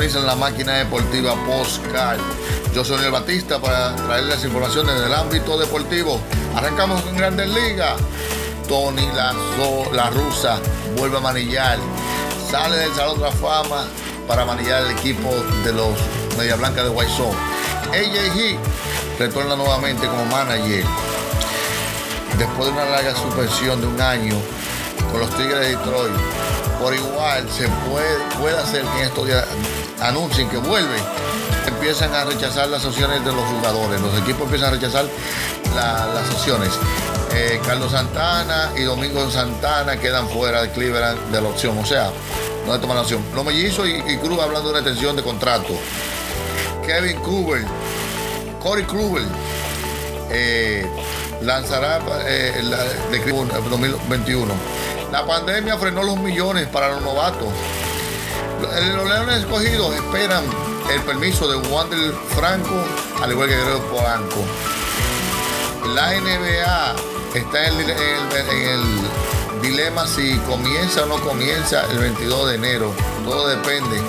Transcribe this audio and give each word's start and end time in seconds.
Sintonizan 0.00 0.26
la 0.26 0.36
máquina 0.36 0.72
deportiva 0.78 1.34
Postcal. 1.44 2.18
Yo 2.74 2.82
soy 2.84 3.04
el 3.04 3.10
Batista 3.10 3.60
para 3.60 3.94
traerles 3.96 4.42
informaciones 4.44 4.98
del 4.98 5.12
ámbito 5.12 5.58
deportivo. 5.58 6.18
Arrancamos 6.56 7.02
con 7.02 7.16
Grandes 7.16 7.48
Ligas. 7.50 8.00
Tony 8.66 9.06
la, 9.14 9.34
la 9.92 10.10
rusa 10.10 10.58
vuelve 10.96 11.18
a 11.18 11.20
manillar. 11.20 11.78
Sale 12.50 12.76
del 12.76 12.94
Salón 12.94 13.18
de 13.18 13.24
la 13.24 13.32
Fama 13.32 13.84
para 14.26 14.46
manillar 14.46 14.84
el 14.84 14.92
equipo 14.92 15.28
de 15.64 15.72
los 15.74 15.90
Media 16.38 16.56
Blanca 16.56 16.82
de 16.82 16.90
Sox. 16.90 17.36
AJ 17.88 18.58
retorna 19.18 19.54
nuevamente 19.54 20.06
como 20.06 20.24
manager 20.26 20.84
después 22.38 22.68
de 22.68 22.72
una 22.72 22.86
larga 22.86 23.14
suspensión 23.14 23.82
de 23.82 23.86
un 23.86 24.00
año 24.00 24.36
con 25.10 25.20
los 25.20 25.30
Tigres 25.36 25.60
de 25.60 25.76
Detroit, 25.76 26.14
por 26.80 26.94
igual 26.94 27.46
se 27.50 27.68
puede, 27.90 28.16
puede 28.38 28.56
hacer 28.56 28.82
que 28.82 28.98
en 29.00 29.04
estos 29.06 29.26
días 29.26 29.44
anuncien 30.02 30.48
que 30.48 30.56
vuelven. 30.58 31.02
Empiezan 31.66 32.14
a 32.14 32.24
rechazar 32.24 32.68
las 32.68 32.84
opciones 32.84 33.24
de 33.24 33.32
los 33.32 33.44
jugadores, 33.44 34.00
los 34.00 34.16
equipos 34.18 34.42
empiezan 34.42 34.68
a 34.68 34.70
rechazar 34.72 35.04
la- 35.74 36.06
las 36.06 36.30
opciones. 36.30 36.70
Eh, 37.32 37.60
Carlos 37.64 37.92
Santana 37.92 38.70
y 38.76 38.82
Domingo 38.82 39.30
Santana 39.30 39.96
quedan 39.98 40.28
fuera 40.28 40.62
de 40.62 40.70
Cleveland 40.70 41.18
de 41.30 41.40
la 41.40 41.48
opción, 41.48 41.78
o 41.78 41.86
sea, 41.86 42.10
no 42.66 42.72
le 42.72 42.78
toman 42.80 42.96
la 42.96 43.02
opción. 43.02 43.22
Los 43.34 43.44
mellizos 43.44 43.86
y, 43.86 43.92
y 44.10 44.16
Cruz 44.18 44.40
hablando 44.40 44.68
de 44.68 44.70
una 44.70 44.78
extensión 44.80 45.16
de 45.16 45.22
contrato. 45.22 45.74
Kevin 46.84 47.20
Kluber, 47.22 47.64
Corey 48.60 48.84
Kluber, 48.84 49.22
eh, 50.30 50.86
lanzará 51.42 52.00
eh, 52.26 52.60
la, 52.64 52.78
de 53.10 53.20
Cleveland, 53.22 53.52
eh, 53.52 53.68
2021. 53.70 54.52
La 55.12 55.24
pandemia 55.26 55.76
frenó 55.78 56.02
los 56.02 56.16
millones 56.18 56.66
para 56.68 56.88
los 56.88 57.02
novatos. 57.02 57.48
Los 58.60 59.08
Leones 59.08 59.38
escogidos 59.38 59.94
esperan 59.94 60.44
el 60.92 61.00
permiso 61.02 61.48
de 61.48 61.56
Wander 61.68 62.12
Franco, 62.36 62.74
al 63.22 63.30
igual 63.32 63.48
que 63.48 63.56
Guerrero 63.56 63.80
Polanco. 63.90 64.44
La 65.94 66.12
NBA 66.12 66.94
está 67.34 67.66
en 67.68 67.80
el, 67.80 67.90
el- 67.90 69.10
dilema 69.62 70.06
si 70.06 70.38
comienza 70.48 71.02
o 71.02 71.06
no 71.06 71.16
comienza 71.20 71.84
el 71.90 71.98
22 71.98 72.48
de 72.48 72.54
enero. 72.54 72.92
Todo 73.26 73.46
depende 73.48 74.00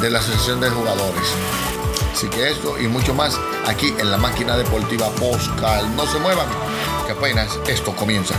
de 0.00 0.10
la 0.10 0.18
asociación 0.18 0.60
de 0.60 0.68
jugadores. 0.68 1.22
Así 2.12 2.28
que 2.28 2.50
esto 2.50 2.78
y 2.78 2.88
mucho 2.88 3.14
más 3.14 3.38
aquí 3.66 3.94
en 3.98 4.10
la 4.10 4.18
máquina 4.18 4.56
deportiva 4.56 5.08
Postcal. 5.12 5.96
No 5.96 6.06
se 6.06 6.18
muevan, 6.18 6.46
que 7.06 7.12
apenas 7.12 7.58
esto 7.68 7.94
comienza. 7.96 8.34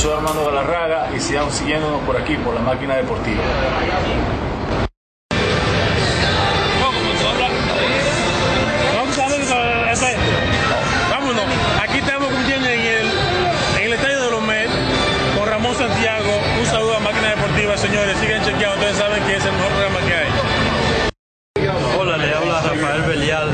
Soy 0.00 0.14
Armando 0.14 0.46
Galarraga 0.46 1.10
y 1.14 1.20
sigan 1.20 1.52
siguiéndonos 1.52 2.00
por 2.04 2.16
aquí, 2.16 2.34
por 2.36 2.54
la 2.54 2.62
máquina 2.62 2.96
deportiva. 2.96 3.42
Vamos 8.96 9.18
a 9.18 9.28
ver 9.28 9.40
eso, 9.42 9.56
eso 9.92 10.06
es. 10.06 10.16
Vámonos. 11.10 11.44
Aquí 11.82 11.98
estamos 11.98 12.28
cumpliendo 12.28 12.66
en 12.66 12.80
el, 12.80 13.06
en 13.76 13.84
el 13.84 13.92
estadio 13.92 14.22
de 14.22 14.30
los 14.30 14.42
Mets 14.42 14.72
con 15.38 15.46
Ramón 15.46 15.74
Santiago. 15.74 16.32
Un 16.58 16.66
saludo 16.66 16.96
a 16.96 17.00
Máquina 17.00 17.28
Deportiva, 17.36 17.76
señores. 17.76 18.16
Sigan 18.20 18.42
chequeando. 18.42 18.76
Ustedes 18.76 18.96
saben 18.96 19.22
que 19.24 19.36
es 19.36 19.44
el 19.44 19.52
mejor 19.52 19.72
programa 19.72 20.00
que 20.06 20.14
hay. 20.14 20.30
Hola, 22.00 22.16
le 22.16 22.34
habla 22.34 22.62
Rafael 22.62 23.02
Belial 23.02 23.50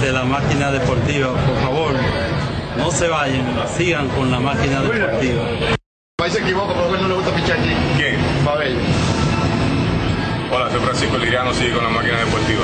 de 0.00 0.10
la 0.10 0.24
máquina 0.24 0.72
deportiva. 0.72 1.34
Por 1.34 1.60
favor, 1.60 1.92
no 2.78 2.90
se 2.90 3.08
vayan, 3.08 3.44
sigan 3.76 4.08
con 4.08 4.30
la 4.30 4.40
máquina 4.40 4.80
deportiva. 4.80 5.42
Equivoca, 6.42 6.74
pero 6.74 7.02
no 7.02 7.08
le 7.08 7.14
gusta 7.14 7.30
pichar 7.34 7.58
aquí. 7.58 7.70
¿Quién? 7.96 8.16
Mabel. 8.44 8.76
Hola, 10.50 10.70
soy 10.70 10.80
Francisco 10.80 11.16
Liriano, 11.16 11.54
sigue 11.54 11.72
con 11.72 11.84
la 11.84 11.90
máquina 11.90 12.18
deportiva. 12.18 12.62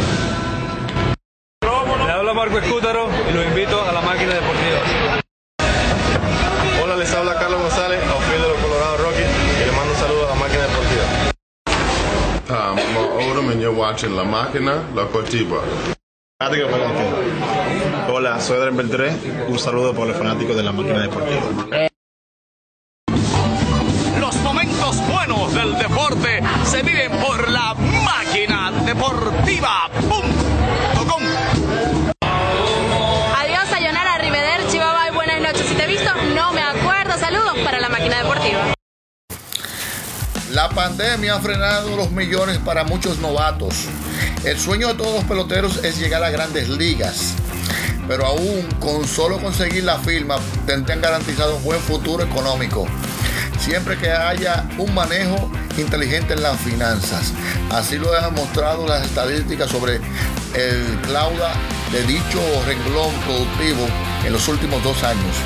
Le 2.07 2.13
habla 2.13 2.35
Marco 2.35 2.59
Escútaro 2.59 3.09
y 3.31 3.35
lo 3.35 3.43
invito 3.45 3.81
a 3.81 3.93
la 3.93 4.01
máquina 4.01 4.35
deportiva. 4.35 4.81
Hola, 6.83 6.97
les 6.97 7.13
habla 7.15 7.35
Carlos 7.39 7.61
González, 7.63 8.01
outfield 8.03 8.43
de 8.43 8.49
los 8.49 8.59
Colorado 8.59 8.97
Rockies, 8.99 9.27
y 9.27 9.65
les 9.65 9.77
mando 9.77 9.93
un 9.93 9.99
saludo 9.99 10.27
a 10.27 10.29
la 10.31 10.35
máquina 10.35 10.63
deportiva. 10.63 11.05
I'm 12.51 12.95
Mark 12.95 13.11
Odom 13.13 13.51
and 13.51 13.61
you're 13.61 13.75
watching 13.75 14.17
La 14.17 14.25
Máquina, 14.25 14.83
La 14.95 15.03
Deportiva. 15.03 15.63
Hola, 18.11 18.41
soy 18.41 18.57
Adrián 18.59 18.77
Beltré, 18.77 19.13
un 19.49 19.59
saludo 19.59 19.93
para 19.93 20.07
los 20.07 20.17
fanáticos 20.17 20.57
de 20.57 20.63
la 20.63 20.73
máquina 20.73 21.01
deportiva. 21.01 21.89
Deporte 25.99 26.41
se 26.65 26.83
viven 26.83 27.11
por 27.11 27.51
la 27.51 27.75
máquina 27.75 28.71
deportiva. 28.87 29.91
.com. 30.09 31.23
Adiós, 33.37 33.69
Sayonara, 33.69 34.15
Arrivederci, 34.15 34.79
bye 34.79 34.87
bye, 34.87 35.11
buenas 35.13 35.41
noches. 35.41 35.67
Si 35.67 35.75
te 35.75 35.85
he 35.85 35.87
visto, 35.89 36.11
no 36.37 36.53
me 36.53 36.63
acuerdo. 36.63 37.19
Saludos 37.19 37.59
para 37.65 37.81
la 37.81 37.89
máquina 37.89 38.19
deportiva. 38.23 38.75
La 40.53 40.69
pandemia 40.69 41.35
ha 41.35 41.41
frenado 41.41 41.97
los 41.97 42.13
millones 42.13 42.59
para 42.59 42.85
muchos 42.85 43.19
novatos. 43.19 43.87
El 44.45 44.59
sueño 44.59 44.89
de 44.89 44.95
todos 44.95 45.15
los 45.15 45.25
peloteros 45.25 45.85
es 45.85 45.99
llegar 45.99 46.23
a 46.23 46.31
grandes 46.31 46.69
ligas. 46.69 47.35
Pero 48.07 48.25
aún 48.25 48.69
con 48.79 49.07
solo 49.07 49.39
conseguir 49.39 49.83
la 49.83 49.99
firma 49.99 50.37
tendrían 50.65 51.01
garantizado 51.01 51.57
un 51.57 51.65
buen 51.65 51.81
futuro 51.81 52.23
económico. 52.23 52.87
Siempre 53.59 53.99
que 53.99 54.11
haya 54.11 54.65
un 54.79 54.95
manejo 54.95 55.51
inteligente 55.79 56.35
en 56.35 56.43
las 56.43 56.59
finanzas. 56.61 57.33
Así 57.71 57.97
lo 57.97 58.13
han 58.17 58.35
mostrado 58.35 58.87
las 58.87 59.05
estadísticas 59.07 59.71
sobre 59.71 59.97
el 60.55 60.99
clauda 61.07 61.53
de 61.93 62.03
dicho 62.05 62.41
renglón 62.67 63.13
productivo 63.27 63.87
en 64.27 64.33
los 64.33 64.47
últimos 64.49 64.83
dos 64.83 65.03
años. 65.05 65.37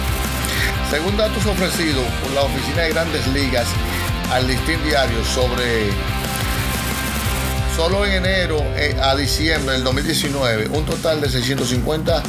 Según 0.91 1.17
datos 1.17 1.45
ofrecidos 1.47 2.05
por 2.23 2.33
la 2.33 2.43
Oficina 2.43 2.83
de 2.83 2.91
Grandes 2.91 3.27
Ligas 3.29 3.67
al 4.33 4.47
Listín 4.47 4.83
Diario 4.85 5.25
sobre 5.25 5.91
solo 7.77 8.05
en 8.05 8.13
enero 8.25 8.59
eh, 8.77 8.97
a 9.03 9.17
diciembre 9.17 9.73
del 9.75 9.85
2019, 9.85 10.69
un 10.69 10.85
total 10.85 11.21
de 11.21 11.31
650 11.31 12.23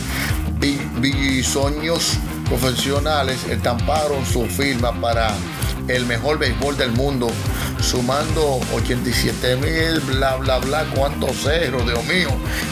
bi- 0.59 0.79
bisoños 0.99 2.13
profesionales 2.47 3.37
estamparon 3.49 4.25
su 4.25 4.45
firma 4.45 4.93
para 5.01 5.33
el 5.89 6.05
mejor 6.05 6.37
béisbol 6.39 6.77
del 6.77 6.91
mundo, 6.91 7.27
sumando 7.83 8.61
87 8.73 9.57
mil, 9.57 9.99
bla, 10.01 10.37
bla, 10.37 10.57
bla, 10.59 10.85
cuántos 10.95 11.43
ceros, 11.43 11.85
Dios 11.85 12.03
mío, 12.05 12.29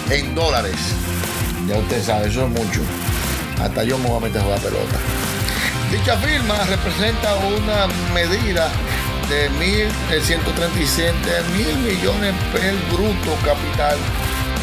en 0.09 0.33
dólares. 0.33 0.75
Ya 1.67 1.77
usted 1.77 2.03
sabe, 2.03 2.29
eso 2.29 2.45
es 2.45 2.49
mucho. 2.49 2.81
Hasta 3.61 3.83
yo 3.83 3.97
me 3.97 4.07
voy 4.07 4.17
a 4.17 4.21
meter 4.21 4.41
a 4.41 4.43
jugar 4.45 4.59
pelota. 4.59 4.97
Dicha 5.91 6.17
firma 6.17 6.55
representa 6.63 7.35
una 7.35 7.87
medida 8.13 8.69
de 9.29 9.49
1.137 9.51 11.13
mil 11.57 11.77
millones 11.77 12.33
el 12.63 12.77
bruto 12.93 13.35
capital. 13.45 13.97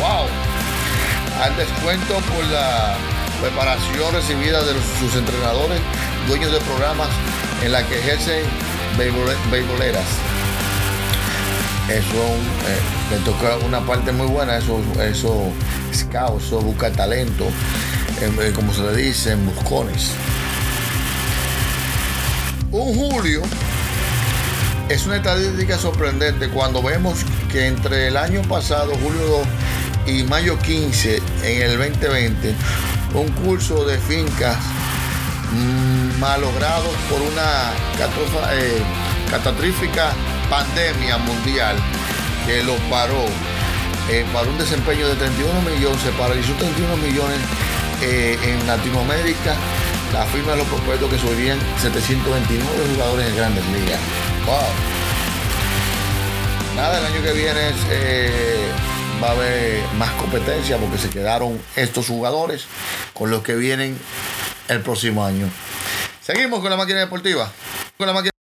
¡Wow! 0.01 0.27
Al 1.43 1.57
descuento 1.57 2.15
por 2.15 2.45
la 2.47 2.97
preparación 3.41 4.13
recibida 4.15 4.65
de 4.65 4.73
sus 4.99 5.15
entrenadores, 5.15 5.81
dueños 6.27 6.53
de 6.53 6.61
programas 6.61 7.09
en 7.63 7.73
la 7.73 7.87
que 7.87 7.99
ejercen 7.99 8.45
beisboleras. 9.51 10.38
Eso 11.89 12.03
eh, 12.03 13.11
me 13.11 13.17
toca 13.25 13.57
una 13.65 13.81
parte 13.81 14.13
muy 14.13 14.27
buena, 14.27 14.59
eso, 14.59 14.79
eso 15.03 15.51
scout, 15.95 16.43
eso 16.43 16.61
busca 16.61 16.93
talento, 16.93 17.47
eh, 18.21 18.53
como 18.55 18.75
se 18.75 18.83
le 18.83 18.95
dice, 18.97 19.33
en 19.33 19.47
buscones. 19.47 20.11
Un 22.71 22.95
julio 22.95 23.41
es 24.91 25.07
una 25.07 25.17
estadística 25.17 25.79
sorprendente 25.79 26.51
cuando 26.51 26.83
vemos 26.83 27.21
que 27.51 27.67
entre 27.67 28.09
el 28.09 28.19
año 28.19 28.43
pasado, 28.43 28.93
julio 29.03 29.45
2 30.05 30.15
y 30.15 30.23
mayo 30.25 30.59
15 30.59 31.23
en 31.45 31.63
el 31.63 31.79
2020, 31.79 32.55
un 33.15 33.29
curso 33.43 33.87
de 33.87 33.97
fincas 33.97 34.59
mm, 35.53 36.21
malogrados 36.21 36.95
por 37.09 37.23
una 37.23 37.73
eh, 38.53 38.83
catastrófica 39.31 40.13
pandemia 40.51 41.19
mundial 41.19 41.77
que 42.47 42.63
lo 42.63 42.77
paró 42.91 43.25
eh, 44.11 44.25
para 44.33 44.49
un 44.49 44.57
desempeño 44.59 45.09
de 45.09 45.17
31 45.17 45.61
millones, 45.63 46.01
se 46.01 46.11
paralizó 46.13 46.53
31 46.55 46.97
millones 46.97 47.39
eh, 48.03 48.39
en 48.43 48.67
Latinoamérica 48.67 49.55
la 50.13 50.25
firma 50.27 50.53
de 50.53 50.59
los 50.59 50.67
propuestos 50.69 51.11
que 51.11 51.19
subirían 51.19 51.59
729 51.83 52.95
jugadores 52.95 53.29
en 53.29 53.37
grandes 53.37 53.65
ligas. 53.67 54.01
Nada, 56.75 56.99
el 56.99 57.07
año 57.07 57.23
que 57.23 57.33
viene 57.33 57.73
eh, 57.91 58.71
va 59.23 59.29
a 59.29 59.33
haber 59.33 59.83
más 59.99 60.11
competencia 60.13 60.79
porque 60.79 60.97
se 60.97 61.11
quedaron 61.11 61.61
estos 61.77 62.07
jugadores 62.07 62.67
con 63.13 63.31
los 63.31 63.43
que 63.43 63.57
vienen 63.57 63.99
el 64.69 64.81
próximo 64.81 65.25
año. 65.25 65.51
Seguimos 66.23 66.61
con 66.61 66.71
la 66.71 66.77
máquina 66.77 67.01
deportiva. 67.01 67.51
Con 67.97 68.07
la 68.07 68.13
máquina 68.13 68.31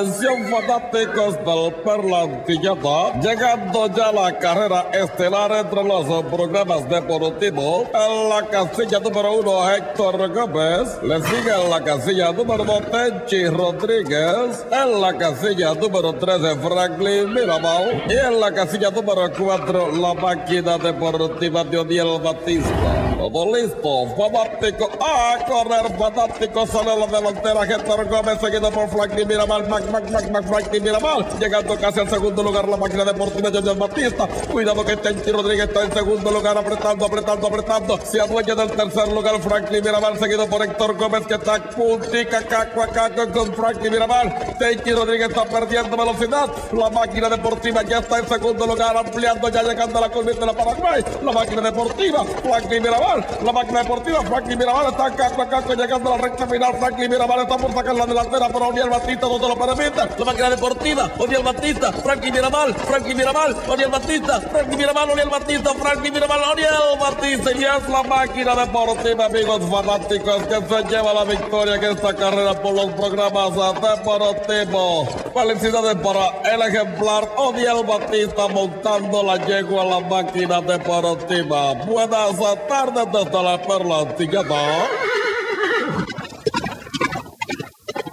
Atención 0.00 0.46
fanáticos 0.50 1.34
del 1.44 1.74
Perlantillata, 1.84 3.20
llegando 3.20 3.86
ya 3.88 4.10
la 4.10 4.38
carrera 4.38 4.86
estelar 4.94 5.52
entre 5.52 5.84
los 5.84 6.24
programas 6.24 6.88
deportivos. 6.88 7.86
En 7.92 8.28
la 8.30 8.46
casilla 8.46 8.98
número 8.98 9.34
uno, 9.34 9.70
Héctor 9.70 10.32
Gómez. 10.32 10.98
Le 11.02 11.20
sigue 11.20 11.50
en 11.50 11.68
la 11.68 11.84
casilla 11.84 12.32
número 12.32 12.64
dos, 12.64 12.80
Tenchi 12.90 13.46
Rodríguez. 13.48 14.64
En 14.72 15.02
la 15.02 15.12
casilla 15.18 15.74
número 15.74 16.14
tres, 16.14 16.40
Franklin 16.62 17.34
Mirabal. 17.34 18.02
Y 18.08 18.16
en 18.16 18.40
la 18.40 18.52
casilla 18.52 18.90
número 18.90 19.30
cuatro, 19.38 19.92
la 19.92 20.14
máquina 20.14 20.78
deportiva 20.78 21.62
de 21.64 21.76
Odiel 21.76 22.22
Batista. 22.22 22.70
Todo 23.18 23.54
listo, 23.54 24.06
fanático. 24.16 24.88
A 24.98 25.44
correr, 25.44 25.94
fanático. 25.98 26.66
Sale 26.66 26.96
la 26.96 27.06
delantera, 27.06 27.64
Héctor 27.64 28.08
Gómez, 28.08 28.40
seguido 28.40 28.70
por 28.70 28.88
Franklin 28.88 29.28
Mirabal. 29.28 29.68
Mac, 29.68 29.89
Mac, 29.90 30.30
Mac, 30.30 30.46
Franklin 30.46 30.82
Mirabal, 30.84 31.26
llegando 31.40 31.76
casi 31.76 32.00
al 32.00 32.08
segundo 32.08 32.42
lugar 32.42 32.68
la 32.68 32.76
máquina 32.76 33.04
deportiva 33.04 33.50
de 33.50 33.74
Batista. 33.74 34.28
Cuidado 34.50 34.84
que 34.84 34.96
Tenchi 34.96 35.32
Rodríguez 35.32 35.68
está 35.68 35.84
en 35.84 35.92
segundo 35.92 36.30
lugar, 36.30 36.56
apretando, 36.56 37.06
apretando, 37.06 37.46
apretando. 37.48 37.98
Se 37.98 38.20
adueña 38.20 38.54
del 38.54 38.70
tercer 38.70 39.08
lugar 39.08 39.40
Franklin 39.40 39.82
Mirabal, 39.82 40.18
seguido 40.18 40.46
por 40.46 40.62
Héctor 40.62 40.96
Gómez, 40.96 41.26
que 41.26 41.34
está 41.34 41.62
puntica, 41.62 42.42
caco, 42.42 42.82
caco 42.92 43.32
con 43.32 43.52
Franklin 43.54 43.92
Mirabal. 43.92 44.56
Tenchi 44.58 44.92
Rodríguez 44.92 45.30
está 45.30 45.44
perdiendo 45.44 45.96
velocidad. 45.96 46.46
La 46.72 46.90
máquina 46.90 47.28
deportiva 47.28 47.82
ya 47.82 47.98
está 47.98 48.18
en 48.18 48.28
segundo 48.28 48.66
lugar, 48.66 48.96
ampliando, 48.96 49.48
ya 49.48 49.62
llegando 49.62 49.98
a 49.98 50.00
la 50.02 50.08
curva 50.10 50.30
de 50.30 50.46
la 50.46 50.52
Paraguay. 50.52 51.04
La 51.24 51.32
máquina 51.32 51.62
deportiva, 51.62 52.24
Franklin 52.42 52.82
Mirabal. 52.82 53.26
La 53.44 53.52
máquina 53.52 53.82
deportiva, 53.82 54.22
Franklin 54.22 54.58
Mirabal 54.58 54.92
está 54.92 55.10
caco, 55.16 55.48
caco, 55.48 55.74
llegando 55.74 56.14
a 56.14 56.16
la 56.16 56.22
recta 56.22 56.46
final. 56.46 56.76
Franklin 56.78 57.10
Mirabal 57.10 57.40
está 57.40 57.56
por 57.56 57.72
sacar 57.72 57.94
la 57.94 58.06
delantera, 58.06 58.46
pero 58.48 58.68
Oniel 58.68 58.88
Batista 58.88 59.26
no 59.26 59.40
te 59.40 59.48
lo 59.48 59.56
permite. 59.56 59.79
La 59.80 60.24
máquina 60.26 60.50
deportiva, 60.50 61.10
Oniel 61.16 61.42
Batista, 61.42 61.90
Franklin 61.90 62.34
Mirabal, 62.34 62.74
Franklin 62.74 63.16
Mirabal, 63.16 63.56
Oniel 63.66 63.88
Batista, 63.88 64.38
Franklin 64.38 64.76
Mirabal, 64.78 65.10
Oniel 65.10 65.30
Batista, 65.30 65.72
Franklin 65.72 66.12
Mirabal, 66.12 66.42
Oniel 66.52 66.98
Batista. 67.00 67.50
Y 67.52 67.64
es 67.64 67.88
la 67.88 68.02
máquina 68.02 68.54
deportiva, 68.54 69.24
amigos 69.24 69.62
fanáticos, 69.70 70.42
que 70.42 70.56
se 70.56 70.82
lleva 70.84 71.14
la 71.14 71.24
victoria 71.24 71.76
en 71.76 71.84
esta 71.84 72.14
carrera 72.14 72.60
por 72.60 72.74
los 72.74 72.92
programas 72.92 73.54
deportivos. 73.80 75.08
Felicidades 75.32 75.96
para 75.96 76.28
el 76.52 76.60
ejemplar 76.60 77.26
Oniel 77.38 77.82
Batista 77.86 78.48
montando 78.48 79.22
la 79.22 79.38
yegua 79.46 79.82
a 79.82 79.86
la 79.86 80.00
máquina 80.00 80.60
deportiva. 80.60 81.72
Buenas 81.86 82.36
tardes 82.68 83.06
desde 83.10 83.42
la 83.42 83.56
Perla 83.62 84.00
Antigua. 84.00 84.90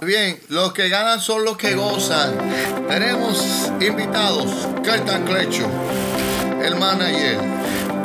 Bien, 0.08 0.40
los 0.48 0.72
que 0.72 0.88
ganan 0.88 1.20
son 1.20 1.44
los 1.44 1.58
que 1.58 1.74
gozan. 1.74 2.32
Tenemos 2.88 3.70
invitados, 3.78 4.46
Cartan 4.82 5.26
Clecho, 5.26 5.66
el 6.64 6.76
manager, 6.76 7.36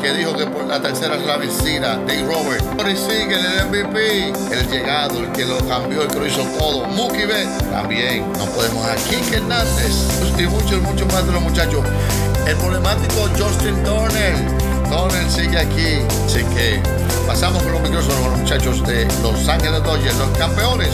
que 0.02 0.12
dijo 0.12 0.36
que 0.36 0.46
por 0.48 0.66
la 0.66 0.82
tercera 0.82 1.16
es 1.16 1.26
la 1.26 1.38
vencida, 1.38 1.96
Dave 2.06 2.24
Robert. 2.24 2.62
Y 2.92 2.98
sigue 2.98 3.36
el 3.36 3.68
MVP, 3.70 4.34
el 4.52 4.70
llegado, 4.70 5.20
el 5.20 5.32
que 5.32 5.46
lo 5.46 5.66
cambió, 5.66 6.02
el 6.02 6.10
que 6.10 6.20
lo 6.20 6.28
hizo 6.28 6.44
todo. 6.60 6.86
Mookie 6.88 7.26
Bet, 7.26 7.48
también. 7.72 8.30
No 8.34 8.48
podemos 8.48 8.86
aquí 8.86 9.16
que 9.30 9.38
Hernández 9.38 9.96
y 10.38 10.44
muchos, 10.48 10.82
muchos 10.82 11.08
más 11.08 11.26
de 11.26 11.32
los 11.32 11.42
muchachos. 11.42 11.86
El 12.46 12.58
problemático 12.58 13.30
Justin 13.40 13.82
Turner. 13.86 14.36
Turner 14.90 15.32
sigue 15.32 15.58
aquí. 15.58 16.06
Así 16.26 16.44
que 16.54 16.82
pasamos 17.26 17.64
con 17.64 17.72
los 17.72 17.82
micrófonos 17.82 18.30
los 18.30 18.40
muchachos 18.40 18.86
de 18.86 19.06
Los 19.22 19.48
Ángeles 19.48 19.82
Dodgers, 19.84 20.18
los 20.18 20.38
campeones. 20.38 20.90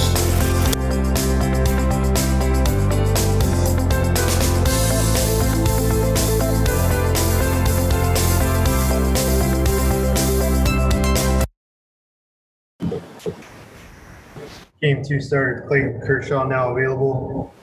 Game 14.82 15.04
two 15.04 15.20
starter 15.20 15.66
Clayton 15.68 16.00
Kershaw 16.00 16.46
now 16.48 16.72
available. 16.72 17.54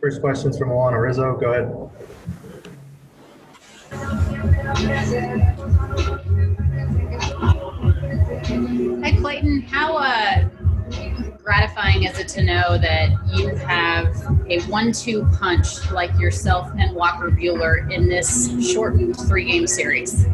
First 0.00 0.20
questions 0.20 0.56
from 0.56 0.68
Alana 0.68 1.02
Rizzo. 1.02 1.36
Go 1.36 1.52
ahead. 1.52 1.90
Hi, 9.02 9.16
Clayton. 9.20 9.62
How 9.62 9.96
uh, 9.96 10.48
gratifying 11.46 12.02
is 12.02 12.18
it 12.18 12.26
to 12.26 12.42
know 12.42 12.76
that 12.76 13.08
you 13.32 13.54
have 13.54 14.08
a 14.48 14.60
one-two 14.62 15.24
punch 15.38 15.88
like 15.92 16.12
yourself 16.18 16.68
and 16.76 16.92
Walker 16.92 17.30
Buehler 17.30 17.88
in 17.92 18.08
this 18.08 18.50
shortened 18.72 19.16
three-game 19.16 19.68
series? 19.68 20.26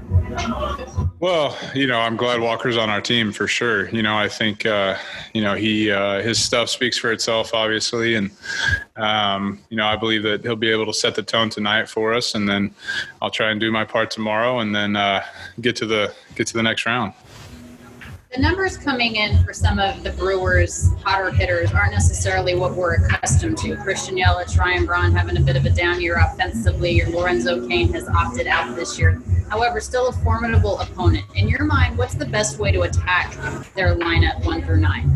Well, 1.21 1.55
you 1.75 1.87
know, 1.87 2.01
I'm 2.01 2.17
glad 2.17 2.41
Walker's 2.41 2.79
on 2.79 2.89
our 2.89 3.03
team 3.03 3.31
for 3.31 3.47
sure. 3.47 3.91
You 3.91 4.03
know, 4.03 4.17
I 4.17 4.27
think, 4.27 4.65
uh, 4.65 4.97
you 5.35 5.43
know, 5.43 5.55
he 5.55 5.91
uh, 5.91 6.23
his 6.23 6.43
stuff 6.43 6.71
speaks 6.71 6.97
for 6.97 7.13
itself, 7.13 7.53
obviously, 7.53 8.15
and 8.15 8.31
um, 8.97 9.59
you 9.69 9.77
know, 9.77 9.85
I 9.85 9.97
believe 9.97 10.23
that 10.23 10.41
he'll 10.43 10.57
be 10.57 10.71
able 10.71 10.87
to 10.87 10.95
set 10.95 11.15
the 11.15 11.23
tone 11.23 11.51
tonight 11.51 11.91
for 11.91 12.15
us, 12.15 12.35
and 12.35 12.49
then 12.49 12.75
I'll 13.21 13.31
try 13.31 13.51
and 13.51 13.61
do 13.61 13.71
my 13.71 13.85
part 13.85 14.11
tomorrow, 14.11 14.61
and 14.61 14.75
then 14.75 14.97
uh, 14.97 15.23
get 15.61 15.77
to 15.77 15.87
the 15.87 16.15
get 16.35 16.47
to 16.47 16.55
the 16.55 16.63
next 16.63 16.87
round. 16.87 17.13
The 18.33 18.41
numbers 18.41 18.79
coming 18.79 19.17
in 19.17 19.45
for 19.45 19.53
some 19.53 19.79
of 19.79 20.03
the 20.03 20.11
Brewers' 20.13 20.89
hotter 21.05 21.31
hitters 21.31 21.71
aren't 21.73 21.93
necessarily 21.93 22.55
what 22.55 22.75
we're 22.75 22.95
accustomed 22.95 23.59
to. 23.59 23.77
Christian 23.77 24.17
Yelich, 24.17 24.57
Ryan 24.59 24.87
Braun 24.87 25.13
having 25.13 25.37
a 25.37 25.41
bit 25.41 25.55
of 25.55 25.67
a 25.67 25.71
down 25.71 26.01
year 26.01 26.17
offensively. 26.17 26.93
Your 26.93 27.11
Lorenzo 27.11 27.69
Cain 27.69 27.93
has 27.93 28.09
opted 28.09 28.47
out 28.47 28.75
this 28.75 28.99
year. 28.99 29.21
However, 29.51 29.83
still 29.83 30.09
a 30.09 30.13
formidable 30.13 30.81
opponent. 30.81 31.27
In 31.35 31.47
your 31.47 31.65
mind, 31.65 31.99
what's 31.99 32.15
the 32.15 32.25
best 32.25 32.59
way 32.59 32.73
to 32.73 32.83
attack 32.83 33.35
their 33.75 33.95
lineup 33.95 34.43
one 34.47 34.63
through 34.63 34.81
nine? 34.81 35.11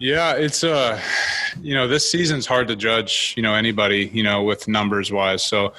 Yeah, 0.00 0.32
it's 0.32 0.64
uh 0.64 1.00
you 1.62 1.74
know, 1.74 1.86
this 1.86 2.10
season's 2.10 2.46
hard 2.46 2.66
to 2.68 2.74
judge, 2.74 3.32
you 3.36 3.42
know, 3.42 3.54
anybody, 3.54 4.10
you 4.12 4.24
know, 4.24 4.42
with 4.42 4.66
numbers 4.66 5.12
wise. 5.12 5.44
So 5.44 5.72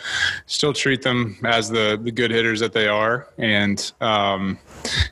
still 0.45 0.71
treat 0.71 1.01
them 1.01 1.37
as 1.43 1.69
the 1.69 1.99
the 2.01 2.11
good 2.11 2.31
hitters 2.31 2.61
that 2.61 2.71
they 2.71 2.87
are 2.87 3.27
and 3.37 3.91
um 3.99 4.57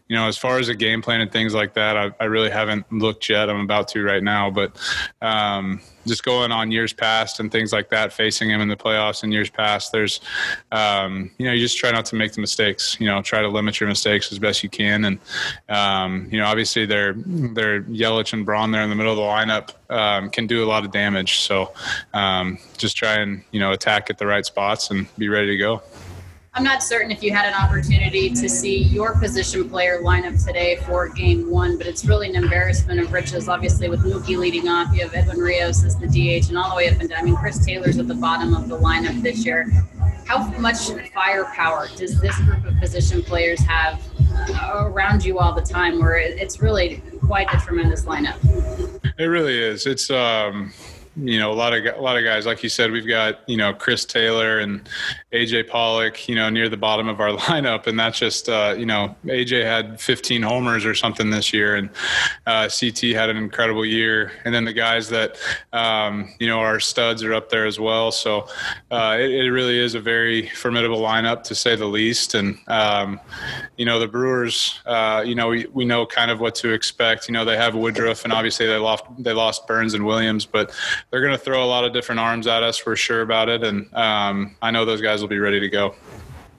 you 0.08 0.16
know, 0.16 0.28
as 0.28 0.38
far 0.38 0.60
as 0.60 0.70
a 0.70 0.76
game 0.76 1.02
plan 1.02 1.22
and 1.22 1.32
things 1.32 1.54
like 1.54 1.74
that, 1.74 1.98
I, 1.98 2.12
I 2.20 2.26
really 2.26 2.50
haven't 2.50 2.92
looked 2.92 3.28
yet. 3.30 3.50
I'm 3.50 3.62
about 3.62 3.88
to 3.90 4.04
right 4.04 4.22
now, 4.22 4.52
but 4.52 4.78
um, 5.22 5.82
just 6.06 6.24
going 6.24 6.52
on 6.52 6.72
years 6.72 6.94
past 6.94 7.40
and 7.40 7.52
things 7.52 7.74
like 7.74 7.90
that, 7.90 8.14
facing 8.14 8.50
him 8.50 8.62
in 8.62 8.68
the 8.68 8.76
playoffs 8.76 9.24
in 9.24 9.32
years 9.32 9.50
past, 9.50 9.92
there's, 9.92 10.22
um, 10.72 11.32
you 11.38 11.46
know, 11.46 11.52
you 11.52 11.60
just 11.60 11.78
try 11.78 11.92
not 11.92 12.06
to 12.06 12.16
make 12.16 12.34
the 12.34 12.42
mistakes. 12.42 12.98
You 13.00 13.08
know, 13.08 13.22
try 13.22 13.42
to 13.42 13.48
limit 13.48 13.80
your 13.80 13.90
mistakes 13.90 14.32
as 14.32 14.40
best 14.40 14.64
you 14.64 14.70
can, 14.70 15.06
and 15.06 15.20
um, 15.70 16.28
you 16.32 16.40
know, 16.40 16.46
obviously 16.46 16.86
they're 16.86 17.14
they're 17.16 17.82
Yelich 17.84 18.34
and 18.34 18.46
Braun 18.46 18.72
there 18.72 18.84
in 18.84 18.90
the 18.90 18.96
middle 18.96 19.12
of 19.12 19.18
the 19.18 19.24
lineup 19.24 19.72
um, 19.90 20.30
can 20.30 20.48
do 20.48 20.64
a 20.64 20.68
lot 20.68 20.86
of 20.86 20.92
damage. 20.92 21.40
So 21.40 21.74
um, 22.14 22.60
just 22.78 22.96
try 22.96 23.16
and 23.16 23.44
you 23.52 23.60
know 23.60 23.72
attack 23.72 24.10
at 24.10 24.18
the 24.18 24.28
right 24.28 24.46
spots 24.46 24.92
and 24.92 25.08
be 25.18 25.30
ready 25.30 25.48
to 25.48 25.58
go. 25.58 25.82
I'm 26.58 26.64
not 26.64 26.82
certain 26.82 27.12
if 27.12 27.22
you 27.22 27.34
had 27.34 27.46
an 27.46 27.54
opportunity 27.54 28.30
to 28.30 28.48
see 28.48 28.84
your 28.84 29.20
position 29.20 29.70
player 29.70 30.00
lineup 30.02 30.42
today 30.42 30.78
for 30.86 31.10
game 31.10 31.50
one, 31.50 31.78
but 31.78 31.86
it's 31.86 32.06
really 32.06 32.30
an 32.30 32.36
embarrassment 32.42 33.02
of 33.02 33.12
riches. 33.12 33.50
Obviously, 33.50 33.90
with 33.90 34.00
Mookie 34.06 34.38
leading 34.38 34.70
off, 34.70 34.94
you 34.94 35.02
have 35.02 35.14
Edwin 35.14 35.40
Rios 35.40 35.84
as 35.84 35.98
the 35.98 36.08
DH, 36.08 36.48
and 36.48 36.58
all 36.58 36.70
the 36.70 36.76
way 36.78 36.88
up 36.88 36.98
and 37.02 37.10
down. 37.10 37.20
I 37.20 37.24
mean, 37.24 37.36
Chris 37.36 37.66
Taylor's 37.66 37.98
at 37.98 38.08
the 38.08 38.16
bottom 38.16 38.54
of 38.54 38.70
the 38.70 38.78
lineup 38.78 39.22
this 39.22 39.46
year. 39.46 39.70
How 40.26 40.48
much 40.52 40.78
firepower 41.14 41.90
does 41.98 42.22
this 42.22 42.38
group 42.38 42.64
of 42.64 42.80
position 42.80 43.22
players 43.22 43.60
have 43.60 44.02
around 44.74 45.26
you 45.26 45.40
all 45.40 45.54
the 45.54 45.62
time, 45.62 46.00
where 46.00 46.16
it's 46.16 46.62
really 46.62 47.04
quite 47.20 47.54
a 47.54 47.58
tremendous 47.58 48.06
lineup? 48.06 48.38
It 49.18 49.26
really 49.26 49.60
is. 49.60 49.86
It's 49.86 50.10
um, 50.10 50.72
you 51.16 51.40
know 51.40 51.52
a 51.52 51.54
lot 51.54 51.74
of 51.74 51.86
a 51.86 52.02
lot 52.02 52.18
of 52.18 52.24
guys 52.24 52.46
like 52.46 52.62
you 52.62 52.70
said 52.70 52.92
we've 52.92 53.08
got 53.08 53.48
you 53.48 53.58
know 53.58 53.74
Chris 53.74 54.06
Taylor 54.06 54.60
and 54.60 54.88
AJ 55.34 55.70
Pollock 55.70 56.28
you 56.28 56.36
know 56.36 56.50
near 56.50 56.70
the 56.70 56.78
bottom 56.78 57.08
of 57.08 57.20
our 57.20 57.30
lineup. 57.38 57.88
And 57.88 58.00
that's 58.00 58.20
just 58.20 58.50
uh, 58.50 58.76
you 58.78 58.86
know 58.86 59.16
AJ 59.26 59.64
had 59.64 60.00
15 60.00 60.42
homers 60.42 60.86
or 60.86 60.96
something 60.96 61.30
this 61.30 61.54
year. 61.54 61.76
And 61.76 61.90
uh, 62.46 62.70
CT 62.70 63.12
had 63.14 63.30
an 63.30 63.38
incredible 63.38 63.86
year. 63.86 64.32
And 64.44 64.54
then 64.54 64.66
the 64.66 64.74
guys 64.74 65.10
that 65.10 65.38
um, 65.74 66.34
you 66.40 66.48
know 66.48 66.60
our 66.60 66.80
studs 66.80 67.24
are 67.24 67.34
up 67.34 67.50
there 67.50 67.66
as 67.66 67.80
well. 67.80 68.12
So 68.12 68.48
uh, 68.92 69.18
it, 69.20 69.32
it, 69.32 69.52
really 69.56 69.80
is 69.80 69.96
a 69.96 70.02
very 70.02 70.50
formidable 70.50 71.00
lineup 71.00 71.44
to 71.44 71.56
say 71.56 71.76
the 71.76 71.86
least. 71.86 72.34
And 72.34 72.58
um, 72.68 73.20
you 73.78 73.86
know 73.86 74.00
the 74.00 74.08
Brewers 74.08 74.80
uh, 74.86 75.24
you 75.26 75.36
know 75.36 75.50
we, 75.50 75.66
we 75.68 75.86
know 75.86 76.06
kind 76.06 76.32
of 76.32 76.40
what 76.40 76.56
to 76.56 76.72
expect. 76.72 77.28
You 77.28 77.34
know 77.34 77.46
they 77.46 77.58
have 77.58 77.76
Woodruff 77.76 78.24
and 78.26 78.34
obviously 78.34 78.66
they 78.66 78.78
lost 78.78 79.06
they 79.20 79.34
lost 79.34 79.68
Burnes 79.68 79.94
and 79.94 80.06
Williams 80.06 80.46
but 80.46 80.74
they're 81.12 81.22
going 81.22 81.34
to 81.34 81.44
throw 81.44 81.64
a 81.64 81.66
lot 81.66 81.84
of 81.84 81.94
different 81.94 82.20
arms 82.20 82.48
at 82.48 82.64
us. 82.64 82.86
We're 82.86 82.96
sure 82.96 83.22
about 83.22 83.50
it, 83.50 83.64
and 83.64 83.94
um, 83.94 84.56
I 84.62 84.72
know 84.72 84.86
those 84.86 85.02
guys 85.02 85.22
will 85.22 85.28
be 85.28 85.40
ready 85.40 85.60
to 85.60 85.70
go. 85.70 85.96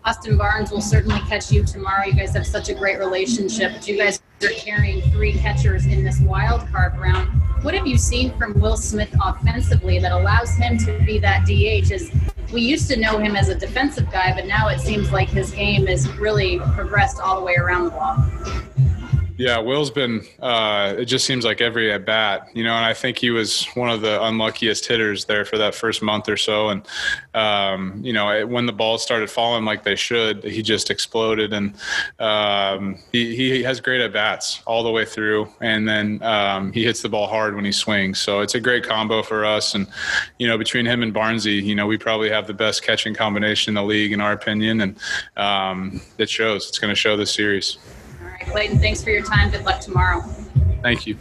Austin 0.05 0.37
Barnes 0.37 0.71
will 0.71 0.81
certainly 0.81 1.19
catch 1.21 1.51
you 1.51 1.65
tomorrow. 1.65 2.07
You 2.07 2.13
guys 2.13 2.33
have 2.35 2.47
such 2.47 2.69
a 2.69 2.75
great 2.75 2.99
relationship. 3.01 3.87
You 3.89 3.99
guys 3.99 4.21
are 4.45 4.51
carrying 4.51 5.03
three 5.11 5.33
catchers 5.33 5.87
in 5.87 6.05
this 6.05 6.21
wild 6.21 6.61
card 6.69 6.97
round. 6.97 7.29
What 7.65 7.75
have 7.75 7.89
you 7.89 7.99
seen 7.99 8.37
from 8.39 8.59
Will 8.61 8.77
Smith 8.77 9.13
offensively 9.21 9.99
that 9.99 10.13
allows 10.13 10.55
him 10.55 10.79
to 10.79 10.97
be 11.05 11.19
that 11.19 11.45
DH? 11.45 11.91
As 11.91 12.13
we 12.53 12.61
used 12.61 12.89
to 12.91 13.01
know 13.01 13.19
him 13.19 13.35
as 13.35 13.49
a 13.49 13.55
defensive 13.57 14.09
guy, 14.13 14.33
but 14.33 14.47
now 14.47 14.69
it 14.69 14.79
seems 14.79 15.11
like 15.11 15.29
his 15.29 15.51
game 15.51 15.87
has 15.87 16.09
really 16.19 16.61
progressed 16.75 17.19
all 17.19 17.41
the 17.41 17.45
way 17.45 17.57
around 17.57 17.87
the 17.87 17.91
ball. 17.91 18.17
Yeah, 19.39 19.59
Will's 19.59 19.91
been. 19.91 20.23
Uh, 20.41 20.95
it 20.97 21.05
just 21.05 21.27
seems 21.27 21.45
like 21.45 21.61
every 21.61 21.93
at 21.93 22.07
bat, 22.07 22.49
you 22.55 22.65
know, 22.65 22.73
and 22.73 22.85
I 22.85 22.95
think 22.95 23.19
he 23.19 23.31
was 23.31 23.67
one 23.75 23.91
of 23.91 24.01
the 24.01 24.23
unluckiest 24.23 24.87
hitters 24.87 25.27
there 25.27 25.45
for 25.45 25.59
that 25.59 25.75
first 25.75 26.03
month 26.03 26.29
or 26.29 26.39
so. 26.39 26.71
And 26.71 26.87
um, 27.35 28.01
you 28.03 28.15
know, 28.15 28.47
when 28.47 28.65
the 28.65 28.73
balls 28.73 29.03
started 29.03 29.31
falling 29.31 29.67
like 29.67 29.85
they 29.85 29.95
should, 29.95 30.43
he 30.43 30.63
just 30.63 30.91
exploded, 30.91 31.53
and 31.53 31.75
um, 32.19 32.99
he 33.13 33.37
he 33.37 33.63
has 33.63 33.79
great 33.79 34.01
at 34.01 34.13
bats 34.13 34.63
all 34.67 34.83
the 34.83 34.91
way 34.91 35.05
through, 35.05 35.49
and 35.61 35.87
then 35.87 36.23
um, 36.23 36.73
he 36.73 36.85
hits 36.85 37.03
the 37.03 37.09
ball 37.11 37.27
hard 37.27 37.55
when 37.55 37.65
he 37.65 37.73
swings. 37.73 38.19
So 38.19 38.41
it's 38.41 38.55
a 38.55 38.61
great 38.61 38.85
combo 38.85 39.23
for 39.23 39.45
us. 39.45 39.75
And 39.75 39.87
you 40.39 40.47
know, 40.47 40.57
between 40.57 40.87
him 40.87 41.03
and 41.03 41.15
Barnsey, 41.15 41.63
you 41.63 41.75
know, 41.75 41.87
we 41.87 41.99
probably 41.99 42.31
have 42.31 42.47
the 42.47 42.55
best 42.55 42.83
catching 42.83 43.15
combination 43.15 43.73
in 43.73 43.75
the 43.75 43.85
league, 43.85 44.13
in 44.13 44.21
our 44.23 44.33
opinion, 44.33 44.81
and 44.81 44.97
um, 45.37 46.01
it 46.17 46.31
shows. 46.31 46.69
It's 46.69 46.79
going 46.79 46.91
to 46.91 46.99
show 46.99 47.19
this 47.19 47.35
series. 47.35 47.77
Clayton, 48.47 48.79
thanks 48.79 49.03
for 49.03 49.11
your 49.11 49.23
time. 49.23 49.51
Good 49.51 49.65
luck 49.65 49.81
tomorrow. 49.81 50.23
Thank 50.83 51.07
you. 51.07 51.17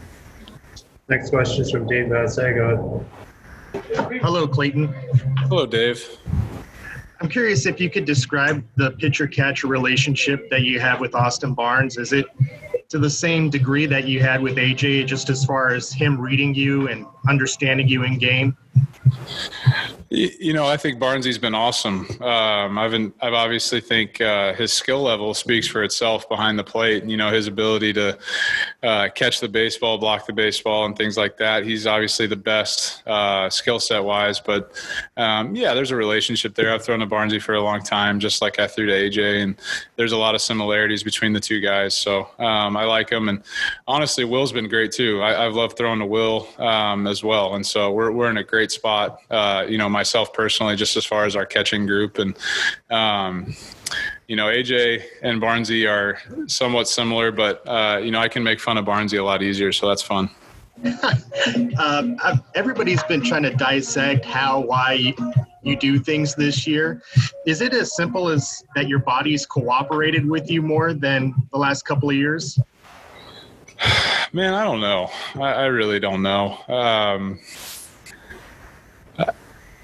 Next 1.09 1.29
question 1.29 1.61
is 1.61 1.71
from 1.71 1.87
Dave 1.87 2.07
Vasago. 2.07 3.03
Hello, 4.21 4.47
Clayton. 4.47 4.93
Hello, 5.47 5.65
Dave. 5.65 6.03
I'm 7.21 7.29
curious 7.29 7.65
if 7.65 7.79
you 7.79 7.89
could 7.89 8.05
describe 8.05 8.63
the 8.75 8.91
pitcher 8.91 9.27
catcher 9.27 9.67
relationship 9.67 10.49
that 10.49 10.61
you 10.61 10.79
have 10.79 10.99
with 10.99 11.15
Austin 11.15 11.53
Barnes. 11.53 11.97
Is 11.97 12.13
it 12.13 12.25
to 12.89 12.99
the 12.99 13.09
same 13.09 13.49
degree 13.49 13.85
that 13.85 14.07
you 14.07 14.19
had 14.21 14.41
with 14.41 14.57
AJ, 14.57 15.07
just 15.07 15.29
as 15.29 15.45
far 15.45 15.73
as 15.73 15.91
him 15.91 16.19
reading 16.19 16.53
you 16.53 16.87
and 16.87 17.05
understanding 17.27 17.87
you 17.87 18.03
in 18.03 18.17
game? 18.17 18.57
You 20.11 20.53
know, 20.53 20.67
I 20.67 20.77
think 20.77 20.99
Barnsey's 20.99 21.39
been 21.39 21.55
awesome. 21.55 22.07
Um, 22.21 22.77
I've 22.77 22.91
been, 22.91 23.11
I've 23.21 23.33
obviously 23.33 23.81
think 23.81 24.21
uh, 24.21 24.53
his 24.53 24.71
skill 24.71 25.01
level 25.01 25.33
speaks 25.33 25.67
for 25.67 25.83
itself 25.83 26.29
behind 26.29 26.59
the 26.59 26.63
plate. 26.63 27.05
You 27.05 27.17
know, 27.17 27.31
his 27.31 27.47
ability 27.47 27.93
to 27.93 28.17
uh, 28.83 29.09
catch 29.15 29.39
the 29.39 29.47
baseball, 29.47 29.97
block 29.97 30.27
the 30.27 30.33
baseball, 30.33 30.85
and 30.85 30.95
things 30.95 31.17
like 31.17 31.37
that. 31.37 31.65
He's 31.65 31.87
obviously 31.87 32.27
the 32.27 32.35
best 32.35 33.05
uh, 33.07 33.49
skill 33.49 33.79
set 33.79 34.03
wise. 34.03 34.39
But 34.39 34.73
um, 35.17 35.55
yeah, 35.55 35.73
there's 35.73 35.89
a 35.89 35.95
relationship 35.95 36.53
there. 36.53 36.71
I've 36.71 36.85
thrown 36.85 36.99
to 36.99 37.07
Barnsey 37.07 37.41
for 37.41 37.55
a 37.55 37.61
long 37.61 37.81
time, 37.81 38.19
just 38.19 38.43
like 38.43 38.59
I 38.59 38.67
threw 38.67 38.85
to 38.85 38.93
AJ, 38.93 39.41
and 39.41 39.55
there's 39.95 40.11
a 40.11 40.17
lot 40.17 40.35
of 40.35 40.41
similarities 40.41 41.01
between 41.01 41.33
the 41.33 41.39
two 41.39 41.61
guys. 41.61 41.97
So 41.97 42.29
um, 42.37 42.77
I 42.77 42.83
like 42.83 43.09
him, 43.09 43.27
and 43.27 43.41
honestly, 43.87 44.23
Will's 44.23 44.51
been 44.51 44.69
great 44.69 44.91
too. 44.91 45.23
I, 45.23 45.45
have 45.45 45.55
loved 45.55 45.77
throwing 45.77 45.97
to 45.97 46.05
Will 46.05 46.47
um, 46.59 47.07
as 47.07 47.23
well, 47.23 47.55
and 47.55 47.65
so 47.65 47.91
we're 47.91 48.11
we're 48.11 48.29
in 48.29 48.37
a 48.37 48.43
great 48.43 48.69
spot. 48.69 49.19
Uh, 49.31 49.65
you 49.67 49.79
know, 49.79 49.89
myself 49.95 50.33
personally, 50.33 50.75
just 50.75 50.97
as 50.97 51.05
far 51.05 51.25
as 51.25 51.35
our 51.35 51.45
catching 51.45 51.85
group, 51.85 52.19
and 52.19 52.35
um, 52.91 53.55
you 54.27 54.35
know, 54.35 54.47
AJ 54.47 55.03
and 55.21 55.41
Barnsey 55.41 55.89
are 55.89 56.19
somewhat 56.47 56.87
similar, 56.87 57.31
but 57.31 57.63
uh, 57.67 57.99
you 58.03 58.11
know, 58.11 58.19
I 58.19 58.27
can 58.27 58.43
make 58.43 58.59
fun 58.59 58.77
of 58.77 58.85
Barnsey 58.85 59.19
a 59.19 59.23
lot 59.23 59.41
easier, 59.41 59.71
so 59.71 59.87
that's 59.87 60.01
fun. 60.01 60.29
um, 61.79 62.17
everybody's 62.53 63.03
been 63.03 63.21
trying 63.21 63.43
to 63.43 63.53
dissect 63.55 64.25
how, 64.25 64.59
why 64.59 65.13
you 65.63 65.75
do 65.77 65.97
things 65.97 66.35
this 66.35 66.67
year. 66.67 67.01
Is 67.45 67.61
it 67.61 67.73
as 67.73 67.95
simple 67.95 68.27
as 68.27 68.61
that 68.75 68.87
your 68.87 68.99
body's 68.99 69.45
cooperated 69.45 70.25
with 70.25 70.51
you 70.51 70.61
more 70.61 70.93
than 70.93 71.33
the 71.51 71.57
last 71.57 71.83
couple 71.83 72.09
of 72.09 72.15
years? 72.15 72.59
Man, 74.33 74.53
I 74.53 74.63
don't 74.63 74.81
know. 74.81 75.09
I, 75.35 75.53
I 75.53 75.65
really 75.65 75.99
don't 75.99 76.21
know. 76.21 76.57
Um, 76.67 77.39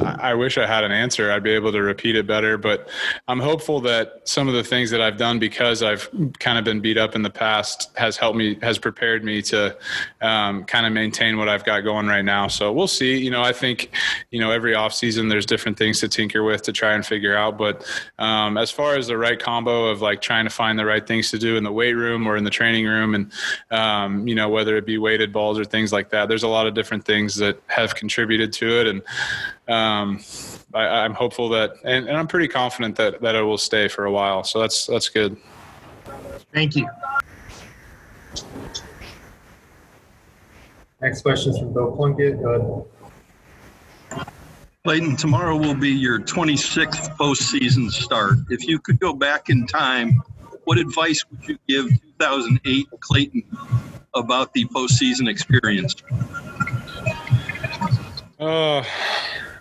I 0.00 0.34
wish 0.34 0.58
I 0.58 0.66
had 0.66 0.84
an 0.84 0.92
answer. 0.92 1.30
I'd 1.30 1.42
be 1.42 1.50
able 1.50 1.72
to 1.72 1.82
repeat 1.82 2.16
it 2.16 2.26
better, 2.26 2.58
but 2.58 2.88
I'm 3.28 3.40
hopeful 3.40 3.80
that 3.82 4.20
some 4.24 4.48
of 4.48 4.54
the 4.54 4.64
things 4.64 4.90
that 4.90 5.00
I've 5.00 5.16
done 5.16 5.38
because 5.38 5.82
I've 5.82 6.08
kind 6.38 6.58
of 6.58 6.64
been 6.64 6.80
beat 6.80 6.98
up 6.98 7.14
in 7.14 7.22
the 7.22 7.30
past 7.30 7.90
has 7.96 8.16
helped 8.16 8.36
me, 8.36 8.58
has 8.62 8.78
prepared 8.78 9.24
me 9.24 9.42
to 9.42 9.76
um, 10.20 10.64
kind 10.64 10.86
of 10.86 10.92
maintain 10.92 11.36
what 11.38 11.48
I've 11.48 11.64
got 11.64 11.80
going 11.80 12.06
right 12.06 12.24
now. 12.24 12.48
So 12.48 12.72
we'll 12.72 12.88
see. 12.88 13.16
You 13.16 13.30
know, 13.30 13.42
I 13.42 13.52
think, 13.52 13.90
you 14.30 14.40
know, 14.40 14.50
every 14.50 14.74
off 14.74 14.92
season 14.92 15.28
there's 15.28 15.46
different 15.46 15.78
things 15.78 16.00
to 16.00 16.08
tinker 16.08 16.42
with 16.42 16.62
to 16.62 16.72
try 16.72 16.94
and 16.94 17.04
figure 17.04 17.36
out. 17.36 17.58
But 17.58 17.86
um, 18.18 18.58
as 18.58 18.70
far 18.70 18.96
as 18.96 19.06
the 19.06 19.18
right 19.18 19.38
combo 19.38 19.86
of 19.86 20.02
like 20.02 20.20
trying 20.20 20.44
to 20.44 20.50
find 20.50 20.78
the 20.78 20.86
right 20.86 21.06
things 21.06 21.30
to 21.30 21.38
do 21.38 21.56
in 21.56 21.64
the 21.64 21.72
weight 21.72 21.94
room 21.94 22.26
or 22.26 22.36
in 22.36 22.44
the 22.44 22.50
training 22.50 22.86
room, 22.86 23.14
and 23.14 23.32
um, 23.70 24.26
you 24.26 24.34
know 24.34 24.48
whether 24.48 24.76
it 24.76 24.86
be 24.86 24.98
weighted 24.98 25.32
balls 25.32 25.58
or 25.58 25.64
things 25.64 25.92
like 25.92 26.10
that, 26.10 26.28
there's 26.28 26.42
a 26.42 26.48
lot 26.48 26.66
of 26.66 26.74
different 26.74 27.04
things 27.04 27.36
that 27.36 27.60
have 27.68 27.94
contributed 27.94 28.52
to 28.52 28.80
it 28.80 28.86
and 28.86 29.02
um, 29.68 30.20
I, 30.74 31.04
am 31.04 31.14
hopeful 31.14 31.48
that, 31.50 31.72
and, 31.84 32.08
and 32.08 32.16
I'm 32.16 32.28
pretty 32.28 32.48
confident 32.48 32.96
that 32.96 33.20
that 33.20 33.34
it 33.34 33.42
will 33.42 33.58
stay 33.58 33.88
for 33.88 34.04
a 34.04 34.12
while. 34.12 34.44
So 34.44 34.60
that's 34.60 34.86
that's 34.86 35.08
good. 35.08 35.36
Thank 36.52 36.76
you. 36.76 36.88
Next 41.00 41.22
question 41.22 41.52
is 41.52 41.58
from 41.58 41.72
Bill 41.72 41.92
Plunkett. 41.92 42.40
Go 42.42 42.86
ahead. 44.10 44.26
Clayton, 44.84 45.16
tomorrow 45.16 45.56
will 45.56 45.74
be 45.74 45.90
your 45.90 46.20
26th 46.20 47.16
postseason 47.16 47.90
start. 47.90 48.38
If 48.50 48.68
you 48.68 48.78
could 48.78 49.00
go 49.00 49.12
back 49.12 49.50
in 49.50 49.66
time, 49.66 50.22
what 50.62 50.78
advice 50.78 51.24
would 51.28 51.46
you 51.48 51.58
give 51.68 51.88
2008 52.20 52.86
Clayton 53.00 53.42
about 54.14 54.52
the 54.52 54.64
postseason 54.66 55.28
experience? 55.28 55.96
Uh, 58.38 58.84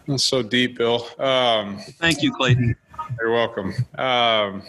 that's 0.08 0.24
so 0.24 0.42
deep, 0.42 0.78
Bill. 0.78 1.08
Um, 1.20 1.80
Thank 2.00 2.22
you, 2.22 2.34
Clayton. 2.34 2.76
You're 3.20 3.32
welcome. 3.32 3.74
Um, 3.98 4.64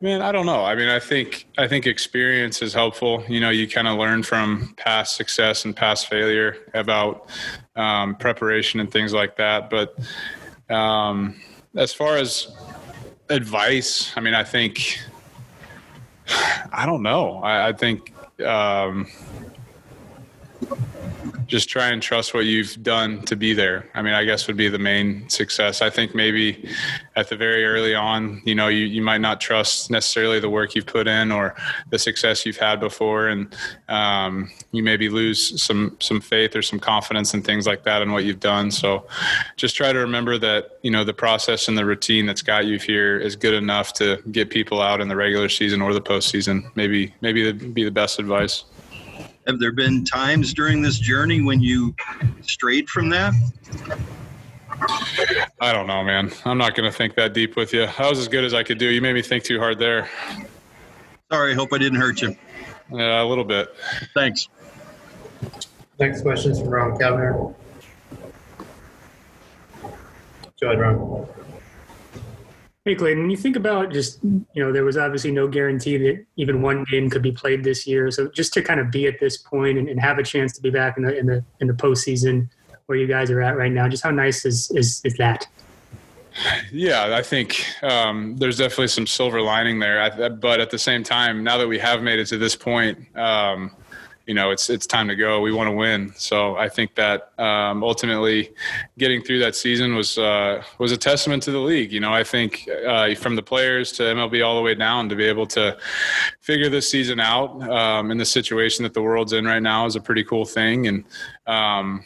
man, 0.00 0.22
I 0.22 0.32
don't 0.32 0.46
know. 0.46 0.64
I 0.64 0.74
mean, 0.74 0.88
I 0.88 0.98
think 0.98 1.46
I 1.58 1.66
think 1.66 1.86
experience 1.86 2.62
is 2.62 2.74
helpful. 2.74 3.24
You 3.28 3.40
know, 3.40 3.50
you 3.50 3.68
kind 3.68 3.88
of 3.88 3.98
learn 3.98 4.22
from 4.22 4.74
past 4.76 5.16
success 5.16 5.64
and 5.64 5.74
past 5.74 6.08
failure 6.08 6.56
about 6.74 7.30
um, 7.76 8.14
preparation 8.16 8.80
and 8.80 8.90
things 8.90 9.12
like 9.12 9.36
that. 9.36 9.70
But 9.70 9.98
um, 10.70 11.40
as 11.76 11.92
far 11.92 12.16
as 12.16 12.48
advice, 13.30 14.12
I 14.16 14.20
mean, 14.20 14.34
I 14.34 14.44
think, 14.44 15.00
I 16.72 16.86
don't 16.86 17.02
know. 17.02 17.38
I, 17.38 17.68
I 17.68 17.72
think 17.72 18.12
um, 18.42 19.06
just 21.46 21.68
try 21.68 21.88
and 21.88 22.02
trust 22.02 22.34
what 22.34 22.46
you've 22.46 22.82
done 22.82 23.22
to 23.22 23.36
be 23.36 23.52
there. 23.52 23.88
I 23.94 24.02
mean, 24.02 24.14
I 24.14 24.24
guess 24.24 24.46
would 24.46 24.56
be 24.56 24.68
the 24.68 24.78
main 24.78 25.28
success. 25.28 25.82
I 25.82 25.90
think 25.90 26.14
maybe 26.14 26.68
at 27.16 27.28
the 27.28 27.36
very 27.36 27.64
early 27.64 27.94
on, 27.94 28.42
you 28.44 28.54
know, 28.54 28.68
you, 28.68 28.84
you 28.86 29.02
might 29.02 29.20
not 29.20 29.40
trust 29.40 29.90
necessarily 29.90 30.40
the 30.40 30.50
work 30.50 30.74
you've 30.74 30.86
put 30.86 31.06
in 31.06 31.30
or 31.30 31.54
the 31.90 31.98
success 31.98 32.44
you've 32.46 32.56
had 32.56 32.80
before, 32.80 33.28
and 33.28 33.54
um, 33.88 34.50
you 34.72 34.82
maybe 34.82 35.08
lose 35.08 35.62
some 35.62 35.96
some 36.00 36.20
faith 36.20 36.56
or 36.56 36.62
some 36.62 36.80
confidence 36.80 37.34
and 37.34 37.44
things 37.44 37.66
like 37.66 37.84
that 37.84 38.02
in 38.02 38.12
what 38.12 38.24
you've 38.24 38.40
done. 38.40 38.70
So, 38.70 39.06
just 39.56 39.76
try 39.76 39.92
to 39.92 39.98
remember 39.98 40.38
that 40.38 40.78
you 40.82 40.90
know 40.90 41.04
the 41.04 41.14
process 41.14 41.68
and 41.68 41.76
the 41.76 41.84
routine 41.84 42.26
that's 42.26 42.42
got 42.42 42.66
you 42.66 42.78
here 42.78 43.18
is 43.18 43.36
good 43.36 43.54
enough 43.54 43.92
to 43.94 44.22
get 44.30 44.50
people 44.50 44.80
out 44.80 45.00
in 45.00 45.08
the 45.08 45.16
regular 45.16 45.48
season 45.48 45.82
or 45.82 45.92
the 45.92 46.00
postseason. 46.00 46.70
Maybe 46.74 47.14
maybe 47.20 47.44
that'd 47.44 47.74
be 47.74 47.84
the 47.84 47.90
best 47.90 48.18
advice. 48.18 48.64
Have 49.46 49.58
there 49.58 49.72
been 49.72 50.04
times 50.04 50.54
during 50.54 50.80
this 50.80 50.98
journey 50.98 51.42
when 51.42 51.60
you 51.60 51.94
strayed 52.40 52.88
from 52.88 53.10
that? 53.10 53.34
I 55.60 55.72
don't 55.72 55.86
know, 55.86 56.02
man. 56.02 56.32
I'm 56.44 56.56
not 56.56 56.74
going 56.74 56.90
to 56.90 56.96
think 56.96 57.14
that 57.16 57.34
deep 57.34 57.54
with 57.56 57.72
you. 57.74 57.84
I 57.84 58.08
was 58.08 58.18
as 58.18 58.28
good 58.28 58.44
as 58.44 58.54
I 58.54 58.62
could 58.62 58.78
do. 58.78 58.88
You 58.88 59.02
made 59.02 59.12
me 59.12 59.22
think 59.22 59.44
too 59.44 59.58
hard 59.58 59.78
there. 59.78 60.08
Sorry, 61.30 61.54
hope 61.54 61.72
I 61.72 61.78
didn't 61.78 62.00
hurt 62.00 62.22
you. 62.22 62.36
Yeah, 62.90 63.22
a 63.22 63.24
little 63.24 63.44
bit. 63.44 63.74
Thanks. 64.14 64.48
Next 66.00 66.22
question 66.22 66.52
is 66.52 66.60
from 66.60 66.68
Ron 66.68 66.98
Kavner. 66.98 67.54
Go 70.60 70.70
ahead, 70.70 70.80
Ron. 70.80 71.26
Hey, 72.84 72.94
Clayton, 72.94 73.22
when 73.22 73.30
you 73.30 73.36
think 73.38 73.56
about 73.56 73.92
just, 73.92 74.22
you 74.22 74.44
know, 74.56 74.70
there 74.70 74.84
was 74.84 74.98
obviously 74.98 75.30
no 75.30 75.48
guarantee 75.48 75.96
that 75.96 76.26
even 76.36 76.60
one 76.60 76.84
game 76.90 77.08
could 77.08 77.22
be 77.22 77.32
played 77.32 77.64
this 77.64 77.86
year. 77.86 78.10
So 78.10 78.28
just 78.28 78.52
to 78.54 78.62
kind 78.62 78.78
of 78.78 78.90
be 78.90 79.06
at 79.06 79.18
this 79.18 79.38
point 79.38 79.78
and, 79.78 79.88
and 79.88 79.98
have 79.98 80.18
a 80.18 80.22
chance 80.22 80.52
to 80.52 80.60
be 80.60 80.68
back 80.68 80.98
in 80.98 81.04
the, 81.04 81.18
in 81.18 81.24
the, 81.24 81.42
in 81.60 81.66
the 81.66 81.72
postseason 81.72 82.50
where 82.84 82.98
you 82.98 83.06
guys 83.06 83.30
are 83.30 83.40
at 83.40 83.56
right 83.56 83.72
now, 83.72 83.88
just 83.88 84.02
how 84.02 84.10
nice 84.10 84.44
is, 84.44 84.70
is, 84.72 85.00
is 85.02 85.14
that? 85.14 85.46
Yeah, 86.70 87.16
I 87.16 87.22
think 87.22 87.64
um, 87.82 88.36
there's 88.36 88.58
definitely 88.58 88.88
some 88.88 89.06
silver 89.06 89.40
lining 89.40 89.78
there. 89.78 90.30
but 90.30 90.60
at 90.60 90.68
the 90.68 90.78
same 90.78 91.02
time, 91.02 91.42
now 91.42 91.56
that 91.56 91.68
we 91.68 91.78
have 91.78 92.02
made 92.02 92.18
it 92.18 92.26
to 92.26 92.36
this 92.36 92.54
point, 92.54 92.98
um, 93.16 93.70
you 94.26 94.34
know 94.34 94.50
it's 94.50 94.70
it's 94.70 94.86
time 94.86 95.08
to 95.08 95.16
go. 95.16 95.40
We 95.40 95.52
want 95.52 95.68
to 95.68 95.72
win. 95.72 96.12
So 96.16 96.56
I 96.56 96.68
think 96.68 96.94
that 96.94 97.38
um, 97.38 97.82
ultimately 97.82 98.52
getting 98.98 99.22
through 99.22 99.40
that 99.40 99.54
season 99.54 99.94
was 99.94 100.18
uh, 100.18 100.62
was 100.78 100.92
a 100.92 100.96
testament 100.96 101.42
to 101.44 101.50
the 101.50 101.58
league. 101.58 101.92
You 101.92 102.00
know, 102.00 102.12
I 102.12 102.24
think 102.24 102.68
uh, 102.86 103.14
from 103.14 103.36
the 103.36 103.42
players 103.42 103.92
to 103.92 104.02
MLB 104.02 104.44
all 104.44 104.56
the 104.56 104.62
way 104.62 104.74
down 104.74 105.08
to 105.08 105.16
be 105.16 105.24
able 105.24 105.46
to 105.48 105.76
figure 106.40 106.68
this 106.68 106.90
season 106.90 107.20
out 107.20 107.60
um, 107.68 108.10
in 108.10 108.18
the 108.18 108.24
situation 108.24 108.82
that 108.84 108.94
the 108.94 109.02
world's 109.02 109.32
in 109.32 109.44
right 109.44 109.62
now 109.62 109.86
is 109.86 109.96
a 109.96 110.00
pretty 110.00 110.24
cool 110.24 110.44
thing. 110.44 110.86
And 110.86 111.04
um, 111.46 112.04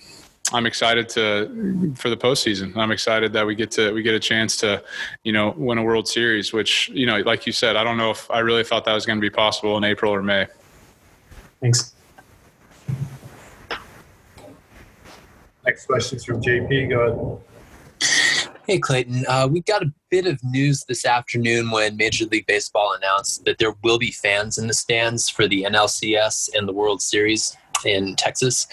I'm 0.53 0.67
excited 0.67 1.09
to 1.11 1.95
for 1.97 2.11
the 2.11 2.17
postseason. 2.17 2.77
I'm 2.77 2.91
excited 2.91 3.33
that 3.35 3.47
we 3.47 3.55
get 3.55 3.71
to 3.73 3.93
we 3.93 4.03
get 4.03 4.15
a 4.15 4.21
chance 4.21 4.57
to, 4.59 4.83
you 5.23 5.33
know, 5.33 5.55
win 5.57 5.79
a 5.79 5.83
World 5.83 6.09
Series. 6.09 6.53
Which 6.53 6.89
you 6.89 7.07
know, 7.07 7.19
like 7.19 7.47
you 7.47 7.53
said, 7.53 7.77
I 7.77 7.85
don't 7.85 7.97
know 7.97 8.11
if 8.11 8.29
I 8.31 8.41
really 8.41 8.65
thought 8.65 8.85
that 8.87 8.95
was 8.95 9.07
going 9.07 9.19
to 9.19 9.23
be 9.23 9.31
possible 9.31 9.77
in 9.77 9.85
April 9.85 10.13
or 10.13 10.23
May. 10.23 10.47
Thanks. 11.61 11.95
Next 15.69 15.85
question 15.85 16.17
is 16.17 16.25
from 16.25 16.41
JP. 16.41 16.89
Go 16.89 17.43
ahead. 18.01 18.59
Hey, 18.67 18.79
Clayton. 18.79 19.27
Uh, 19.29 19.47
we 19.51 19.61
got 19.61 19.83
a 19.83 19.93
bit 20.09 20.27
of 20.27 20.43
news 20.43 20.83
this 20.89 21.05
afternoon 21.05 21.71
when 21.71 21.99
Major 21.99 22.25
League 22.25 22.47
Baseball 22.47 22.95
announced 22.97 23.45
that 23.45 23.59
there 23.59 23.75
will 23.85 23.99
be 23.99 24.11
fans 24.11 24.57
in 24.57 24.67
the 24.67 24.73
stands 24.73 25.29
for 25.29 25.47
the 25.47 25.65
NLCS 25.65 26.49
and 26.55 26.67
the 26.67 26.73
World 26.73 27.03
Series 27.03 27.55
in 27.85 28.17
Texas. 28.17 28.67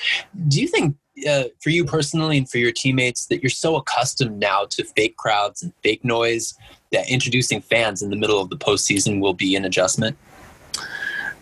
Do 0.48 0.62
you 0.62 0.70
think, 0.70 0.96
uh, 1.30 1.50
for 1.62 1.70
you 1.70 1.84
personally 1.84 2.38
and 2.38 2.50
for 2.50 2.60
your 2.60 2.72
teammates, 2.72 3.26
that 3.26 3.44
you're 3.44 3.50
so 3.50 3.76
accustomed 3.76 4.40
now 4.40 4.64
to 4.70 4.86
fake 4.86 5.18
crowds 5.18 5.64
and 5.64 5.74
fake 5.84 6.06
noise 6.06 6.54
that 6.94 7.10
introducing 7.10 7.60
fans 7.60 8.04
in 8.04 8.10
the 8.10 8.16
middle 8.16 8.40
of 8.40 8.50
the 8.50 8.58
postseason 8.58 9.20
will 9.20 9.34
be 9.34 9.58
an 9.58 9.66
adjustment? 9.66 10.16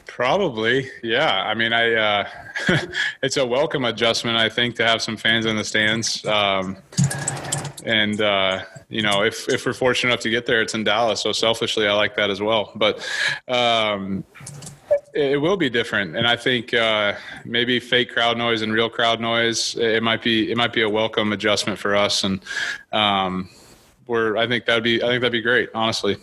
Probably, 0.08 0.90
yeah. 1.04 1.44
I 1.44 1.54
mean, 1.54 1.74
I 1.74 1.94
uh, 1.94 2.28
it's 3.24 3.38
a 3.38 3.46
welcome 3.46 3.86
adjustment, 3.86 4.38
I 4.38 4.50
think, 4.50 4.76
to 4.76 4.86
have 4.86 5.02
some 5.02 5.18
fans 5.18 5.46
in 5.46 5.56
the 5.56 5.64
stands. 5.64 6.26
Um, 6.26 6.78
and 7.86 8.22
uh, 8.22 8.64
you 8.90 9.02
know, 9.02 9.24
if 9.24 9.50
if 9.50 9.66
we're 9.66 9.74
fortunate 9.74 10.12
enough 10.12 10.22
to 10.22 10.30
get 10.30 10.46
there, 10.46 10.62
it's 10.62 10.74
in 10.74 10.84
Dallas. 10.84 11.22
So 11.22 11.32
selfishly, 11.32 11.88
I 11.88 11.94
like 11.94 12.16
that 12.16 12.30
as 12.30 12.42
well. 12.42 12.72
But 12.76 13.08
um, 13.48 14.24
it, 15.14 15.40
will 15.40 15.58
be 15.58 15.70
different, 15.70 16.16
and 16.16 16.28
I 16.28 16.36
think 16.36 16.74
uh, 16.74 17.14
maybe 17.46 17.80
fake 17.80 18.12
crowd 18.12 18.38
noise 18.38 18.62
and 18.62 18.72
real 18.72 18.90
crowd 18.90 19.20
noise. 19.20 19.76
It 19.76 20.04
might 20.04 20.22
be 20.22 20.52
it 20.52 20.58
might 20.58 20.74
be 20.74 20.82
a 20.82 20.90
welcome 20.90 21.34
adjustment 21.34 21.78
for 21.80 21.96
us, 21.96 22.24
and 22.24 22.44
um, 22.92 23.50
we're. 24.08 24.38
I 24.38 24.48
think 24.48 24.66
that'd 24.66 24.84
be 24.84 25.04
I 25.04 25.08
think 25.08 25.22
that'd 25.22 25.32
be 25.32 25.42
great, 25.42 25.70
honestly 25.74 26.18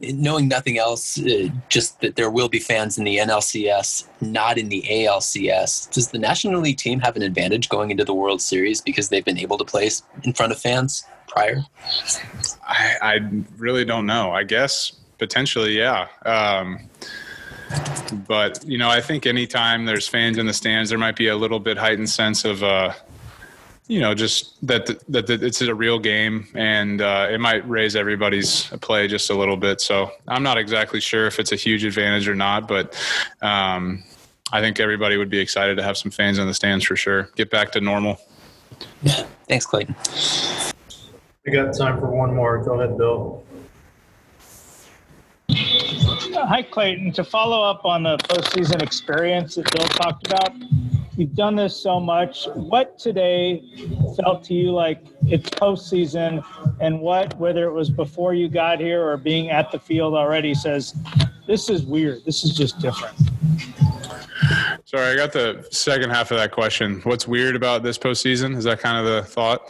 knowing 0.00 0.48
nothing 0.48 0.78
else, 0.78 1.18
uh, 1.20 1.48
just 1.68 2.00
that 2.00 2.16
there 2.16 2.30
will 2.30 2.48
be 2.48 2.58
fans 2.58 2.98
in 2.98 3.04
the 3.04 3.18
NLCS, 3.18 4.06
not 4.20 4.58
in 4.58 4.68
the 4.68 4.82
ALCS. 4.88 5.90
Does 5.92 6.10
the 6.10 6.18
National 6.18 6.60
League 6.60 6.78
team 6.78 7.00
have 7.00 7.16
an 7.16 7.22
advantage 7.22 7.68
going 7.68 7.90
into 7.90 8.04
the 8.04 8.14
World 8.14 8.40
Series 8.40 8.80
because 8.80 9.08
they've 9.08 9.24
been 9.24 9.38
able 9.38 9.58
to 9.58 9.64
play 9.64 9.90
in 10.24 10.32
front 10.32 10.52
of 10.52 10.60
fans 10.60 11.04
prior? 11.28 11.62
I, 12.66 12.96
I 13.02 13.20
really 13.58 13.84
don't 13.84 14.06
know. 14.06 14.32
I 14.32 14.44
guess 14.44 14.92
potentially, 15.18 15.76
yeah. 15.76 16.08
Um, 16.24 16.88
but 18.26 18.64
you 18.66 18.78
know, 18.78 18.88
I 18.88 19.00
think 19.00 19.26
anytime 19.26 19.84
there's 19.84 20.08
fans 20.08 20.38
in 20.38 20.46
the 20.46 20.54
stands, 20.54 20.90
there 20.90 20.98
might 20.98 21.16
be 21.16 21.28
a 21.28 21.36
little 21.36 21.60
bit 21.60 21.76
heightened 21.76 22.10
sense 22.10 22.44
of. 22.44 22.62
Uh, 22.62 22.92
you 23.90 23.98
know, 23.98 24.14
just 24.14 24.64
that 24.64 24.86
that, 25.08 25.26
that 25.26 25.42
it's 25.42 25.60
a 25.62 25.74
real 25.74 25.98
game, 25.98 26.46
and 26.54 27.02
uh, 27.02 27.26
it 27.28 27.40
might 27.40 27.68
raise 27.68 27.96
everybody's 27.96 28.66
play 28.80 29.08
just 29.08 29.30
a 29.30 29.34
little 29.34 29.56
bit. 29.56 29.80
So 29.80 30.12
I'm 30.28 30.44
not 30.44 30.58
exactly 30.58 31.00
sure 31.00 31.26
if 31.26 31.40
it's 31.40 31.50
a 31.50 31.56
huge 31.56 31.84
advantage 31.84 32.28
or 32.28 32.36
not, 32.36 32.68
but 32.68 32.96
um, 33.42 34.04
I 34.52 34.60
think 34.60 34.78
everybody 34.78 35.16
would 35.16 35.28
be 35.28 35.40
excited 35.40 35.76
to 35.76 35.82
have 35.82 35.98
some 35.98 36.12
fans 36.12 36.38
in 36.38 36.46
the 36.46 36.54
stands 36.54 36.84
for 36.84 36.94
sure. 36.94 37.30
Get 37.34 37.50
back 37.50 37.72
to 37.72 37.80
normal. 37.80 38.20
Yeah. 39.02 39.26
Thanks, 39.48 39.66
Clayton. 39.66 39.96
We 41.44 41.50
got 41.50 41.76
time 41.76 41.98
for 41.98 42.06
one 42.06 42.32
more. 42.32 42.62
Go 42.62 42.80
ahead, 42.80 42.96
Bill. 42.96 43.42
Hi, 45.50 46.62
Clayton. 46.62 47.10
To 47.14 47.24
follow 47.24 47.68
up 47.68 47.84
on 47.84 48.04
the 48.04 48.18
postseason 48.18 48.82
experience 48.82 49.56
that 49.56 49.68
Bill 49.72 49.88
talked 49.88 50.28
about, 50.28 50.54
you've 51.16 51.34
done 51.34 51.56
this 51.56 51.76
so 51.76 52.00
much. 52.00 52.46
What 52.54 52.98
today 52.98 53.62
felt 54.16 54.44
to 54.44 54.54
you 54.54 54.72
like 54.72 55.04
it's 55.26 55.50
postseason, 55.50 56.44
and 56.80 57.00
what, 57.00 57.36
whether 57.38 57.64
it 57.64 57.72
was 57.72 57.90
before 57.90 58.34
you 58.34 58.48
got 58.48 58.80
here 58.80 59.06
or 59.06 59.16
being 59.16 59.50
at 59.50 59.70
the 59.70 59.78
field 59.78 60.14
already, 60.14 60.54
says 60.54 60.94
this 61.46 61.68
is 61.68 61.84
weird. 61.84 62.24
This 62.24 62.44
is 62.44 62.56
just 62.56 62.78
different. 62.80 63.16
Sorry, 64.84 65.12
I 65.12 65.16
got 65.16 65.32
the 65.32 65.66
second 65.70 66.10
half 66.10 66.30
of 66.32 66.38
that 66.38 66.50
question. 66.50 67.00
What's 67.04 67.28
weird 67.28 67.54
about 67.54 67.82
this 67.82 67.96
postseason? 67.96 68.56
Is 68.56 68.64
that 68.64 68.80
kind 68.80 68.98
of 68.98 69.04
the 69.12 69.22
thought? 69.22 69.62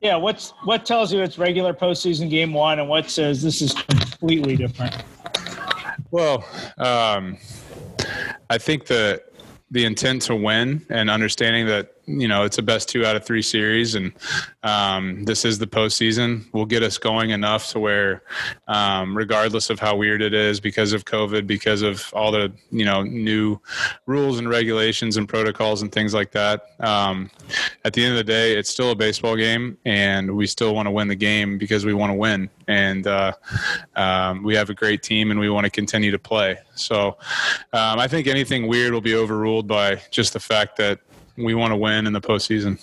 Yeah. 0.00 0.16
What's 0.16 0.52
what 0.64 0.84
tells 0.84 1.12
you 1.12 1.22
it's 1.22 1.38
regular 1.38 1.72
postseason 1.72 2.28
game 2.28 2.52
one, 2.52 2.78
and 2.78 2.88
what 2.88 3.10
says 3.10 3.42
this 3.42 3.62
is 3.62 3.72
completely 3.72 4.56
different? 4.56 4.94
Well, 6.10 6.44
um, 6.76 7.38
I 8.50 8.58
think 8.58 8.86
that 8.86 9.31
the 9.72 9.86
intent 9.86 10.22
to 10.22 10.36
win 10.36 10.86
and 10.90 11.10
understanding 11.10 11.66
that 11.66 11.94
you 12.06 12.26
know 12.26 12.44
it's 12.44 12.58
a 12.58 12.62
best 12.62 12.88
two 12.88 13.04
out 13.04 13.16
of 13.16 13.24
three 13.24 13.42
series, 13.42 13.94
and 13.94 14.12
um, 14.62 15.24
this 15.24 15.44
is 15.44 15.58
the 15.58 15.66
postseason. 15.66 16.52
Will 16.52 16.66
get 16.66 16.82
us 16.82 16.98
going 16.98 17.30
enough 17.30 17.68
to 17.70 17.80
where, 17.80 18.22
um, 18.68 19.16
regardless 19.16 19.70
of 19.70 19.78
how 19.78 19.96
weird 19.96 20.22
it 20.22 20.34
is 20.34 20.60
because 20.60 20.92
of 20.92 21.04
COVID, 21.04 21.46
because 21.46 21.82
of 21.82 22.12
all 22.14 22.32
the 22.32 22.52
you 22.70 22.84
know 22.84 23.02
new 23.02 23.60
rules 24.06 24.38
and 24.38 24.48
regulations 24.48 25.16
and 25.16 25.28
protocols 25.28 25.82
and 25.82 25.92
things 25.92 26.12
like 26.12 26.32
that, 26.32 26.66
um, 26.80 27.30
at 27.84 27.92
the 27.92 28.02
end 28.02 28.12
of 28.12 28.18
the 28.18 28.24
day, 28.24 28.56
it's 28.56 28.70
still 28.70 28.90
a 28.90 28.96
baseball 28.96 29.36
game, 29.36 29.78
and 29.84 30.34
we 30.34 30.46
still 30.46 30.74
want 30.74 30.86
to 30.86 30.90
win 30.90 31.08
the 31.08 31.14
game 31.14 31.58
because 31.58 31.84
we 31.84 31.94
want 31.94 32.10
to 32.10 32.14
win, 32.14 32.50
and 32.66 33.06
uh, 33.06 33.32
um, 33.96 34.42
we 34.42 34.56
have 34.56 34.70
a 34.70 34.74
great 34.74 35.02
team, 35.02 35.30
and 35.30 35.38
we 35.38 35.50
want 35.50 35.64
to 35.64 35.70
continue 35.70 36.10
to 36.10 36.18
play. 36.18 36.58
So, 36.74 37.16
um, 37.72 37.98
I 37.98 38.08
think 38.08 38.26
anything 38.26 38.66
weird 38.66 38.92
will 38.92 39.00
be 39.00 39.14
overruled 39.14 39.68
by 39.68 40.00
just 40.10 40.32
the 40.32 40.40
fact 40.40 40.76
that 40.78 40.98
we 41.36 41.54
want 41.54 41.72
to 41.72 41.76
win 41.76 42.06
in 42.06 42.12
the 42.12 42.20
postseason. 42.20 42.78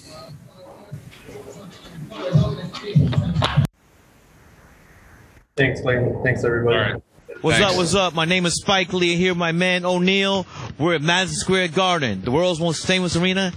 Thanks, 5.55 5.81
Clayton. 5.81 6.21
Thanks, 6.23 6.43
everybody. 6.43 7.01
What's 7.41 7.57
Thanks. 7.57 7.73
up? 7.73 7.77
What's 7.77 7.95
up? 7.95 8.13
My 8.13 8.25
name 8.25 8.45
is 8.45 8.55
Spike 8.55 8.93
Lee 8.93 9.15
here, 9.15 9.35
my 9.35 9.51
man 9.51 9.85
O'Neill. 9.85 10.45
We're 10.77 10.95
at 10.95 11.01
Madison 11.01 11.37
Square 11.37 11.69
Garden, 11.69 12.21
the 12.21 12.31
world's 12.31 12.59
most 12.59 12.85
famous 12.85 13.15
arena 13.15 13.53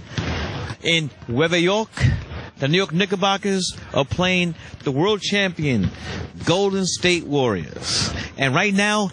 in 0.81 1.09
Nueva 1.27 1.59
York. 1.59 1.89
the 2.59 2.67
New 2.67 2.77
York 2.77 2.93
Knickerbockers 2.93 3.77
are 3.93 4.05
playing 4.05 4.55
the 4.83 4.91
world 4.91 5.21
champion 5.21 5.89
Golden 6.45 6.85
State 6.85 7.25
Warriors. 7.25 8.13
And 8.37 8.55
right 8.55 8.73
now, 8.73 9.09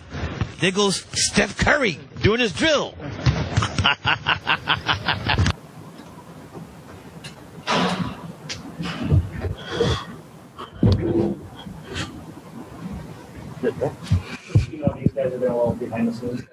there 0.61 0.73
goes 0.73 1.05
Steph 1.13 1.59
Curry 1.59 1.99
doing 2.23 2.41
his 2.41 2.53
drill. 2.53 2.95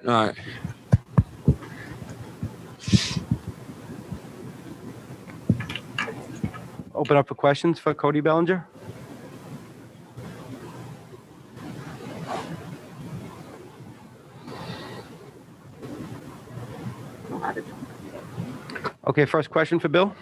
All 0.06 0.26
right. 0.26 0.34
Open 6.94 7.16
up 7.16 7.28
for 7.28 7.34
questions 7.34 7.78
for 7.78 7.94
Cody 7.94 8.20
Bellinger. 8.20 8.66
Okay, 19.06 19.24
first 19.24 19.50
question 19.50 19.78
for 19.78 19.88
Bill. 19.88 20.14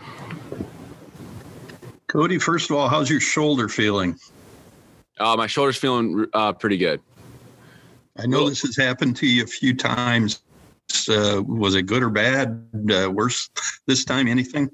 Cody, 2.09 2.38
first 2.38 2.71
of 2.71 2.77
all, 2.77 2.88
how's 2.88 3.11
your 3.11 3.21
shoulder 3.21 3.69
feeling? 3.69 4.19
Uh, 5.19 5.37
my 5.37 5.47
shoulder's 5.47 5.77
feeling 5.77 6.27
uh, 6.35 6.53
pretty 6.53 6.77
good. 6.77 7.01
I 8.19 8.27
know 8.27 8.49
this 8.49 8.62
has 8.62 8.77
happened 8.77 9.16
to 9.16 9.27
you 9.27 9.42
a 9.42 9.47
few 9.47 9.75
times. 9.75 10.42
Uh, 11.11 11.42
was 11.45 11.75
it 11.75 11.83
good 11.83 12.03
or 12.03 12.11
bad? 12.11 12.64
Uh, 12.90 13.11
worse 13.11 13.51
this 13.87 14.05
time? 14.05 14.29
Anything? 14.29 14.71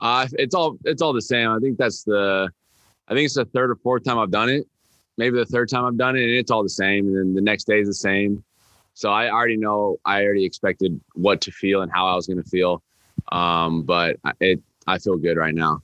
Uh, 0.00 0.28
it's 0.32 0.54
all 0.54 0.78
it's 0.84 1.02
all 1.02 1.12
the 1.12 1.20
same. 1.20 1.50
I 1.50 1.58
think 1.58 1.76
that's 1.76 2.04
the, 2.04 2.48
I 3.08 3.14
think 3.14 3.26
it's 3.26 3.34
the 3.34 3.44
third 3.44 3.70
or 3.70 3.76
fourth 3.76 4.04
time 4.04 4.18
I've 4.18 4.30
done 4.30 4.48
it. 4.48 4.66
Maybe 5.16 5.36
the 5.36 5.46
third 5.46 5.68
time 5.68 5.84
I've 5.84 5.98
done 5.98 6.16
it, 6.16 6.22
and 6.22 6.30
it's 6.30 6.50
all 6.50 6.62
the 6.62 6.68
same. 6.68 7.08
And 7.08 7.16
then 7.16 7.34
the 7.34 7.40
next 7.40 7.64
day 7.64 7.80
is 7.80 7.88
the 7.88 7.94
same. 7.94 8.44
So 8.94 9.10
I 9.10 9.30
already 9.30 9.56
know. 9.56 9.98
I 10.04 10.22
already 10.22 10.44
expected 10.44 11.00
what 11.14 11.40
to 11.42 11.50
feel 11.50 11.82
and 11.82 11.90
how 11.92 12.06
I 12.06 12.14
was 12.14 12.28
going 12.28 12.42
to 12.42 12.48
feel. 12.48 12.82
Um, 13.32 13.82
but 13.82 14.16
it, 14.40 14.62
I 14.86 14.98
feel 14.98 15.16
good 15.16 15.36
right 15.36 15.54
now. 15.54 15.82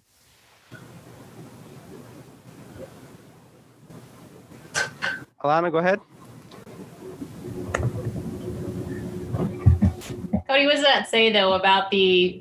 Alana, 5.43 5.71
go 5.71 5.79
ahead. 5.79 6.01
Cody, 10.47 10.67
what 10.67 10.75
does 10.75 10.85
that 10.85 11.09
say 11.09 11.33
though 11.33 11.55
about 11.55 11.91
the 11.91 12.41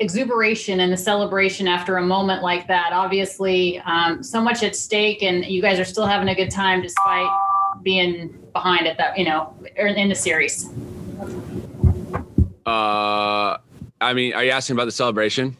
exuberation 0.00 0.80
and 0.80 0.92
the 0.92 0.96
celebration 0.96 1.66
after 1.68 1.96
a 1.96 2.02
moment 2.02 2.42
like 2.42 2.66
that? 2.68 2.92
Obviously, 2.92 3.78
um, 3.80 4.22
so 4.22 4.40
much 4.40 4.62
at 4.62 4.76
stake, 4.76 5.22
and 5.22 5.44
you 5.44 5.60
guys 5.60 5.78
are 5.78 5.84
still 5.84 6.06
having 6.06 6.28
a 6.28 6.34
good 6.34 6.50
time 6.50 6.80
despite 6.80 7.28
being 7.82 8.28
behind 8.52 8.86
at 8.86 8.98
that, 8.98 9.18
you 9.18 9.24
know, 9.24 9.54
in 9.76 10.08
the 10.08 10.14
series. 10.14 10.70
Uh, 12.64 13.58
I 14.00 14.12
mean, 14.14 14.34
are 14.34 14.44
you 14.44 14.50
asking 14.50 14.76
about 14.76 14.84
the 14.84 14.92
celebration? 14.92 15.56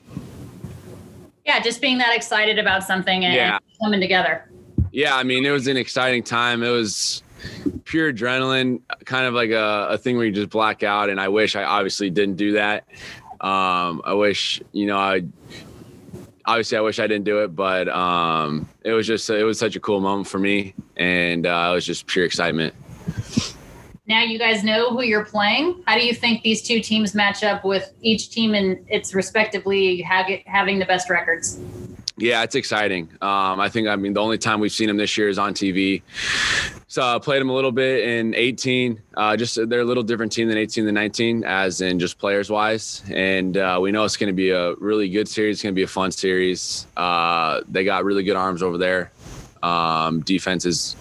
Yeah, 1.44 1.60
just 1.60 1.80
being 1.80 1.98
that 1.98 2.14
excited 2.14 2.58
about 2.58 2.84
something 2.84 3.24
and 3.24 3.34
Yeah. 3.34 3.58
coming 3.82 4.00
together. 4.00 4.48
Yeah, 4.92 5.16
I 5.16 5.22
mean, 5.22 5.46
it 5.46 5.50
was 5.50 5.66
an 5.66 5.78
exciting 5.78 6.22
time. 6.22 6.62
It 6.62 6.68
was 6.68 7.22
pure 7.84 8.12
adrenaline, 8.12 8.82
kind 9.06 9.26
of 9.26 9.32
like 9.34 9.50
a, 9.50 9.88
a 9.90 9.98
thing 9.98 10.16
where 10.16 10.26
you 10.26 10.32
just 10.32 10.50
black 10.50 10.82
out. 10.82 11.08
And 11.08 11.18
I 11.18 11.28
wish 11.28 11.56
I 11.56 11.64
obviously 11.64 12.10
didn't 12.10 12.36
do 12.36 12.52
that. 12.52 12.84
Um, 13.40 14.02
I 14.04 14.12
wish, 14.12 14.60
you 14.72 14.86
know, 14.86 14.98
I 14.98 15.24
obviously 16.44 16.76
I 16.76 16.82
wish 16.82 16.98
I 16.98 17.06
didn't 17.06 17.24
do 17.24 17.42
it, 17.42 17.56
but 17.56 17.88
um, 17.88 18.68
it 18.82 18.92
was 18.92 19.06
just 19.06 19.28
it 19.30 19.44
was 19.44 19.58
such 19.58 19.76
a 19.76 19.80
cool 19.80 20.00
moment 20.00 20.28
for 20.28 20.38
me, 20.38 20.74
and 20.96 21.46
uh, 21.46 21.68
it 21.70 21.74
was 21.74 21.86
just 21.86 22.06
pure 22.06 22.24
excitement. 22.24 22.74
Now 24.06 24.22
you 24.22 24.38
guys 24.38 24.62
know 24.62 24.90
who 24.90 25.02
you're 25.02 25.24
playing. 25.24 25.82
How 25.86 25.96
do 25.96 26.04
you 26.04 26.14
think 26.14 26.42
these 26.42 26.62
two 26.62 26.80
teams 26.80 27.14
match 27.14 27.42
up 27.42 27.64
with 27.64 27.92
each 28.02 28.30
team 28.30 28.54
in 28.54 28.84
its 28.88 29.14
respectively 29.14 30.02
ha- 30.02 30.42
having 30.46 30.78
the 30.78 30.84
best 30.84 31.08
records? 31.08 31.58
Yeah, 32.18 32.42
it's 32.42 32.54
exciting. 32.54 33.08
Um, 33.22 33.58
I 33.58 33.68
think 33.68 33.88
I 33.88 33.96
mean 33.96 34.12
the 34.12 34.20
only 34.20 34.38
time 34.38 34.60
we've 34.60 34.72
seen 34.72 34.88
them 34.88 34.98
this 34.98 35.16
year 35.16 35.28
is 35.28 35.38
on 35.38 35.54
TV. 35.54 36.02
So 36.86 37.02
I 37.02 37.18
played 37.18 37.40
them 37.40 37.48
a 37.48 37.54
little 37.54 37.72
bit 37.72 38.06
in 38.06 38.34
18. 38.34 39.00
Uh, 39.16 39.36
just 39.36 39.58
they're 39.68 39.80
a 39.80 39.84
little 39.84 40.02
different 40.02 40.30
team 40.30 40.48
than 40.48 40.58
18 40.58 40.84
than 40.84 40.94
19, 40.94 41.42
as 41.44 41.80
in 41.80 41.98
just 41.98 42.18
players 42.18 42.50
wise. 42.50 43.02
And 43.10 43.56
uh, 43.56 43.78
we 43.80 43.92
know 43.92 44.04
it's 44.04 44.18
going 44.18 44.28
to 44.28 44.34
be 44.34 44.50
a 44.50 44.74
really 44.74 45.08
good 45.08 45.26
series. 45.26 45.56
It's 45.56 45.62
going 45.62 45.74
to 45.74 45.78
be 45.78 45.84
a 45.84 45.88
fun 45.88 46.10
series. 46.10 46.86
Uh, 46.96 47.62
they 47.66 47.82
got 47.82 48.04
really 48.04 48.24
good 48.24 48.36
arms 48.36 48.62
over 48.62 48.76
there. 48.76 49.10
Um, 49.62 50.20
defense 50.20 50.66
is 50.66 50.96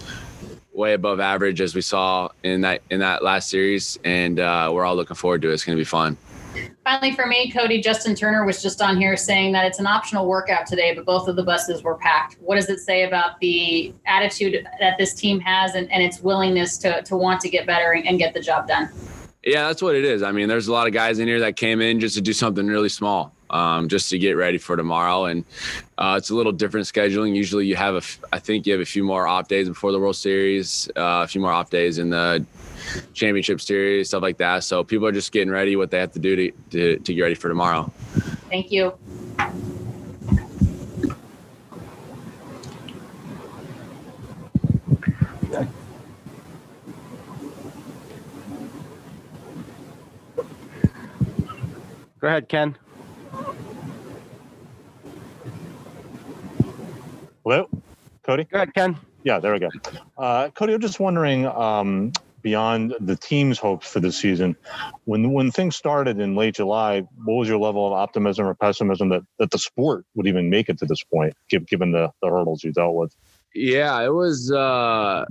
way 0.71 0.93
above 0.93 1.19
average 1.19 1.59
as 1.59 1.75
we 1.75 1.81
saw 1.81 2.29
in 2.43 2.61
that 2.61 2.81
in 2.89 3.01
that 3.01 3.21
last 3.21 3.49
series, 3.49 3.99
and 4.05 4.39
uh, 4.39 4.71
we're 4.73 4.85
all 4.85 4.95
looking 4.95 5.15
forward 5.15 5.41
to 5.41 5.49
it. 5.49 5.53
It's 5.53 5.65
going 5.65 5.77
to 5.77 5.81
be 5.81 5.85
fun. 5.85 6.15
Finally, 6.83 7.13
for 7.13 7.27
me, 7.27 7.51
Cody, 7.51 7.79
Justin 7.79 8.15
Turner 8.15 8.45
was 8.45 8.61
just 8.61 8.81
on 8.81 8.97
here 8.97 9.15
saying 9.15 9.51
that 9.51 9.65
it's 9.65 9.79
an 9.79 9.87
optional 9.87 10.27
workout 10.27 10.65
today, 10.65 10.93
but 10.95 11.05
both 11.05 11.27
of 11.27 11.35
the 11.35 11.43
buses 11.43 11.83
were 11.83 11.95
packed. 11.95 12.37
What 12.41 12.55
does 12.55 12.69
it 12.69 12.79
say 12.79 13.03
about 13.03 13.39
the 13.39 13.93
attitude 14.07 14.67
that 14.79 14.97
this 14.97 15.13
team 15.13 15.39
has 15.41 15.75
and, 15.75 15.91
and 15.91 16.01
its 16.01 16.21
willingness 16.21 16.77
to, 16.79 17.01
to 17.03 17.15
want 17.15 17.39
to 17.41 17.49
get 17.49 17.65
better 17.65 17.93
and, 17.93 18.17
get 18.17 18.33
the 18.33 18.41
job 18.41 18.67
done? 18.67 18.89
Yeah, 19.43 19.67
that's 19.67 19.81
what 19.81 19.95
it 19.95 20.05
is. 20.05 20.21
I 20.21 20.31
mean, 20.31 20.47
there's 20.47 20.67
a 20.67 20.71
lot 20.71 20.85
of 20.85 20.93
guys 20.93 21.17
in 21.17 21.27
here 21.27 21.39
that 21.39 21.55
came 21.55 21.81
in 21.81 21.99
just 21.99 22.13
to 22.15 22.21
do 22.21 22.33
something 22.33 22.67
really 22.67 22.89
small, 22.89 23.33
um, 23.49 23.87
just 23.87 24.09
to 24.11 24.19
get 24.19 24.33
ready 24.33 24.59
for 24.59 24.75
tomorrow. 24.75 25.25
And 25.25 25.43
uh, 25.97 26.15
it's 26.17 26.29
a 26.29 26.35
little 26.35 26.51
different 26.51 26.85
scheduling. 26.85 27.35
Usually, 27.35 27.65
you 27.65 27.75
have 27.75 27.95
a, 27.95 27.97
f- 27.97 28.19
I 28.31 28.37
think 28.37 28.67
you 28.67 28.73
have 28.73 28.81
a 28.81 28.85
few 28.85 29.03
more 29.03 29.27
off 29.27 29.47
days 29.47 29.67
before 29.67 29.91
the 29.91 29.99
World 29.99 30.15
Series, 30.15 30.89
uh, 30.95 31.23
a 31.23 31.27
few 31.27 31.41
more 31.41 31.51
off 31.51 31.71
days 31.71 31.97
in 31.97 32.11
the 32.11 32.45
championship 33.13 33.61
series, 33.61 34.09
stuff 34.09 34.21
like 34.21 34.37
that. 34.37 34.63
So 34.63 34.83
people 34.83 35.07
are 35.07 35.11
just 35.11 35.31
getting 35.31 35.51
ready 35.51 35.75
what 35.75 35.91
they 35.91 35.99
have 35.99 36.11
to 36.13 36.19
do 36.19 36.35
to, 36.35 36.51
to, 36.71 36.99
to 36.99 37.13
get 37.13 37.21
ready 37.21 37.35
for 37.35 37.49
tomorrow. 37.49 37.91
Thank 38.49 38.71
you. 38.71 38.93
Go 52.21 52.27
ahead, 52.27 52.47
Ken. 52.49 52.77
Hello, 57.43 57.67
Cody. 58.23 58.43
Go 58.43 58.57
ahead, 58.57 58.73
Ken. 58.75 58.95
Yeah, 59.23 59.39
there 59.39 59.53
we 59.53 59.59
go. 59.59 59.69
Uh, 60.15 60.49
Cody, 60.49 60.73
I'm 60.73 60.81
just 60.81 60.99
wondering, 60.99 61.47
um, 61.47 62.11
beyond 62.41 62.95
the 62.99 63.15
team's 63.15 63.57
hopes 63.57 63.91
for 63.91 63.99
the 63.99 64.11
season, 64.11 64.55
when 65.05 65.31
when 65.31 65.51
things 65.51 65.75
started 65.75 66.19
in 66.19 66.35
late 66.35 66.55
July, 66.55 67.01
what 67.23 67.35
was 67.35 67.47
your 67.47 67.57
level 67.57 67.85
of 67.87 67.93
optimism 67.93 68.45
or 68.45 68.53
pessimism 68.53 69.09
that, 69.09 69.21
that 69.39 69.51
the 69.51 69.57
sport 69.57 70.05
would 70.15 70.27
even 70.27 70.49
make 70.49 70.69
it 70.69 70.77
to 70.79 70.85
this 70.85 71.03
point, 71.03 71.35
given 71.49 71.91
the, 71.91 72.11
the 72.21 72.29
hurdles 72.29 72.63
you 72.63 72.71
dealt 72.71 72.95
with? 72.95 73.15
Yeah, 73.53 74.01
it 74.01 74.13
was 74.13 74.51
uh 74.51 75.25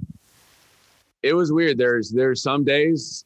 it 1.23 1.35
was 1.35 1.53
weird. 1.53 1.79
There's 1.79 2.11
there's 2.11 2.43
some 2.43 2.65
days 2.65 3.25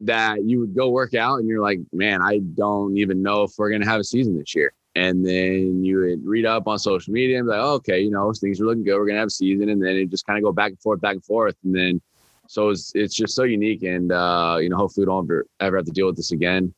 that 0.00 0.44
you 0.44 0.60
would 0.60 0.74
go 0.74 0.90
work 0.90 1.14
out 1.14 1.38
and 1.38 1.48
you're 1.48 1.62
like, 1.62 1.80
man, 1.92 2.20
I 2.22 2.38
don't 2.38 2.96
even 2.98 3.22
know 3.22 3.44
if 3.44 3.52
we're 3.56 3.70
gonna 3.70 3.86
have 3.86 4.00
a 4.00 4.04
season 4.04 4.38
this 4.38 4.54
year. 4.54 4.72
And 4.96 5.26
then 5.26 5.84
you 5.84 5.98
would 5.98 6.24
read 6.24 6.46
up 6.46 6.68
on 6.68 6.78
social 6.78 7.12
media 7.12 7.38
and 7.38 7.46
be 7.46 7.50
like, 7.50 7.60
oh, 7.60 7.74
okay, 7.74 8.00
you 8.00 8.10
know, 8.10 8.32
things 8.32 8.60
are 8.60 8.64
looking 8.64 8.84
good. 8.84 8.96
We're 8.96 9.06
gonna 9.06 9.18
have 9.18 9.28
a 9.28 9.30
season, 9.30 9.68
and 9.68 9.82
then 9.82 9.96
it 9.96 10.10
just 10.10 10.26
kind 10.26 10.38
of 10.38 10.44
go 10.44 10.52
back 10.52 10.70
and 10.70 10.80
forth, 10.80 11.00
back 11.00 11.14
and 11.14 11.24
forth, 11.24 11.56
and 11.64 11.74
then 11.74 12.00
so 12.46 12.70
it's 12.70 12.92
it's 12.94 13.14
just 13.14 13.34
so 13.34 13.44
unique, 13.44 13.82
and 13.82 14.12
uh, 14.12 14.58
you 14.60 14.68
know, 14.68 14.76
hopefully 14.76 15.04
we 15.04 15.10
don't 15.10 15.24
ever 15.24 15.46
ever 15.60 15.76
have 15.76 15.86
to 15.86 15.92
deal 15.92 16.06
with 16.06 16.16
this 16.16 16.32
again. 16.32 16.72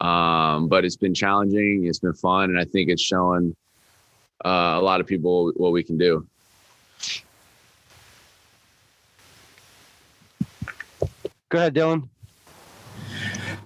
Um, 0.00 0.68
but 0.68 0.84
it's 0.84 0.96
been 0.96 1.14
challenging, 1.14 1.86
it's 1.86 1.98
been 1.98 2.14
fun, 2.14 2.50
and 2.50 2.58
I 2.58 2.64
think 2.64 2.88
it's 2.88 3.02
showing 3.02 3.54
uh, 4.44 4.76
a 4.78 4.80
lot 4.80 5.00
of 5.00 5.06
people 5.06 5.52
what 5.56 5.72
we 5.72 5.82
can 5.82 5.98
do. 5.98 6.26
Go 11.50 11.58
ahead, 11.58 11.74
Dylan. 11.74 12.08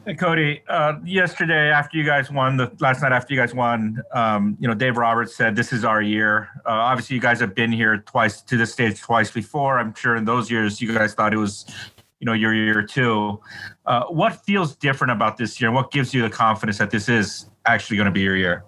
Hey, 0.07 0.15
Cody. 0.15 0.61
Uh, 0.69 0.99
yesterday, 1.03 1.71
after 1.71 1.97
you 1.97 2.05
guys 2.05 2.31
won, 2.31 2.59
the 2.59 2.71
last 2.79 3.01
night 3.01 3.13
after 3.13 3.33
you 3.33 3.41
guys 3.41 3.55
won, 3.55 4.03
um, 4.13 4.55
you 4.61 4.69
know, 4.69 4.75
Dave 4.75 4.99
Roberts 4.99 5.35
said, 5.35 5.57
"This 5.57 5.73
is 5.73 5.83
our 5.83 6.03
year." 6.03 6.51
Uh, 6.67 6.73
obviously, 6.73 7.17
you 7.17 7.23
guys 7.23 7.41
have 7.41 7.55
been 7.55 7.73
here 7.73 7.97
twice 7.97 8.43
to 8.43 8.59
this 8.59 8.71
stage 8.71 9.01
twice 9.01 9.31
before. 9.31 9.79
I'm 9.79 9.95
sure 9.95 10.17
in 10.17 10.27
those 10.27 10.51
years, 10.51 10.79
you 10.83 10.93
guys 10.93 11.15
thought 11.15 11.33
it 11.33 11.39
was, 11.39 11.65
you 12.21 12.27
know, 12.27 12.35
your 12.35 12.55
year 12.55 12.83
too. 12.83 13.41
Uh, 13.87 14.05
what 14.05 14.45
feels 14.45 14.77
different 14.77 15.11
about 15.11 15.39
this 15.39 15.59
year? 15.59 15.71
What 15.73 15.91
gives 15.91 16.13
you 16.13 16.21
the 16.21 16.29
confidence 16.29 16.77
that 16.77 16.91
this 16.91 17.09
is 17.09 17.49
actually 17.65 17.97
going 17.97 18.05
to 18.05 18.13
be 18.13 18.21
your 18.21 18.37
year? 18.37 18.63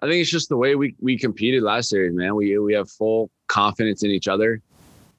I 0.00 0.06
think 0.06 0.22
it's 0.22 0.30
just 0.30 0.48
the 0.48 0.56
way 0.56 0.76
we 0.76 0.94
we 0.98 1.18
competed 1.18 1.62
last 1.62 1.90
series, 1.90 2.14
man. 2.14 2.34
We 2.34 2.56
we 2.56 2.72
have 2.72 2.90
full 2.90 3.30
confidence 3.48 4.02
in 4.02 4.10
each 4.10 4.28
other. 4.28 4.62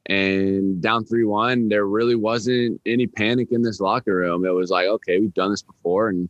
And 0.08 0.82
down 0.82 1.06
three 1.06 1.24
one, 1.24 1.70
there 1.70 1.86
really 1.86 2.16
wasn't 2.16 2.82
any 2.86 3.08
panic 3.08 3.52
in 3.52 3.62
this 3.62 3.80
locker 3.80 4.16
room. 4.16 4.46
It 4.46 4.50
was 4.50 4.70
like, 4.70 4.88
okay, 4.88 5.20
we've 5.20 5.34
done 5.34 5.52
this 5.52 5.62
before, 5.62 6.10
and 6.10 6.30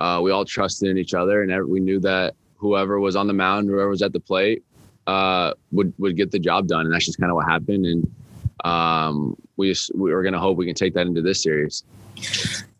uh, 0.00 0.20
we 0.22 0.30
all 0.30 0.46
trusted 0.46 0.88
in 0.88 0.96
each 0.96 1.12
other, 1.12 1.42
and 1.42 1.68
we 1.68 1.80
knew 1.80 2.00
that 2.00 2.34
whoever 2.56 3.00
was 3.00 3.14
on 3.14 3.26
the 3.26 3.34
mound, 3.34 3.68
whoever 3.68 3.90
was 3.90 4.00
at 4.00 4.14
the 4.14 4.20
plate, 4.20 4.62
uh, 5.06 5.52
would 5.72 5.92
would 5.98 6.16
get 6.16 6.30
the 6.30 6.38
job 6.38 6.68
done, 6.68 6.86
and 6.86 6.94
that's 6.94 7.04
just 7.04 7.18
kind 7.20 7.30
of 7.30 7.36
what 7.36 7.46
happened. 7.46 7.84
And 7.84 8.10
um, 8.64 9.36
we 9.58 9.68
just, 9.68 9.94
we 9.94 10.12
were 10.12 10.22
going 10.22 10.32
to 10.32 10.40
hope 10.40 10.56
we 10.56 10.64
can 10.64 10.74
take 10.74 10.94
that 10.94 11.06
into 11.06 11.20
this 11.20 11.42
series. 11.42 11.84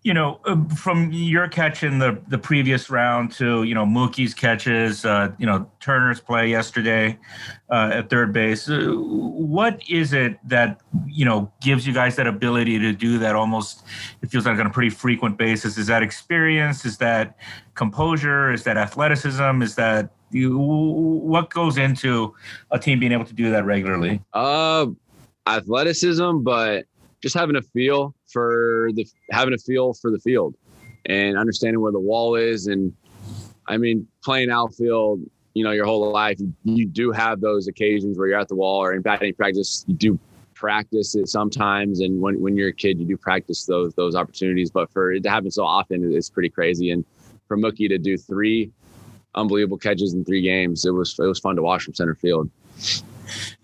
You 0.04 0.14
know, 0.14 0.40
uh, 0.46 0.56
from 0.74 1.12
your 1.12 1.46
catch 1.46 1.84
in 1.84 1.98
the 2.00 2.20
the 2.26 2.38
previous 2.38 2.90
round 2.90 3.30
to 3.32 3.62
you 3.62 3.74
know 3.74 3.86
Mookie's 3.86 4.34
catches, 4.34 5.04
uh, 5.04 5.30
you 5.38 5.46
know 5.46 5.70
Turner's 5.78 6.20
play 6.20 6.48
yesterday 6.48 7.16
uh, 7.70 7.90
at 7.92 8.10
third 8.10 8.32
base. 8.32 8.68
Uh, 8.68 8.94
what 8.96 9.80
is 9.88 10.12
it 10.12 10.38
that 10.48 10.80
you 11.06 11.24
know 11.24 11.52
gives 11.60 11.86
you 11.86 11.94
guys 11.94 12.16
that 12.16 12.26
ability 12.26 12.80
to 12.80 12.92
do 12.92 13.18
that? 13.18 13.36
Almost, 13.36 13.84
it 14.22 14.30
feels 14.30 14.44
like 14.44 14.58
on 14.58 14.66
a 14.66 14.70
pretty 14.70 14.90
frequent 14.90 15.38
basis. 15.38 15.78
Is 15.78 15.86
that 15.86 16.02
experience? 16.02 16.84
Is 16.84 16.98
that 16.98 17.36
composure? 17.74 18.52
Is 18.52 18.64
that 18.64 18.76
athleticism? 18.76 19.62
Is 19.62 19.76
that 19.76 20.10
you? 20.32 20.58
What 20.58 21.50
goes 21.50 21.78
into 21.78 22.34
a 22.72 22.78
team 22.78 22.98
being 22.98 23.12
able 23.12 23.26
to 23.26 23.34
do 23.34 23.52
that 23.52 23.64
regularly? 23.64 24.20
Uh, 24.32 24.86
athleticism, 25.46 26.38
but 26.38 26.86
just 27.22 27.36
having 27.36 27.56
a 27.56 27.62
feel 27.62 28.14
for 28.30 28.90
the 28.94 29.06
having 29.30 29.54
a 29.54 29.58
feel 29.58 29.94
for 29.94 30.10
the 30.10 30.18
field 30.18 30.56
and 31.06 31.38
understanding 31.38 31.80
where 31.80 31.92
the 31.92 32.00
wall 32.00 32.34
is. 32.34 32.66
And 32.66 32.92
I 33.68 33.76
mean, 33.76 34.06
playing 34.22 34.50
outfield, 34.50 35.20
you 35.54 35.64
know, 35.64 35.70
your 35.70 35.86
whole 35.86 36.10
life, 36.12 36.38
you 36.64 36.86
do 36.86 37.12
have 37.12 37.40
those 37.40 37.68
occasions 37.68 38.18
where 38.18 38.28
you're 38.28 38.40
at 38.40 38.48
the 38.48 38.56
wall 38.56 38.82
or 38.82 38.92
in 38.92 39.02
batting 39.02 39.34
practice, 39.34 39.84
you 39.86 39.94
do 39.94 40.18
practice 40.54 41.14
it 41.14 41.28
sometimes. 41.28 42.00
And 42.00 42.20
when, 42.20 42.40
when 42.40 42.56
you're 42.56 42.68
a 42.68 42.72
kid, 42.72 42.98
you 42.98 43.06
do 43.06 43.16
practice 43.16 43.66
those, 43.66 43.94
those 43.94 44.14
opportunities, 44.14 44.70
but 44.70 44.90
for 44.90 45.12
it 45.12 45.22
to 45.24 45.30
happen 45.30 45.50
so 45.50 45.64
often, 45.64 46.12
it's 46.12 46.30
pretty 46.30 46.48
crazy. 46.48 46.90
And 46.90 47.04
for 47.46 47.56
Mookie 47.56 47.88
to 47.88 47.98
do 47.98 48.16
three 48.16 48.70
unbelievable 49.34 49.78
catches 49.78 50.14
in 50.14 50.24
three 50.24 50.42
games, 50.42 50.84
it 50.84 50.90
was, 50.90 51.18
it 51.18 51.24
was 51.24 51.40
fun 51.40 51.56
to 51.56 51.62
watch 51.62 51.84
from 51.84 51.94
center 51.94 52.14
field. 52.14 52.50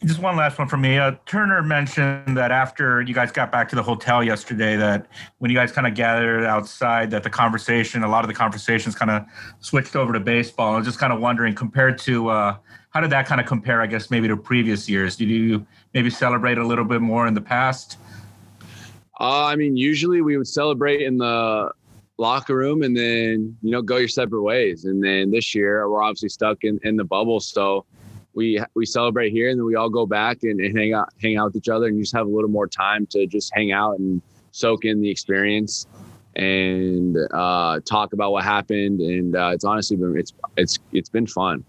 Just 0.04 0.20
one 0.20 0.36
last 0.36 0.58
one 0.58 0.68
for 0.68 0.76
me. 0.76 0.98
Uh, 0.98 1.12
Turner 1.26 1.62
mentioned 1.62 2.36
that 2.36 2.50
after 2.50 3.02
you 3.02 3.14
guys 3.14 3.32
got 3.32 3.50
back 3.50 3.68
to 3.70 3.76
the 3.76 3.82
hotel 3.82 4.22
yesterday, 4.22 4.76
that 4.76 5.06
when 5.38 5.50
you 5.50 5.56
guys 5.56 5.72
kind 5.72 5.86
of 5.86 5.94
gathered 5.94 6.44
outside, 6.44 7.10
that 7.10 7.22
the 7.22 7.30
conversation, 7.30 8.04
a 8.04 8.08
lot 8.08 8.24
of 8.24 8.28
the 8.28 8.34
conversations 8.34 8.94
kind 8.94 9.10
of 9.10 9.24
switched 9.60 9.96
over 9.96 10.12
to 10.12 10.20
baseball. 10.20 10.74
I 10.74 10.76
was 10.78 10.86
just 10.86 10.98
kind 10.98 11.12
of 11.12 11.20
wondering, 11.20 11.54
compared 11.54 11.98
to 12.00 12.28
uh, 12.28 12.56
how 12.90 13.00
did 13.00 13.10
that 13.10 13.26
kind 13.26 13.40
of 13.40 13.46
compare, 13.46 13.82
I 13.82 13.86
guess, 13.86 14.10
maybe 14.10 14.28
to 14.28 14.36
previous 14.36 14.88
years? 14.88 15.16
Did 15.16 15.28
you 15.28 15.66
maybe 15.94 16.10
celebrate 16.10 16.58
a 16.58 16.66
little 16.66 16.84
bit 16.84 17.00
more 17.00 17.26
in 17.26 17.34
the 17.34 17.40
past? 17.40 17.98
Uh, 19.20 19.46
I 19.46 19.56
mean, 19.56 19.76
usually 19.76 20.20
we 20.20 20.36
would 20.36 20.46
celebrate 20.46 21.02
in 21.02 21.18
the 21.18 21.70
locker 22.18 22.56
room 22.56 22.82
and 22.82 22.96
then, 22.96 23.56
you 23.62 23.70
know, 23.70 23.82
go 23.82 23.96
your 23.96 24.08
separate 24.08 24.42
ways. 24.42 24.84
And 24.84 25.02
then 25.02 25.30
this 25.30 25.54
year, 25.54 25.88
we're 25.90 26.02
obviously 26.02 26.28
stuck 26.28 26.64
in, 26.64 26.78
in 26.84 26.96
the 26.96 27.04
bubble. 27.04 27.40
So, 27.40 27.84
we 28.38 28.62
we 28.74 28.86
celebrate 28.86 29.30
here 29.30 29.50
and 29.50 29.58
then 29.58 29.66
we 29.66 29.74
all 29.74 29.90
go 29.90 30.06
back 30.06 30.44
and, 30.44 30.60
and, 30.60 30.78
hang 30.78 30.94
out 30.94 31.12
hang 31.20 31.36
out 31.36 31.46
with 31.46 31.56
each 31.56 31.68
other 31.68 31.86
and 31.86 32.00
just 32.00 32.14
have 32.14 32.26
a 32.26 32.30
little 32.30 32.48
more 32.48 32.68
time 32.68 33.04
to 33.04 33.26
just 33.26 33.52
hang 33.52 33.72
out 33.72 33.98
and 33.98 34.22
soak 34.52 34.84
in 34.84 35.00
the 35.00 35.10
experience 35.10 35.88
and 36.36 37.16
uh, 37.34 37.80
talk 37.84 38.12
about 38.12 38.30
what 38.30 38.44
happened. 38.44 39.00
And 39.00 39.34
uh, 39.34 39.50
it's 39.52 39.64
honestly 39.64 39.96
been 39.96 40.16
it's 40.16 40.32
it's 40.56 40.78
it's 40.92 41.08
been 41.08 41.26
fun. 41.26 41.64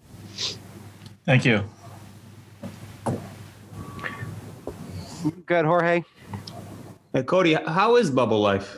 Thank 1.25 1.43
you. 1.43 1.63
Good 5.47 5.65
jorge. 5.65 6.03
Hey 7.13 7.23
cody 7.23 7.53
how 7.53 7.95
is 7.95 8.11
bubble 8.11 8.39
life 8.39 8.77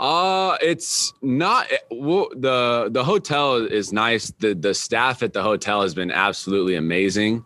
uh, 0.00 0.56
it's 0.62 1.12
not 1.20 1.66
well, 1.90 2.30
the 2.34 2.88
the 2.90 3.04
hotel 3.04 3.56
is 3.56 3.92
nice. 3.92 4.32
The 4.38 4.54
the 4.54 4.72
staff 4.72 5.22
at 5.22 5.34
the 5.34 5.42
hotel 5.42 5.82
has 5.82 5.92
been 5.92 6.10
absolutely 6.10 6.76
amazing. 6.76 7.44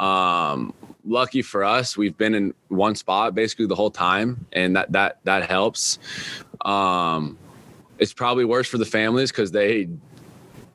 Um, 0.00 0.72
lucky 1.04 1.42
for 1.42 1.62
us, 1.62 1.94
we've 1.94 2.16
been 2.16 2.34
in 2.34 2.54
one 2.68 2.94
spot 2.94 3.34
basically 3.34 3.66
the 3.66 3.74
whole 3.74 3.90
time, 3.90 4.46
and 4.50 4.74
that 4.76 4.92
that 4.92 5.18
that 5.24 5.50
helps. 5.50 5.98
Um, 6.64 7.38
it's 7.98 8.14
probably 8.14 8.46
worse 8.46 8.66
for 8.66 8.78
the 8.78 8.86
families 8.86 9.30
because 9.30 9.52
they 9.52 9.90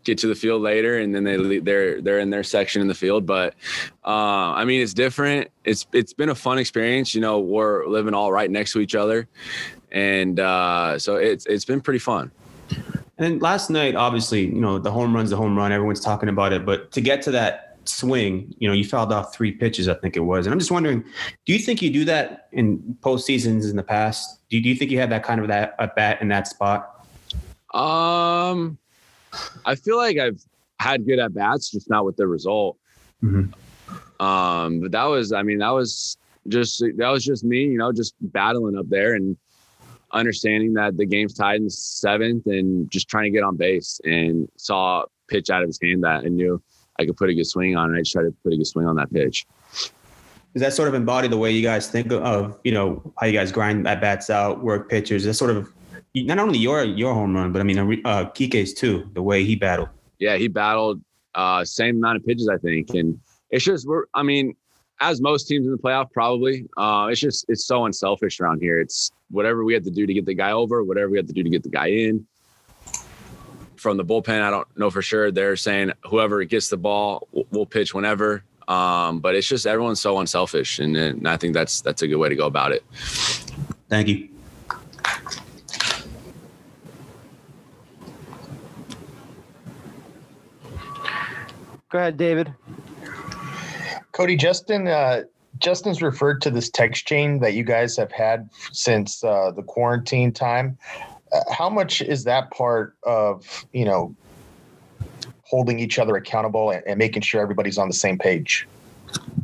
get 0.04 0.20
to 0.20 0.28
the 0.28 0.36
field 0.36 0.62
later 0.62 1.00
and 1.00 1.14
then 1.14 1.24
they 1.24 1.60
they're 1.60 2.02
they're 2.02 2.20
in 2.20 2.30
their 2.30 2.44
section 2.44 2.82
in 2.82 2.88
the 2.88 2.96
field 2.96 3.26
but 3.26 3.54
uh, 4.06 4.56
i 4.56 4.64
mean 4.64 4.82
it's 4.82 4.94
different 4.94 5.50
it's 5.66 5.86
it's 5.92 6.14
been 6.14 6.30
a 6.30 6.36
fun 6.36 6.58
experience 6.58 7.14
you 7.14 7.20
know 7.20 7.40
we're 7.40 7.86
living 7.86 8.14
all 8.14 8.32
right 8.32 8.50
next 8.50 8.72
to 8.72 8.80
each 8.80 8.96
other 8.96 9.28
and 9.92 10.40
uh, 10.40 11.00
so 11.00 11.16
it's 11.16 11.46
it's 11.46 11.66
been 11.66 11.82
pretty 11.82 12.00
fun. 12.00 12.32
And 13.18 13.42
last 13.42 13.70
night, 13.70 13.96
obviously, 13.96 14.46
you 14.46 14.62
know, 14.62 14.80
the 14.80 14.92
home 14.92 15.14
run's 15.14 15.30
the 15.30 15.36
home 15.36 15.58
run. 15.58 15.72
Everyone's 15.72 16.00
talking 16.00 16.30
about 16.30 16.54
it, 16.54 16.66
but 16.66 16.92
to 16.94 17.02
get 17.02 17.22
to 17.24 17.32
that 17.32 17.78
swing, 17.84 18.54
you 18.60 18.68
know, 18.68 18.74
you 18.74 18.86
fouled 18.86 19.12
off 19.12 19.34
three 19.34 19.52
pitches, 19.52 19.90
I 19.90 19.94
think 19.96 20.16
it 20.16 20.22
was. 20.22 20.46
And 20.46 20.54
I'm 20.54 20.60
just 20.60 20.72
wondering, 20.72 21.04
do 21.46 21.54
you 21.54 21.60
think 21.60 21.82
you 21.82 21.90
do 21.90 22.06
that 22.06 22.48
in 22.52 22.98
postseasons 23.02 23.70
in 23.70 23.76
the 23.76 23.84
past? 23.84 24.40
Do 24.50 24.58
you, 24.58 24.64
do 24.64 24.70
you 24.70 24.76
think 24.76 24.92
you 24.92 25.00
had 25.00 25.10
that 25.10 25.24
kind 25.24 25.42
of 25.42 25.48
that 25.48 25.76
at 25.80 25.96
bat 25.96 26.22
in 26.22 26.30
that 26.30 26.48
spot? 26.48 27.06
Um, 27.74 28.78
I 29.66 29.76
feel 29.76 29.98
like 29.98 30.18
I've 30.18 30.42
had 30.80 31.06
good 31.06 31.20
at 31.20 31.34
bats, 31.34 31.72
just 31.72 31.90
not 31.90 32.06
with 32.06 32.16
the 32.16 32.28
result. 32.28 32.78
Mm-hmm. 33.24 34.26
Um, 34.26 34.80
but 34.80 34.92
that 34.92 35.06
was, 35.06 35.34
I 35.34 35.44
mean, 35.44 35.60
that 35.60 35.72
was 35.72 36.18
just 36.48 36.80
that 36.80 37.10
was 37.10 37.24
just 37.24 37.44
me, 37.44 37.66
you 37.66 37.78
know, 37.78 37.92
just 37.92 38.16
battling 38.22 38.78
up 38.78 38.88
there 38.90 39.14
and 39.14 39.38
understanding 40.12 40.74
that 40.74 40.98
the 40.98 41.06
game's 41.06 41.34
tied 41.34 41.62
in 41.62 41.70
seventh 41.70 42.46
and 42.46 42.90
just 42.90 43.08
trying 43.08 43.26
to 43.26 43.30
get 43.30 43.44
on 43.44 43.56
base 43.56 44.00
and 44.04 44.50
saw 44.58 45.02
a 45.02 45.06
pitch 45.28 45.50
out 45.50 45.62
of 45.62 45.68
his 45.68 45.80
hand 45.82 46.04
that 46.04 46.24
I 46.26 46.28
knew 46.28 46.62
I 47.00 47.06
could 47.06 47.18
put 47.18 47.30
a 47.30 47.34
good 47.34 47.48
swing 47.48 47.76
on. 47.76 47.90
And 47.90 47.98
I 47.98 48.02
just 48.02 48.12
tried 48.12 48.24
to 48.24 48.34
put 48.44 48.54
a 48.54 48.58
good 48.58 48.68
swing 48.68 48.88
on 48.88 48.96
that 48.98 49.12
pitch. 49.12 49.46
Does 50.54 50.62
that 50.62 50.74
sort 50.74 50.88
of 50.88 50.96
embody 50.96 51.28
the 51.28 51.38
way 51.38 51.52
you 51.52 51.62
guys 51.62 51.88
think 51.88 52.12
of, 52.12 52.60
you 52.64 52.72
know, 52.72 53.14
how 53.20 53.28
you 53.28 53.34
guys 53.34 53.52
grind 53.52 53.88
at 53.88 54.02
bats 54.02 54.30
out, 54.30 54.64
work 54.64 54.90
pitchers? 54.90 55.24
That 55.24 55.36
sort 55.36 55.52
of 55.52 55.72
not 56.16 56.40
only 56.40 56.58
your 56.58 56.84
your 56.84 57.14
home 57.14 57.36
run, 57.36 57.52
but 57.52 57.60
I 57.60 57.64
mean, 57.64 57.78
uh, 57.78 58.26
Kike's 58.32 58.74
too, 58.74 59.10
the 59.14 59.22
way 59.22 59.44
he 59.44 59.56
battled. 59.56 59.90
Yeah, 60.18 60.38
he 60.38 60.48
battled 60.48 61.02
uh, 61.36 61.64
same 61.64 61.98
amount 61.98 62.18
of 62.18 62.26
pitches, 62.26 62.50
I 62.50 62.58
think, 62.58 62.90
and 62.96 63.20
it's 63.52 63.64
just 63.64 63.88
we're. 63.88 64.06
I 64.14 64.24
mean, 64.24 64.56
as 65.00 65.22
most 65.22 65.48
teams 65.48 65.66
in 65.66 65.72
the 65.72 65.78
playoff, 65.78 66.12
probably. 66.12 66.68
Uh, 66.78 67.08
it's 67.12 67.22
just 67.22 67.46
it's 67.50 67.66
so 67.66 67.86
unselfish 67.86 68.40
around 68.40 68.62
here. 68.62 68.80
It's 68.80 69.12
whatever 69.30 69.64
we 69.64 69.74
have 69.74 69.84
to 69.84 69.92
do 69.92 70.06
to 70.06 70.14
get 70.14 70.26
the 70.26 70.34
guy 70.34 70.52
over, 70.52 70.84
whatever 70.84 71.10
we 71.10 71.18
have 71.18 71.28
to 71.28 71.34
do 71.34 71.44
to 71.44 71.50
get 71.50 71.64
the 71.64 71.70
guy 71.70 71.88
in. 71.88 72.26
From 73.76 73.96
the 73.96 74.04
bullpen, 74.04 74.42
I 74.42 74.50
don't 74.50 74.68
know 74.78 74.90
for 74.90 75.02
sure. 75.02 75.32
They're 75.32 75.56
saying 75.56 75.94
whoever 76.06 76.44
gets 76.44 76.70
the 76.70 76.78
ball, 76.78 77.28
we'll 77.32 77.66
pitch 77.66 77.94
whenever. 77.94 78.44
Um, 78.68 79.20
but 79.20 79.36
it's 79.36 79.48
just 79.48 79.66
everyone's 79.66 80.02
so 80.02 80.20
unselfish, 80.20 80.80
and, 80.80 80.96
and 80.96 81.28
I 81.28 81.38
think 81.38 81.54
that's 81.54 81.82
that's 81.82 82.02
a 82.02 82.08
good 82.08 82.18
way 82.18 82.30
to 82.30 82.36
go 82.36 82.46
about 82.46 82.72
it. 82.72 82.84
Thank 83.90 84.10
you. 84.10 84.30
Go 91.90 91.98
ahead, 91.98 92.18
David. 92.18 92.54
Cody, 94.20 94.36
Justin, 94.36 94.86
uh, 94.90 95.24
Justin's 95.60 96.02
referred 96.02 96.42
to 96.42 96.52
this 96.52 96.70
text 96.70 97.08
chain 97.08 97.40
that 97.40 97.54
you 97.54 97.64
guys 97.64 97.96
have 97.96 98.12
had 98.12 98.50
since 98.74 99.24
uh, 99.24 99.52
the 99.52 99.64
quarantine 99.64 100.34
time. 100.34 100.78
Uh, 101.32 101.40
how 101.54 101.70
much 101.70 102.02
is 102.02 102.26
that 102.26 102.52
part 102.52 102.98
of 103.04 103.66
you 103.72 103.86
know 103.86 104.14
holding 105.44 105.80
each 105.80 105.98
other 105.98 106.18
accountable 106.18 106.70
and, 106.70 106.84
and 106.86 107.00
making 107.00 107.22
sure 107.22 107.42
everybody's 107.42 107.78
on 107.78 107.88
the 107.88 107.94
same 107.94 108.18
page? 108.18 108.68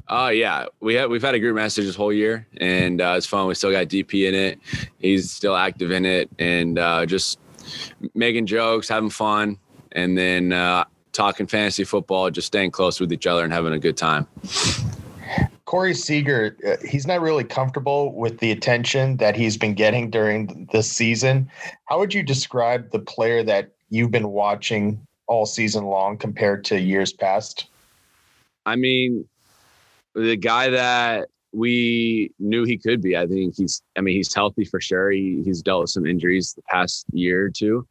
Uh 0.09 0.31
yeah, 0.33 0.65
we 0.81 0.93
have 0.95 1.09
we've 1.09 1.23
had 1.23 1.35
a 1.35 1.39
group 1.39 1.55
message 1.55 1.85
this 1.85 1.95
whole 1.95 2.11
year, 2.11 2.45
and 2.57 2.99
uh, 2.99 3.13
it's 3.15 3.25
fun. 3.25 3.47
We 3.47 3.55
still 3.55 3.71
got 3.71 3.87
DP 3.87 4.27
in 4.27 4.35
it; 4.35 4.59
he's 4.99 5.31
still 5.31 5.55
active 5.55 5.91
in 5.91 6.05
it, 6.05 6.29
and 6.37 6.77
uh, 6.77 7.05
just 7.05 7.39
making 8.13 8.45
jokes, 8.45 8.89
having 8.89 9.09
fun, 9.09 9.57
and 9.93 10.17
then 10.17 10.51
uh, 10.51 10.83
talking 11.15 11.47
fantasy 11.47 11.83
football, 11.83 12.29
just 12.29 12.47
staying 12.47 12.71
close 12.71 12.99
with 12.99 13.11
each 13.11 13.27
other 13.27 13.43
and 13.43 13.51
having 13.53 13.73
a 13.73 13.79
good 13.79 13.97
time. 13.97 14.27
Corey 15.65 15.95
Seager, 15.95 16.55
uh, 16.67 16.75
he's 16.87 17.07
not 17.07 17.21
really 17.21 17.43
comfortable 17.43 18.13
with 18.13 18.37
the 18.39 18.51
attention 18.51 19.17
that 19.17 19.35
he's 19.35 19.57
been 19.57 19.73
getting 19.73 20.09
during 20.09 20.69
this 20.71 20.91
season. 20.91 21.49
How 21.85 21.97
would 21.97 22.13
you 22.13 22.21
describe 22.21 22.91
the 22.91 22.99
player 22.99 23.43
that 23.43 23.71
you've 23.89 24.11
been 24.11 24.29
watching 24.29 25.05
all 25.27 25.45
season 25.45 25.85
long 25.85 26.17
compared 26.17 26.63
to 26.65 26.79
years 26.79 27.11
past? 27.11 27.65
I 28.67 28.75
mean, 28.75 29.27
the 30.13 30.37
guy 30.37 30.69
that 30.69 31.29
we 31.55 32.31
knew 32.37 32.65
he 32.65 32.77
could 32.77 33.01
be. 33.01 33.17
I 33.17 33.25
think 33.25 33.55
he's. 33.55 33.81
I 33.97 34.01
mean, 34.01 34.15
he's 34.15 34.33
healthy 34.33 34.65
for 34.65 34.81
sure. 34.81 35.09
He, 35.11 35.41
he's 35.43 35.61
dealt 35.61 35.81
with 35.81 35.89
some 35.89 36.05
injuries 36.05 36.53
the 36.53 36.61
past 36.63 37.05
year 37.11 37.45
or 37.45 37.49
two, 37.49 37.87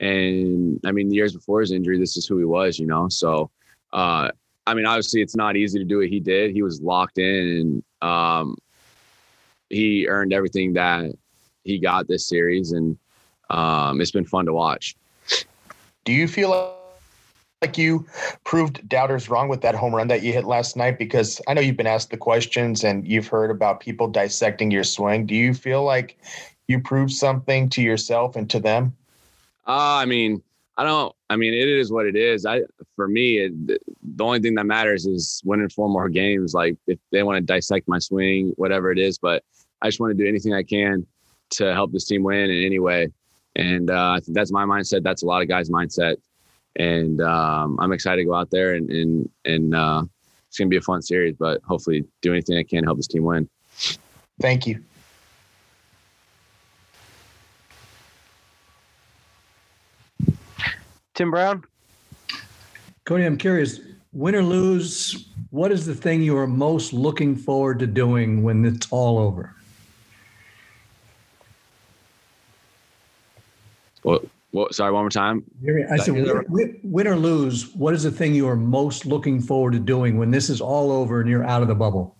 and 0.00 0.80
I 0.84 0.92
mean, 0.92 1.12
years 1.12 1.34
before 1.34 1.60
his 1.60 1.72
injury, 1.72 1.98
this 1.98 2.16
is 2.16 2.26
who 2.26 2.38
he 2.38 2.44
was. 2.44 2.78
You 2.78 2.86
know, 2.86 3.08
so 3.08 3.50
uh, 3.92 4.30
I 4.66 4.74
mean, 4.74 4.86
obviously, 4.86 5.20
it's 5.20 5.36
not 5.36 5.56
easy 5.56 5.78
to 5.78 5.84
do 5.84 5.98
what 5.98 6.08
he 6.08 6.20
did. 6.20 6.52
He 6.52 6.62
was 6.62 6.80
locked 6.80 7.18
in, 7.18 7.82
and 8.02 8.08
um, 8.10 8.56
he 9.68 10.08
earned 10.08 10.32
everything 10.32 10.72
that 10.74 11.12
he 11.64 11.78
got 11.78 12.08
this 12.08 12.26
series, 12.26 12.72
and 12.72 12.96
um, 13.50 14.00
it's 14.00 14.10
been 14.10 14.24
fun 14.24 14.46
to 14.46 14.52
watch. 14.54 14.96
Do 16.04 16.12
you 16.12 16.26
feel 16.26 16.76
like 17.60 17.76
you 17.76 18.06
proved 18.44 18.88
doubters 18.88 19.28
wrong 19.28 19.48
with 19.48 19.60
that 19.60 19.74
home 19.74 19.94
run 19.94 20.08
that 20.08 20.22
you 20.22 20.32
hit 20.32 20.44
last 20.44 20.76
night? 20.76 20.98
Because 20.98 21.42
I 21.46 21.52
know 21.52 21.60
you've 21.60 21.76
been 21.76 21.86
asked 21.86 22.10
the 22.10 22.16
questions 22.16 22.84
and 22.84 23.06
you've 23.06 23.26
heard 23.26 23.50
about 23.50 23.80
people 23.80 24.08
dissecting 24.08 24.70
your 24.70 24.84
swing. 24.84 25.26
Do 25.26 25.34
you 25.34 25.52
feel 25.52 25.84
like 25.84 26.16
you 26.68 26.80
proved 26.80 27.12
something 27.12 27.68
to 27.70 27.82
yourself 27.82 28.34
and 28.34 28.48
to 28.48 28.60
them? 28.60 28.96
Uh, 29.66 29.96
I 29.96 30.04
mean, 30.04 30.42
I 30.76 30.84
don't. 30.84 31.14
I 31.28 31.36
mean, 31.36 31.52
it 31.52 31.68
is 31.68 31.92
what 31.92 32.06
it 32.06 32.16
is. 32.16 32.46
I 32.46 32.62
for 32.96 33.06
me, 33.06 33.38
it, 33.38 33.52
the 33.66 34.24
only 34.24 34.40
thing 34.40 34.54
that 34.54 34.66
matters 34.66 35.06
is 35.06 35.42
winning 35.44 35.68
four 35.68 35.88
more 35.88 36.08
games. 36.08 36.54
Like 36.54 36.76
if 36.86 36.98
they 37.12 37.22
want 37.22 37.36
to 37.36 37.42
dissect 37.42 37.86
my 37.86 37.98
swing, 37.98 38.52
whatever 38.56 38.90
it 38.90 38.98
is, 38.98 39.18
but 39.18 39.44
I 39.82 39.88
just 39.88 40.00
want 40.00 40.16
to 40.16 40.22
do 40.22 40.28
anything 40.28 40.54
I 40.54 40.62
can 40.62 41.06
to 41.50 41.74
help 41.74 41.92
this 41.92 42.06
team 42.06 42.22
win 42.22 42.50
in 42.50 42.64
any 42.64 42.78
way. 42.78 43.08
And 43.56 43.90
uh, 43.90 44.12
I 44.12 44.20
think 44.20 44.34
that's 44.34 44.52
my 44.52 44.64
mindset. 44.64 45.02
That's 45.02 45.22
a 45.22 45.26
lot 45.26 45.42
of 45.42 45.48
guys' 45.48 45.68
mindset. 45.68 46.16
And 46.76 47.20
um, 47.20 47.78
I'm 47.80 47.92
excited 47.92 48.22
to 48.22 48.26
go 48.26 48.34
out 48.34 48.50
there 48.50 48.74
and 48.74 48.90
and 48.90 49.30
and 49.44 49.74
uh, 49.74 50.04
it's 50.48 50.58
gonna 50.58 50.68
be 50.68 50.76
a 50.76 50.80
fun 50.80 51.02
series. 51.02 51.34
But 51.38 51.62
hopefully, 51.62 52.04
do 52.22 52.32
anything 52.32 52.56
I 52.56 52.62
can 52.62 52.82
to 52.82 52.86
help 52.86 52.96
this 52.96 53.08
team 53.08 53.24
win. 53.24 53.48
Thank 54.40 54.66
you. 54.66 54.82
Tim 61.20 61.30
Brown. 61.30 61.62
Cody, 63.04 63.26
I'm 63.26 63.36
curious, 63.36 63.78
win 64.14 64.34
or 64.34 64.42
lose, 64.42 65.28
what 65.50 65.70
is 65.70 65.84
the 65.84 65.94
thing 65.94 66.22
you 66.22 66.34
are 66.38 66.46
most 66.46 66.94
looking 66.94 67.36
forward 67.36 67.78
to 67.80 67.86
doing 67.86 68.42
when 68.42 68.64
it's 68.64 68.88
all 68.90 69.18
over? 69.18 69.54
What? 74.00 74.24
What? 74.52 74.74
Sorry, 74.74 74.90
one 74.90 75.02
more 75.02 75.10
time. 75.10 75.44
I 75.92 75.98
said, 75.98 76.14
win, 76.48 76.80
win 76.82 77.06
or 77.06 77.16
lose, 77.16 77.70
what 77.74 77.92
is 77.92 78.02
the 78.02 78.10
thing 78.10 78.34
you 78.34 78.48
are 78.48 78.56
most 78.56 79.04
looking 79.04 79.42
forward 79.42 79.74
to 79.74 79.78
doing 79.78 80.16
when 80.16 80.30
this 80.30 80.48
is 80.48 80.62
all 80.62 80.90
over 80.90 81.20
and 81.20 81.28
you're 81.28 81.44
out 81.44 81.60
of 81.60 81.68
the 81.68 81.74
bubble? 81.74 82.16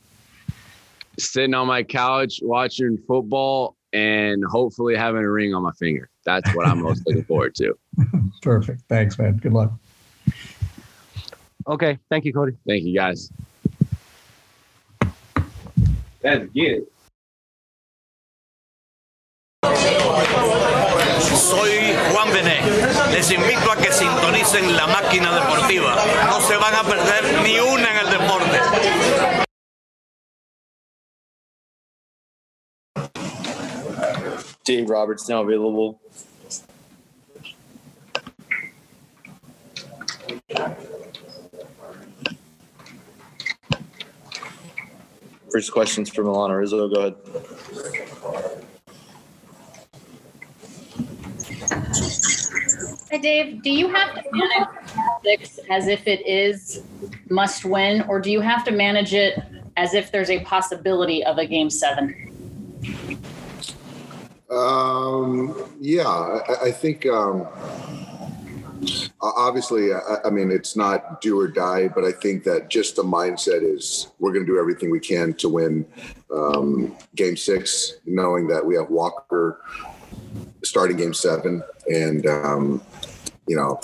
Sitting 1.18 1.54
on 1.54 1.66
my 1.66 1.84
couch 1.84 2.40
watching 2.42 2.98
football 3.08 3.76
and 3.94 4.44
hopefully 4.44 4.94
having 4.94 5.22
a 5.22 5.30
ring 5.30 5.54
on 5.54 5.62
my 5.62 5.72
finger. 5.72 6.10
That's 6.30 6.54
what 6.54 6.64
I'm 6.66 6.80
most 6.80 7.02
looking 7.06 7.24
forward 7.24 7.56
to. 7.56 7.76
Perfect. 8.42 8.82
Thanks, 8.88 9.18
man. 9.18 9.36
Good 9.38 9.52
luck. 9.52 9.72
Okay. 11.66 11.98
Thank 12.08 12.24
you, 12.24 12.32
Cody. 12.32 12.56
Thank 12.66 12.84
you, 12.84 12.94
guys. 12.94 13.32
That's 16.22 16.46
good. 16.54 16.86
Soy 21.20 21.94
Juan 22.12 22.28
Bené. 22.32 22.60
Les 23.10 23.30
invito 23.32 23.72
a 23.72 23.76
que 23.76 23.90
sintonicen 23.90 24.76
la 24.76 24.86
máquina 24.86 25.34
deportiva. 25.34 25.96
No 26.26 26.40
se 26.40 26.56
van 26.56 26.74
a 26.74 26.82
perder 26.84 27.42
ni 27.42 27.58
una 27.58 27.90
en 27.90 28.06
el 28.06 28.10
deporte. 28.12 29.49
Dave 34.64 34.88
Roberts 34.88 35.28
now 35.28 35.42
available. 35.42 36.00
First 45.50 45.72
questions 45.72 46.08
from 46.10 46.26
Alana 46.26 46.58
Rizzo. 46.58 46.88
Go 46.88 47.00
ahead. 47.00 47.16
Hi, 53.10 53.16
Dave. 53.16 53.62
Do 53.62 53.70
you 53.70 53.88
have 53.88 54.14
to 54.14 54.22
manage 54.32 54.68
six 55.24 55.58
as 55.68 55.88
if 55.88 56.06
it 56.06 56.24
is 56.24 56.84
must 57.28 57.64
win, 57.64 58.02
or 58.02 58.20
do 58.20 58.30
you 58.30 58.40
have 58.40 58.64
to 58.64 58.70
manage 58.70 59.14
it 59.14 59.42
as 59.76 59.94
if 59.94 60.12
there's 60.12 60.30
a 60.30 60.40
possibility 60.44 61.24
of 61.24 61.38
a 61.38 61.46
game 61.46 61.70
seven? 61.70 62.39
Um, 64.50 65.54
yeah, 65.80 66.08
I, 66.08 66.66
I 66.66 66.70
think 66.72 67.06
um, 67.06 67.46
obviously, 69.20 69.92
I, 69.92 70.16
I 70.24 70.30
mean, 70.30 70.50
it's 70.50 70.76
not 70.76 71.20
do 71.20 71.38
or 71.38 71.46
die, 71.46 71.88
but 71.88 72.04
I 72.04 72.12
think 72.12 72.44
that 72.44 72.68
just 72.68 72.96
the 72.96 73.02
mindset 73.02 73.62
is 73.62 74.08
we're 74.18 74.32
going 74.32 74.44
to 74.44 74.52
do 74.52 74.58
everything 74.58 74.90
we 74.90 75.00
can 75.00 75.34
to 75.34 75.48
win 75.48 75.86
um, 76.34 76.96
game 77.14 77.36
six, 77.36 77.94
knowing 78.06 78.48
that 78.48 78.64
we 78.64 78.74
have 78.76 78.90
Walker 78.90 79.60
starting 80.64 80.96
game 80.96 81.14
seven 81.14 81.62
and, 81.92 82.26
um, 82.26 82.82
you 83.46 83.56
know, 83.56 83.80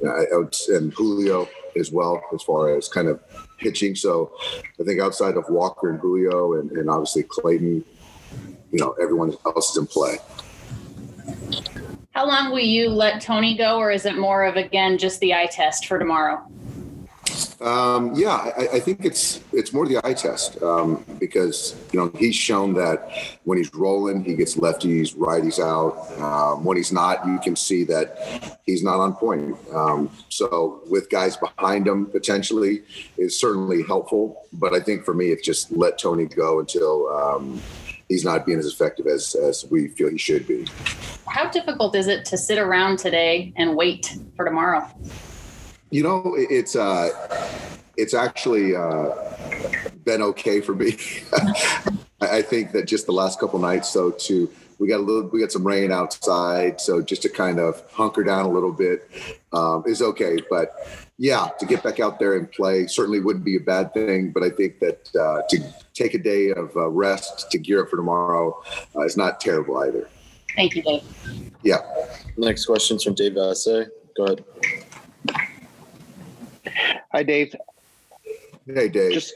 and 0.00 0.92
Julio 0.94 1.48
as 1.76 1.92
well, 1.92 2.22
as 2.34 2.42
far 2.42 2.76
as 2.76 2.88
kind 2.88 3.08
of 3.08 3.20
pitching. 3.58 3.94
So 3.94 4.32
I 4.80 4.84
think 4.84 5.00
outside 5.00 5.36
of 5.36 5.48
Walker 5.48 5.90
and 5.90 6.00
Julio 6.00 6.54
and, 6.54 6.70
and 6.72 6.88
obviously 6.88 7.24
Clayton, 7.24 7.84
you 8.72 8.78
know, 8.78 8.94
everyone 9.00 9.36
else 9.46 9.70
is 9.70 9.76
in 9.76 9.86
play. 9.86 10.18
How 12.12 12.26
long 12.26 12.50
will 12.50 12.58
you 12.58 12.88
let 12.88 13.20
Tony 13.20 13.56
go, 13.56 13.78
or 13.78 13.90
is 13.90 14.04
it 14.04 14.18
more 14.18 14.44
of 14.44 14.56
again 14.56 14.98
just 14.98 15.20
the 15.20 15.34
eye 15.34 15.46
test 15.46 15.86
for 15.86 15.98
tomorrow? 15.98 16.44
Um, 17.60 18.14
yeah, 18.14 18.52
I, 18.56 18.68
I, 18.74 18.80
think 18.80 19.04
it's 19.04 19.40
it's 19.52 19.72
more 19.72 19.86
the 19.86 20.00
eye 20.04 20.14
test 20.14 20.62
um, 20.62 21.04
because 21.18 21.74
you 21.92 21.98
know 21.98 22.10
he's 22.16 22.34
shown 22.34 22.72
that 22.74 23.38
when 23.44 23.58
he's 23.58 23.74
rolling, 23.74 24.24
he 24.24 24.36
gets 24.36 24.56
lefties, 24.56 25.14
righties 25.14 25.58
out. 25.58 26.10
Um, 26.20 26.64
when 26.64 26.76
he's 26.76 26.92
not, 26.92 27.26
you 27.26 27.38
can 27.40 27.56
see 27.56 27.84
that 27.84 28.60
he's 28.64 28.82
not 28.82 29.00
on 29.00 29.14
point. 29.14 29.56
Um, 29.72 30.10
so 30.28 30.82
with 30.86 31.10
guys 31.10 31.36
behind 31.36 31.86
him, 31.86 32.06
potentially 32.06 32.82
is 33.16 33.38
certainly 33.38 33.82
helpful. 33.82 34.46
But 34.52 34.72
I 34.74 34.80
think 34.80 35.04
for 35.04 35.14
me, 35.14 35.30
it's 35.30 35.44
just 35.44 35.72
let 35.72 35.98
Tony 35.98 36.26
go 36.26 36.60
until 36.60 37.08
um, 37.08 37.60
he's 38.08 38.24
not 38.24 38.46
being 38.46 38.58
as 38.58 38.66
effective 38.66 39.06
as 39.06 39.34
as 39.34 39.64
we 39.70 39.88
feel 39.88 40.10
he 40.10 40.18
should 40.18 40.46
be. 40.46 40.66
How 41.26 41.48
difficult 41.50 41.94
is 41.94 42.08
it 42.08 42.24
to 42.26 42.38
sit 42.38 42.58
around 42.58 42.98
today 42.98 43.52
and 43.56 43.76
wait 43.76 44.16
for 44.36 44.44
tomorrow? 44.44 44.88
You 45.90 46.02
know, 46.02 46.34
it's 46.36 46.76
uh, 46.76 47.10
it's 47.96 48.14
actually 48.14 48.74
uh, 48.74 49.14
been 50.04 50.22
okay 50.22 50.60
for 50.60 50.74
me. 50.74 50.96
I 52.20 52.42
think 52.42 52.72
that 52.72 52.86
just 52.86 53.06
the 53.06 53.12
last 53.12 53.38
couple 53.38 53.58
nights, 53.58 53.88
so 53.90 54.10
to 54.10 54.50
we 54.78 54.88
got 54.88 55.00
a 55.00 55.02
little, 55.02 55.28
we 55.28 55.40
got 55.40 55.52
some 55.52 55.66
rain 55.66 55.90
outside, 55.90 56.80
so 56.80 57.02
just 57.02 57.22
to 57.22 57.28
kind 57.28 57.58
of 57.58 57.82
hunker 57.90 58.22
down 58.22 58.46
a 58.46 58.50
little 58.50 58.72
bit 58.72 59.10
um, 59.52 59.82
is 59.86 60.00
okay. 60.02 60.38
But 60.48 60.74
yeah, 61.18 61.48
to 61.58 61.66
get 61.66 61.82
back 61.82 61.98
out 61.98 62.18
there 62.18 62.36
and 62.36 62.50
play 62.50 62.86
certainly 62.86 63.20
wouldn't 63.20 63.44
be 63.44 63.56
a 63.56 63.60
bad 63.60 63.92
thing. 63.92 64.30
But 64.30 64.44
I 64.44 64.50
think 64.50 64.78
that 64.78 65.10
uh, 65.16 65.42
to 65.48 65.74
take 65.94 66.14
a 66.14 66.18
day 66.18 66.50
of 66.52 66.76
uh, 66.76 66.88
rest 66.88 67.50
to 67.50 67.58
gear 67.58 67.82
up 67.82 67.90
for 67.90 67.96
tomorrow 67.96 68.62
uh, 68.94 69.00
is 69.02 69.16
not 69.16 69.40
terrible 69.40 69.78
either. 69.78 70.08
Thank 70.54 70.76
you, 70.76 70.82
Dave. 70.82 71.02
Yeah. 71.62 71.78
Next 72.36 72.66
question's 72.66 73.02
from 73.02 73.14
Dave 73.14 73.32
Vassegh. 73.32 73.88
Go 74.16 74.24
ahead. 74.24 74.44
Hi, 77.12 77.22
Dave. 77.22 77.54
Hey, 78.66 78.88
Dave. 78.88 79.12
Just, 79.12 79.34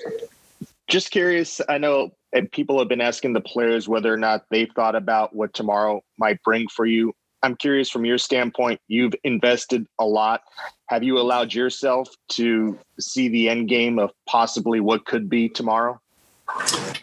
just 0.89 1.11
curious. 1.11 1.61
I 1.69 1.79
know 1.79 2.13
people 2.53 2.79
have 2.79 2.89
been 2.89 3.01
asking 3.01 3.33
the 3.33 3.41
players 3.41 3.89
whether 3.89 4.13
or 4.13 4.17
not 4.17 4.45
they've 4.51 4.71
thought 4.75 4.95
about 4.95 5.35
what 5.35 5.53
tomorrow 5.55 6.03
might 6.19 6.43
bring 6.43 6.69
for 6.69 6.87
you. 6.87 7.15
I'm 7.43 7.57
curious 7.57 7.91
from 7.91 8.05
your 8.05 8.19
standpoint, 8.19 8.81
you've 8.87 9.15
invested 9.25 9.87
a 9.99 10.05
lot. 10.05 10.43
Have 10.87 11.03
you 11.03 11.19
allowed 11.19 11.53
yourself 11.53 12.09
to 12.31 12.79
see 13.01 13.29
the 13.29 13.49
end 13.49 13.69
game 13.69 13.99
of 13.99 14.13
possibly 14.27 14.79
what 14.81 15.05
could 15.07 15.29
be 15.29 15.49
tomorrow? 15.49 16.01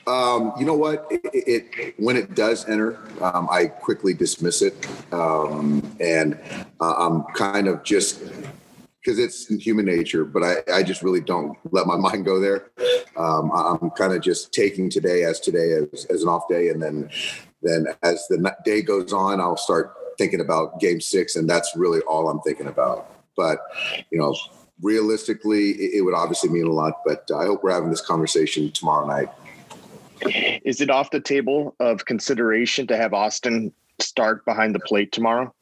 Um, 0.07 0.53
you 0.57 0.65
know 0.65 0.75
what? 0.75 1.07
It, 1.09 1.21
it, 1.33 1.99
when 1.99 2.15
it 2.15 2.35
does 2.35 2.67
enter, 2.69 2.99
um, 3.21 3.47
I 3.51 3.65
quickly 3.65 4.13
dismiss 4.13 4.61
it, 4.61 4.87
um, 5.11 5.95
and 5.99 6.39
uh, 6.79 6.93
I'm 6.97 7.23
kind 7.33 7.67
of 7.67 7.83
just 7.83 8.21
because 9.01 9.17
it's 9.17 9.47
human 9.47 9.85
nature, 9.85 10.25
but 10.25 10.43
I, 10.43 10.55
I 10.73 10.83
just 10.83 11.01
really 11.01 11.21
don't 11.21 11.57
let 11.71 11.87
my 11.87 11.95
mind 11.95 12.25
go 12.25 12.39
there. 12.39 12.71
Um, 13.15 13.51
I'm 13.53 13.89
kind 13.91 14.13
of 14.13 14.21
just 14.21 14.53
taking 14.53 14.89
today 14.89 15.23
as 15.23 15.39
today 15.39 15.71
as, 15.73 16.05
as 16.05 16.23
an 16.23 16.29
off 16.29 16.49
day. 16.49 16.69
And 16.69 16.81
then, 16.81 17.09
then 17.61 17.87
as 18.03 18.27
the 18.27 18.55
day 18.65 18.81
goes 18.81 19.13
on, 19.13 19.39
I'll 19.39 19.57
start 19.57 19.93
thinking 20.17 20.41
about 20.41 20.79
game 20.81 20.99
six. 20.99 21.37
And 21.37 21.49
that's 21.49 21.71
really 21.75 22.01
all 22.01 22.29
I'm 22.29 22.41
thinking 22.41 22.67
about. 22.67 23.09
But, 23.37 23.59
you 24.11 24.19
know, 24.19 24.35
realistically, 24.81 25.71
it, 25.71 25.99
it 25.99 26.01
would 26.01 26.13
obviously 26.13 26.49
mean 26.49 26.65
a 26.65 26.71
lot, 26.71 26.95
but 27.05 27.29
I 27.33 27.45
hope 27.45 27.63
we're 27.63 27.71
having 27.71 27.89
this 27.89 28.01
conversation 28.01 28.69
tomorrow 28.71 29.07
night. 29.07 29.29
Is 30.65 30.81
it 30.81 30.89
off 30.89 31.11
the 31.11 31.21
table 31.21 31.73
of 31.79 32.03
consideration 32.03 32.85
to 32.87 32.97
have 32.97 33.13
Austin 33.13 33.71
start 33.99 34.43
behind 34.43 34.75
the 34.75 34.79
plate 34.79 35.13
tomorrow? 35.13 35.53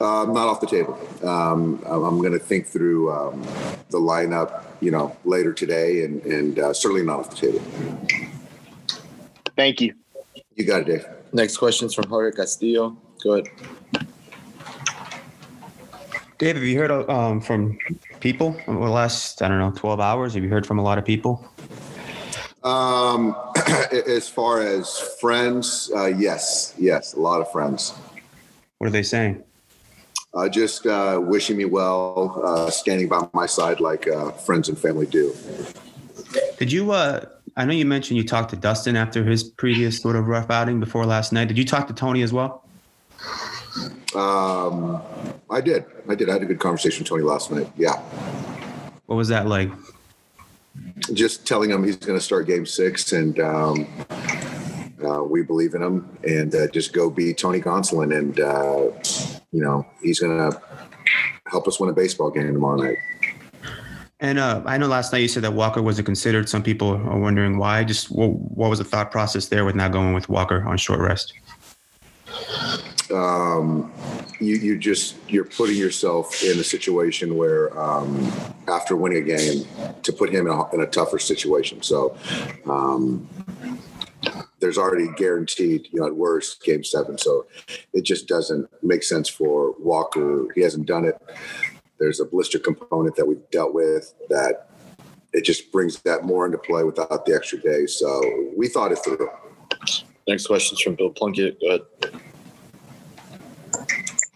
Uh, 0.00 0.24
not 0.24 0.48
off 0.48 0.60
the 0.60 0.66
table. 0.66 0.98
Um, 1.22 1.80
I'm 1.86 2.18
going 2.18 2.32
to 2.32 2.38
think 2.38 2.66
through 2.66 3.12
um, 3.12 3.42
the 3.90 3.98
lineup, 3.98 4.64
you 4.80 4.90
know, 4.90 5.16
later 5.24 5.52
today, 5.52 6.04
and 6.04 6.22
and 6.24 6.58
uh, 6.58 6.72
certainly 6.72 7.04
not 7.04 7.20
off 7.20 7.30
the 7.30 7.36
table. 7.36 7.62
Thank 9.56 9.80
you. 9.80 9.94
You 10.56 10.64
got 10.64 10.82
it, 10.82 10.86
Dave. 10.86 11.06
Next 11.32 11.56
question's 11.56 11.94
from 11.94 12.08
Jorge 12.08 12.34
Castillo. 12.34 12.96
Go 13.22 13.34
ahead. 13.34 13.48
Dave, 16.38 16.56
have 16.56 16.64
you 16.64 16.76
heard 16.76 16.90
um, 17.08 17.40
from 17.40 17.78
people 18.18 18.56
over 18.66 18.84
the 18.86 18.90
last, 18.90 19.42
I 19.42 19.48
don't 19.48 19.60
know, 19.60 19.70
12 19.70 20.00
hours? 20.00 20.34
Have 20.34 20.42
you 20.42 20.50
heard 20.50 20.66
from 20.66 20.80
a 20.80 20.82
lot 20.82 20.98
of 20.98 21.04
people? 21.04 21.46
Um, 22.64 23.36
as 24.08 24.28
far 24.28 24.60
as 24.60 24.98
friends, 25.20 25.90
uh, 25.94 26.06
yes, 26.06 26.74
yes, 26.78 27.14
a 27.14 27.20
lot 27.20 27.40
of 27.40 27.50
friends. 27.52 27.94
What 28.78 28.88
are 28.88 28.90
they 28.90 29.04
saying? 29.04 29.44
Uh, 30.34 30.48
just 30.48 30.86
uh, 30.86 31.20
wishing 31.22 31.58
me 31.58 31.66
well, 31.66 32.40
uh, 32.42 32.70
standing 32.70 33.06
by 33.06 33.28
my 33.34 33.44
side 33.44 33.80
like 33.80 34.08
uh, 34.08 34.30
friends 34.30 34.68
and 34.70 34.78
family 34.78 35.06
do. 35.06 35.34
Did 36.58 36.72
you? 36.72 36.92
Uh, 36.92 37.26
I 37.56 37.66
know 37.66 37.74
you 37.74 37.84
mentioned 37.84 38.16
you 38.16 38.24
talked 38.24 38.48
to 38.50 38.56
Dustin 38.56 38.96
after 38.96 39.24
his 39.24 39.44
previous 39.44 40.00
sort 40.00 40.16
of 40.16 40.28
rough 40.28 40.50
outing 40.50 40.80
before 40.80 41.04
last 41.04 41.32
night. 41.32 41.48
Did 41.48 41.58
you 41.58 41.66
talk 41.66 41.86
to 41.88 41.92
Tony 41.92 42.22
as 42.22 42.32
well? 42.32 42.64
Um, 44.14 45.02
I 45.50 45.60
did. 45.60 45.84
I 46.08 46.14
did. 46.14 46.30
I 46.30 46.34
had 46.34 46.42
a 46.42 46.46
good 46.46 46.60
conversation 46.60 47.00
with 47.00 47.08
Tony 47.08 47.22
last 47.22 47.50
night. 47.50 47.70
Yeah. 47.76 47.96
What 49.06 49.16
was 49.16 49.28
that 49.28 49.46
like? 49.46 49.70
Just 51.12 51.46
telling 51.46 51.70
him 51.70 51.84
he's 51.84 51.96
going 51.96 52.18
to 52.18 52.24
start 52.24 52.46
Game 52.46 52.64
Six, 52.64 53.12
and 53.12 53.38
um, 53.40 53.86
uh, 55.04 55.22
we 55.22 55.42
believe 55.42 55.74
in 55.74 55.82
him, 55.82 56.18
and 56.26 56.54
uh, 56.54 56.68
just 56.68 56.94
go 56.94 57.10
be 57.10 57.34
Tony 57.34 57.60
Gonsolin, 57.60 58.16
and 58.16 58.40
uh, 58.40 59.41
you 59.52 59.62
know 59.62 59.86
he's 60.02 60.20
going 60.20 60.36
to 60.36 60.60
help 61.46 61.68
us 61.68 61.78
win 61.78 61.90
a 61.90 61.92
baseball 61.92 62.30
game 62.30 62.52
tomorrow 62.52 62.76
night. 62.76 62.96
And 64.20 64.38
uh, 64.38 64.62
I 64.64 64.78
know 64.78 64.86
last 64.86 65.12
night 65.12 65.18
you 65.18 65.28
said 65.28 65.42
that 65.42 65.52
Walker 65.52 65.82
wasn't 65.82 66.06
considered. 66.06 66.48
Some 66.48 66.62
people 66.62 66.90
are 66.90 67.18
wondering 67.18 67.58
why. 67.58 67.82
Just 67.82 68.10
what, 68.10 68.28
what 68.28 68.70
was 68.70 68.78
the 68.78 68.84
thought 68.84 69.10
process 69.10 69.48
there 69.48 69.64
with 69.64 69.74
not 69.74 69.90
going 69.90 70.14
with 70.14 70.28
Walker 70.28 70.64
on 70.64 70.76
short 70.78 71.00
rest? 71.00 71.34
Um, 73.12 73.92
you 74.40 74.56
you 74.56 74.78
just 74.78 75.16
you're 75.28 75.44
putting 75.44 75.76
yourself 75.76 76.42
in 76.42 76.58
a 76.58 76.64
situation 76.64 77.36
where 77.36 77.78
um, 77.78 78.32
after 78.68 78.96
winning 78.96 79.18
a 79.18 79.36
game 79.36 79.66
to 80.02 80.12
put 80.12 80.30
him 80.30 80.46
in 80.46 80.52
a, 80.52 80.74
in 80.74 80.80
a 80.80 80.86
tougher 80.86 81.18
situation. 81.18 81.82
So 81.82 82.16
um, 82.66 83.28
there's 84.62 84.78
already 84.78 85.08
guaranteed, 85.16 85.88
you 85.90 86.00
know, 86.00 86.06
at 86.06 86.14
worst 86.14 86.62
game 86.62 86.84
seven. 86.84 87.18
So 87.18 87.46
it 87.92 88.02
just 88.02 88.28
doesn't 88.28 88.70
make 88.82 89.02
sense 89.02 89.28
for 89.28 89.74
Walker. 89.78 90.46
He 90.54 90.62
hasn't 90.62 90.86
done 90.86 91.04
it. 91.04 91.20
There's 91.98 92.20
a 92.20 92.24
blister 92.24 92.60
component 92.60 93.16
that 93.16 93.26
we've 93.26 93.42
dealt 93.50 93.74
with 93.74 94.14
that 94.30 94.68
it 95.32 95.44
just 95.44 95.72
brings 95.72 96.00
that 96.02 96.24
more 96.24 96.46
into 96.46 96.58
play 96.58 96.84
without 96.84 97.26
the 97.26 97.34
extra 97.34 97.58
day. 97.60 97.86
So 97.86 98.50
we 98.56 98.68
thought 98.68 98.92
it 98.92 98.98
through. 98.98 99.28
Next 100.28 100.46
question 100.46 100.78
from 100.82 100.94
Bill 100.94 101.10
Plunkett. 101.10 101.60
Go 101.60 101.66
ahead. 101.66 102.22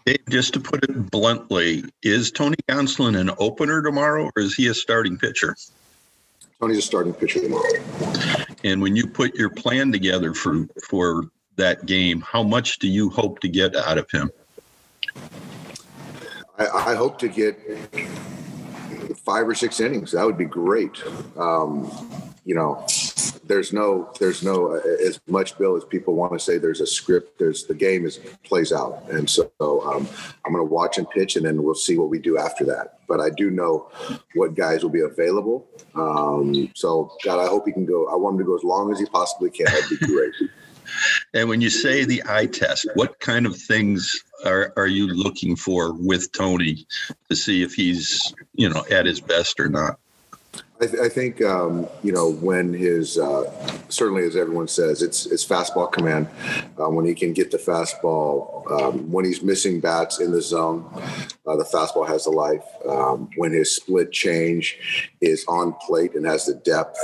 Dave, 0.05 0.19
just 0.29 0.53
to 0.53 0.59
put 0.59 0.83
it 0.83 1.09
bluntly, 1.09 1.83
is 2.03 2.31
Tony 2.31 2.57
Gonsolin 2.69 3.17
an 3.17 3.31
opener 3.39 3.81
tomorrow 3.81 4.29
or 4.35 4.41
is 4.41 4.55
he 4.55 4.67
a 4.67 4.73
starting 4.73 5.17
pitcher? 5.17 5.55
Tony's 6.59 6.79
a 6.79 6.81
starting 6.81 7.13
pitcher 7.13 7.41
tomorrow. 7.41 8.36
And 8.63 8.81
when 8.81 8.95
you 8.95 9.07
put 9.07 9.35
your 9.35 9.49
plan 9.49 9.91
together 9.91 10.33
for 10.33 10.67
for 10.89 11.23
that 11.55 11.85
game, 11.85 12.21
how 12.21 12.43
much 12.43 12.79
do 12.79 12.87
you 12.87 13.09
hope 13.09 13.39
to 13.39 13.47
get 13.47 13.75
out 13.75 13.97
of 13.97 14.09
him? 14.11 14.31
I, 16.57 16.67
I 16.67 16.95
hope 16.95 17.19
to 17.19 17.27
get 17.27 17.59
five 19.25 19.47
or 19.47 19.55
six 19.55 19.79
innings. 19.79 20.11
That 20.11 20.25
would 20.25 20.37
be 20.37 20.45
great. 20.45 21.03
Um, 21.37 21.91
you 22.45 22.55
know, 22.55 22.85
there's 23.47 23.73
no, 23.73 24.11
there's 24.19 24.43
no 24.43 24.75
as 24.75 25.19
much 25.27 25.57
Bill 25.57 25.75
as 25.75 25.83
people 25.83 26.15
want 26.15 26.33
to 26.33 26.39
say. 26.39 26.57
There's 26.57 26.81
a 26.81 26.87
script. 26.87 27.39
There's 27.39 27.65
the 27.65 27.73
game 27.73 28.05
is 28.05 28.19
plays 28.43 28.71
out, 28.71 29.03
and 29.09 29.29
so 29.29 29.51
um, 29.59 30.07
I'm 30.45 30.53
going 30.53 30.65
to 30.65 30.71
watch 30.71 30.97
and 30.97 31.09
pitch, 31.09 31.35
and 31.35 31.45
then 31.45 31.63
we'll 31.63 31.75
see 31.75 31.97
what 31.97 32.09
we 32.09 32.19
do 32.19 32.37
after 32.37 32.65
that. 32.65 32.99
But 33.07 33.19
I 33.19 33.29
do 33.29 33.49
know 33.49 33.89
what 34.35 34.55
guys 34.55 34.83
will 34.83 34.89
be 34.89 35.01
available. 35.01 35.67
Um, 35.95 36.71
so 36.75 37.11
God, 37.23 37.39
I 37.39 37.47
hope 37.47 37.65
he 37.65 37.71
can 37.71 37.85
go. 37.85 38.07
I 38.07 38.15
want 38.15 38.33
him 38.33 38.39
to 38.39 38.45
go 38.45 38.55
as 38.55 38.63
long 38.63 38.91
as 38.91 38.99
he 38.99 39.05
possibly 39.05 39.49
can. 39.49 39.65
That'd 39.65 39.99
be 39.99 40.05
great. 40.05 40.33
And 41.33 41.49
when 41.49 41.61
you 41.61 41.69
say 41.69 42.05
the 42.05 42.23
eye 42.27 42.45
test, 42.45 42.87
what 42.95 43.19
kind 43.19 43.45
of 43.45 43.55
things 43.57 44.11
are, 44.45 44.73
are 44.77 44.87
you 44.87 45.07
looking 45.07 45.55
for 45.55 45.93
with 45.93 46.31
Tony 46.31 46.87
to 47.29 47.35
see 47.35 47.61
if 47.61 47.73
he's, 47.73 48.19
you 48.53 48.69
know, 48.69 48.83
at 48.89 49.05
his 49.05 49.19
best 49.19 49.59
or 49.59 49.69
not? 49.69 49.99
I, 50.79 50.85
th- 50.85 51.01
I 51.01 51.09
think 51.09 51.41
um, 51.41 51.87
you 52.03 52.11
know 52.11 52.31
when 52.31 52.73
his 52.73 53.17
uh, 53.17 53.51
certainly 53.89 54.25
as 54.25 54.35
everyone 54.35 54.67
says 54.67 55.01
it's 55.01 55.25
it's 55.25 55.45
fastball 55.45 55.91
command. 55.91 56.27
Uh, 56.79 56.89
when 56.89 57.05
he 57.05 57.15
can 57.15 57.33
get 57.33 57.51
the 57.51 57.57
fastball 57.57 58.69
um, 58.71 59.11
when 59.11 59.25
he's 59.25 59.41
missing 59.41 59.79
bats 59.79 60.19
in 60.19 60.31
the 60.31 60.41
zone 60.41 60.87
uh, 61.47 61.55
the 61.55 61.63
fastball 61.63 62.07
has 62.07 62.25
a 62.25 62.31
life. 62.31 62.65
Um, 62.87 63.29
when 63.37 63.51
his 63.51 63.75
split 63.75 64.11
change 64.11 65.11
is 65.21 65.45
on 65.47 65.73
plate 65.85 66.13
and 66.15 66.25
has 66.25 66.45
the 66.45 66.55
depth 66.55 66.97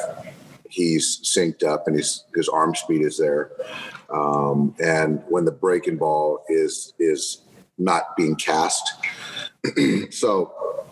he's 0.70 1.20
synced 1.24 1.64
up 1.64 1.88
and 1.88 1.96
his 1.96 2.26
his 2.36 2.50
arm 2.50 2.76
speed 2.76 3.02
is 3.02 3.18
there. 3.18 3.52
Um, 4.10 4.76
and 4.84 5.24
when 5.30 5.46
the 5.46 5.52
breaking 5.52 5.98
ball 5.98 6.44
is 6.48 6.94
is 7.00 7.42
not 7.78 8.16
being 8.16 8.36
cast. 8.36 8.94
So 10.12 10.86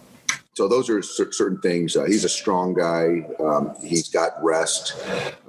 so 0.62 0.68
those 0.68 0.92
are 0.92 1.02
certain 1.02 1.60
things. 1.60 1.98
Uh, 1.98 2.04
he's 2.04 2.24
a 2.24 2.30
strong 2.30 2.76
guy. 2.76 3.28
Um, 3.40 3.74
he's 3.82 4.10
got 4.10 4.34
rest. 4.44 4.96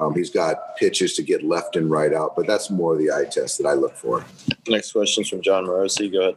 Um, 0.01 0.15
he's 0.15 0.31
got 0.31 0.75
pitches 0.79 1.13
to 1.17 1.23
get 1.23 1.43
left 1.43 1.77
and 1.77 1.91
right 1.91 2.15
out. 2.15 2.35
But 2.35 2.47
that's 2.47 2.71
more 2.71 2.97
the 2.97 3.13
eye 3.13 3.27
test 3.31 3.59
that 3.59 3.69
I 3.69 3.75
look 3.75 3.95
for. 3.95 4.25
Next 4.67 4.93
question 4.93 5.21
is 5.21 5.29
from 5.29 5.43
Jon 5.43 5.67
Morosi. 5.67 6.11
Go 6.11 6.21
ahead. 6.21 6.37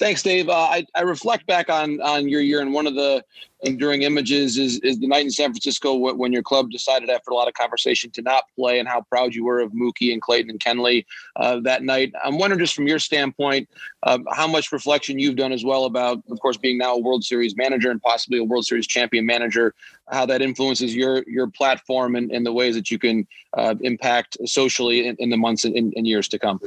Thanks, 0.00 0.22
Dave. 0.22 0.48
Uh, 0.48 0.54
I, 0.54 0.86
I 0.94 1.02
reflect 1.02 1.46
back 1.46 1.68
on 1.68 2.00
on 2.00 2.26
your 2.26 2.40
year, 2.40 2.62
and 2.62 2.72
one 2.72 2.86
of 2.86 2.94
the 2.94 3.22
enduring 3.64 4.00
images 4.00 4.56
is 4.56 4.78
is 4.80 4.98
the 4.98 5.06
night 5.06 5.26
in 5.26 5.30
San 5.30 5.50
Francisco 5.52 5.94
when 5.94 6.32
your 6.32 6.42
club 6.42 6.70
decided 6.70 7.10
after 7.10 7.32
a 7.32 7.34
lot 7.34 7.48
of 7.48 7.52
conversation 7.52 8.10
to 8.12 8.22
not 8.22 8.44
play, 8.56 8.78
and 8.78 8.88
how 8.88 9.02
proud 9.02 9.34
you 9.34 9.44
were 9.44 9.60
of 9.60 9.72
Mookie 9.72 10.10
and 10.14 10.22
Clayton 10.22 10.48
and 10.48 10.58
Kenley 10.58 11.04
uh, 11.36 11.60
that 11.60 11.82
night. 11.82 12.14
I'm 12.24 12.38
wondering, 12.38 12.60
just 12.60 12.74
from 12.74 12.86
your 12.86 12.98
standpoint, 12.98 13.68
uh, 14.02 14.20
how 14.32 14.46
much 14.46 14.72
reflection 14.72 15.18
you've 15.18 15.36
done 15.36 15.52
as 15.52 15.66
well 15.66 15.84
about, 15.84 16.22
of 16.30 16.40
course, 16.40 16.56
being 16.56 16.78
now 16.78 16.94
a 16.94 16.98
World 16.98 17.22
Series 17.22 17.54
manager 17.58 17.90
and 17.90 18.00
possibly 18.00 18.38
a 18.38 18.44
World 18.44 18.64
Series 18.64 18.86
champion 18.86 19.26
manager, 19.26 19.74
how 20.10 20.24
that 20.24 20.40
influences 20.40 20.96
your 20.96 21.24
your 21.26 21.46
platform 21.46 22.16
and, 22.16 22.30
and 22.32 22.46
the 22.46 22.54
ways 22.54 22.74
that 22.74 22.90
you 22.90 22.98
can 22.98 23.26
uh, 23.52 23.74
impact 23.82 24.38
socially 24.46 25.08
in, 25.08 25.16
in 25.18 25.28
the 25.28 25.36
months 25.36 25.66
and, 25.66 25.76
and 25.94 26.06
years 26.06 26.26
to 26.28 26.38
come. 26.38 26.58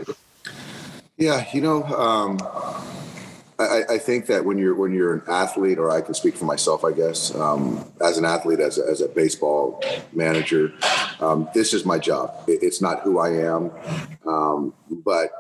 Yeah, 1.18 1.48
you 1.52 1.62
know. 1.62 1.84
Um 1.86 2.38
I, 3.64 3.94
I, 3.94 3.98
think 3.98 4.28
that 4.28 4.46
when 4.46 4.58
you're 4.58 4.76
when 4.76 4.94
you're 4.94 5.14
an 5.14 5.24
athlete, 5.28 5.78
or 5.78 5.90
I 5.90 6.02
can 6.02 6.14
speak 6.14 6.36
for 6.36 6.46
myself, 6.46 6.84
I 6.84 6.92
guess, 6.92 7.34
um, 7.36 7.92
as 8.02 8.18
an 8.18 8.26
athlete, 8.26 8.60
as 8.60 8.78
a, 8.78 8.84
as 8.90 9.02
a 9.02 9.08
baseball 9.08 9.84
manager, 10.12 10.74
um, 11.20 11.50
this 11.54 11.74
is 11.74 11.86
my 11.86 12.00
job. 12.00 12.34
It, 12.48 12.60
it's 12.62 12.82
not 12.82 13.02
who 13.02 13.20
I 13.20 13.30
am, 13.30 13.72
um, 14.26 14.74
but 14.90 15.32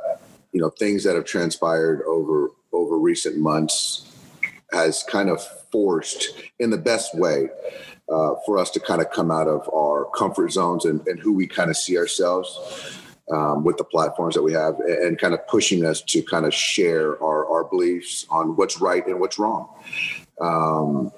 you 0.51 0.61
know, 0.61 0.69
things 0.69 1.03
that 1.03 1.15
have 1.15 1.25
transpired 1.25 2.01
over 2.07 2.51
over 2.71 2.97
recent 2.97 3.37
months 3.37 4.09
has 4.71 5.03
kind 5.03 5.29
of 5.29 5.45
forced, 5.71 6.33
in 6.59 6.71
the 6.71 6.77
best 6.77 7.15
way, 7.15 7.47
uh, 8.09 8.35
for 8.45 8.57
us 8.57 8.69
to 8.71 8.79
kind 8.79 9.01
of 9.01 9.11
come 9.11 9.31
out 9.31 9.47
of 9.47 9.69
our 9.73 10.05
comfort 10.15 10.51
zones 10.51 10.85
and, 10.85 11.05
and 11.07 11.19
who 11.19 11.31
we 11.33 11.47
kind 11.47 11.69
of 11.69 11.77
see 11.77 11.97
ourselves 11.97 12.99
um, 13.31 13.63
with 13.63 13.77
the 13.77 13.83
platforms 13.83 14.35
that 14.35 14.43
we 14.43 14.53
have 14.53 14.79
and, 14.79 15.17
kind 15.17 15.33
of 15.33 15.45
pushing 15.47 15.85
us 15.85 16.01
to 16.01 16.21
kind 16.23 16.45
of 16.45 16.53
share 16.53 17.21
our, 17.23 17.45
our 17.47 17.63
beliefs 17.63 18.25
on 18.29 18.55
what's 18.55 18.81
right 18.81 19.05
and 19.07 19.19
what's 19.19 19.39
wrong. 19.39 19.69
Um, 20.41 21.11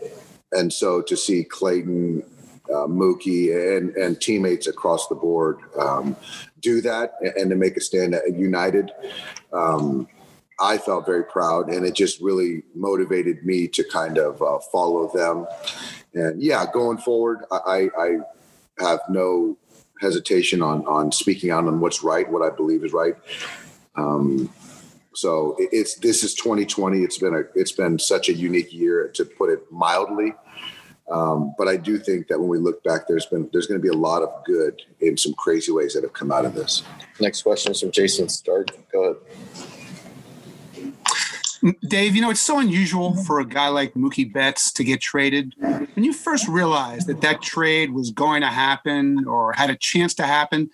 and 0.52 0.72
so 0.72 1.02
to 1.02 1.18
see 1.18 1.44
Clayton, 1.44 2.24
uh, 2.70 2.88
Mookie, 2.88 3.78
and, 3.78 3.96
and 3.96 4.20
teammates 4.22 4.68
across 4.68 5.08
the 5.08 5.16
board 5.16 5.60
um, 5.80 6.16
do 6.60 6.82
that 6.82 7.14
and, 7.22 7.34
and, 7.36 7.50
to 7.50 7.56
make 7.56 7.78
a 7.78 7.82
stand 7.82 8.16
united, 8.34 8.92
um, 9.54 10.08
I 10.60 10.78
felt 10.78 11.06
very 11.06 11.24
proud, 11.26 11.70
and 11.70 11.86
it 11.86 11.96
just 11.96 12.22
really 12.22 12.64
motivated 12.74 13.46
me 13.46 13.68
to 13.70 13.84
kind 13.84 14.18
of 14.18 14.42
uh, 14.42 14.60
follow 14.72 15.12
them. 15.14 15.48
And 16.14 16.42
yeah, 16.42 16.66
going 16.72 16.98
forward, 16.98 17.40
I, 17.52 17.90
I 18.00 18.18
have 18.80 19.02
no 19.10 19.58
hesitation 20.02 20.62
on 20.62 20.86
on 20.86 21.12
speaking 21.12 21.52
out 21.52 21.66
on 21.66 21.80
what's 21.80 22.04
right, 22.04 22.30
what 22.30 22.42
I 22.42 22.56
believe 22.56 22.84
is 22.84 22.94
right. 22.94 23.16
Um, 23.96 24.50
so 25.14 25.56
it's 25.60 25.96
this 25.96 26.24
is 26.24 26.34
2020. 26.36 27.00
It's 27.00 27.18
been 27.18 27.34
a 27.34 27.44
it's 27.56 27.72
been 27.72 27.98
such 27.98 28.30
a 28.30 28.34
unique 28.34 28.74
year 28.74 29.10
to 29.16 29.26
put 29.26 29.50
it 29.50 29.72
mildly. 29.72 30.34
Um, 31.10 31.54
but 31.58 31.68
I 31.68 31.78
do 31.78 32.00
think 32.00 32.28
that 32.28 32.40
when 32.40 32.50
we 32.50 32.58
look 32.58 32.84
back, 32.84 33.08
there's 33.08 33.28
been 33.28 33.50
there's 33.54 33.68
going 33.68 33.80
to 33.80 33.84
be 33.84 33.96
a 33.96 33.98
lot 33.98 34.24
of 34.24 34.44
good 34.44 34.82
in 35.00 35.16
some 35.18 35.34
crazy 35.34 35.72
ways 35.72 35.94
that 35.94 36.04
have 36.04 36.14
come 36.14 36.32
out 36.32 36.46
of 36.46 36.54
this. 36.54 36.84
Next 37.20 37.44
question 37.44 37.72
is 37.72 37.80
from 37.80 37.92
Jayson 37.92 38.30
Stark. 38.30 38.70
Go 38.92 39.04
ahead. 39.04 39.85
Dave, 41.88 42.16
you 42.16 42.22
know, 42.22 42.30
it's 42.30 42.42
so 42.42 42.60
unusual 42.60 43.16
for 43.24 43.40
a 43.40 43.46
guy 43.46 43.70
like 43.70 43.94
Mookie 43.94 44.32
Betts 44.32 44.72
to 44.74 44.84
get 44.84 45.02
traded. 45.02 45.54
When 45.58 46.04
you 46.04 46.14
first 46.14 46.48
realized 46.48 47.08
that 47.08 47.22
that 47.22 47.42
trade 47.42 47.92
was 47.92 48.12
going 48.12 48.42
to 48.42 48.48
happen 48.48 49.28
or 49.28 49.54
had 49.54 49.70
a 49.70 49.76
chance 49.76 50.14
to 50.16 50.24
happen, 50.24 50.70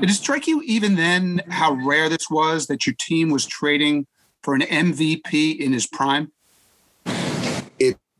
did 0.00 0.10
it 0.10 0.14
strike 0.14 0.46
you 0.46 0.60
even 0.62 0.96
then 0.96 1.42
how 1.48 1.74
rare 1.74 2.08
this 2.08 2.28
was 2.28 2.66
that 2.66 2.86
your 2.86 2.96
team 2.98 3.30
was 3.30 3.46
trading 3.46 4.06
for 4.42 4.54
an 4.54 4.62
MVP 4.62 5.58
in 5.58 5.72
his 5.72 5.86
prime? 5.86 6.31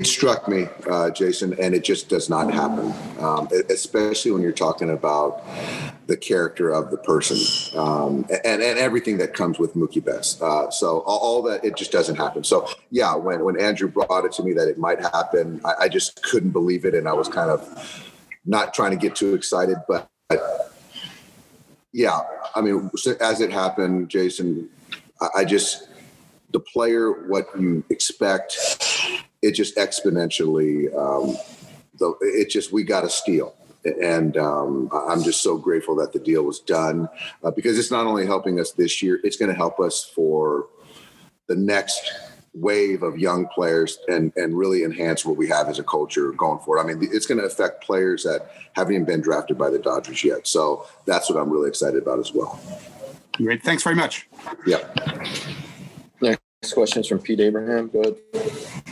It 0.03 0.07
struck 0.07 0.49
me, 0.49 0.67
uh, 0.91 1.11
Jason, 1.11 1.55
and 1.61 1.77
it 1.77 1.85
just 1.85 2.09
does 2.09 2.29
not 2.29 2.53
happen, 2.53 2.93
um, 3.21 3.49
especially 3.71 4.33
when 4.33 4.43
you're 4.43 4.51
talking 4.51 4.91
about 4.91 5.45
the 6.09 6.17
character 6.17 6.71
of 6.71 6.91
the 6.91 6.97
person 6.97 7.37
um, 7.79 8.27
and, 8.45 8.61
and 8.61 8.81
everything 8.81 9.19
that 9.19 9.33
comes 9.33 9.61
with 9.61 9.77
Mookie 9.77 10.05
Betts. 10.05 10.43
Uh, 10.43 10.69
so 10.73 11.05
all, 11.07 11.19
all 11.19 11.43
that, 11.43 11.65
it 11.65 11.77
just 11.77 11.93
doesn't 11.93 12.17
happen. 12.17 12.43
So 12.43 12.69
yeah, 12.91 13.15
when, 13.15 13.45
when 13.45 13.61
Andrew 13.61 13.87
brought 13.87 14.25
it 14.25 14.33
to 14.33 14.43
me 14.43 14.53
that 14.55 14.67
it 14.67 14.77
might 14.77 15.01
happen, 15.01 15.61
I, 15.65 15.75
I 15.83 15.89
just 15.89 16.21
couldn't 16.25 16.51
believe 16.51 16.85
it. 16.85 16.97
And 16.97 17.07
I 17.07 17.13
was 17.13 17.29
kind 17.29 17.53
of 17.53 18.13
not 18.45 18.75
trying 18.75 18.91
to 18.91 18.97
get 18.97 19.15
too 19.15 19.35
excited, 19.35 19.77
but 19.87 20.11
yeah, 21.93 22.19
I 22.57 22.61
mean, 22.61 22.91
as 23.21 23.41
it 23.41 23.53
happened, 23.53 24.09
Jason, 24.09 24.69
I, 25.21 25.29
I 25.37 25.45
just, 25.45 25.87
the 26.51 26.59
player, 26.59 27.29
what 27.29 27.47
you 27.57 27.85
expect, 27.89 28.92
it 29.43 29.53
just 29.53 29.77
exponentially, 29.77 30.95
um, 30.97 31.37
the, 31.99 32.15
it 32.23 32.49
just, 32.49 32.73
we 32.73 32.85
got 32.85 33.03
to 33.03 33.11
steal. 33.11 33.55
And 33.85 34.37
um, 34.37 34.89
I- 34.93 35.13
I'm 35.13 35.23
just 35.23 35.43
so 35.43 35.59
grateful 35.59 35.97
that 35.97 36.13
the 36.13 36.21
deal 36.21 36.45
was 36.45 36.61
done 36.61 37.09
uh, 37.43 37.51
because 37.51 37.79
it's 37.79 37.91
not 37.91 38.07
only 38.07 38.25
helping 38.27 38.61
us 38.61 38.73
this 38.73 39.03
year, 39.03 39.21
it's 39.25 39.37
going 39.37 39.51
to 39.51 39.57
help 39.57 39.81
us 39.81 40.05
for 40.05 40.69
the 41.49 41.57
next 41.57 42.11
wave 42.55 43.03
of 43.03 43.19
young 43.19 43.47
players 43.49 43.99
and 44.09 44.31
and 44.37 44.57
really 44.57 44.85
enhance 44.85 45.25
what 45.25 45.39
we 45.39 45.49
have 45.49 45.69
as 45.71 45.79
a 45.79 45.83
culture 45.83 46.33
going 46.33 46.59
forward. 46.59 46.81
I 46.81 46.85
mean, 46.85 47.09
it's 47.11 47.25
going 47.27 47.41
to 47.41 47.47
affect 47.47 47.83
players 47.83 48.23
that 48.25 48.51
haven't 48.75 48.93
even 48.93 49.07
been 49.07 49.23
drafted 49.23 49.57
by 49.57 49.71
the 49.71 49.79
Dodgers 49.79 50.23
yet. 50.23 50.47
So 50.47 50.87
that's 51.07 51.31
what 51.31 51.41
I'm 51.41 51.51
really 51.51 51.69
excited 51.69 52.03
about 52.03 52.19
as 52.19 52.33
well. 52.35 52.61
Great. 53.39 53.63
Thanks 53.63 53.83
very 53.83 53.97
much. 53.97 54.29
Yeah. 54.67 54.87
Next 56.21 56.75
question 56.75 57.01
is 57.01 57.09
from 57.09 57.21
Pete 57.21 57.41
Abraham. 57.41 57.89
Go 57.89 58.01
ahead. 58.03 58.85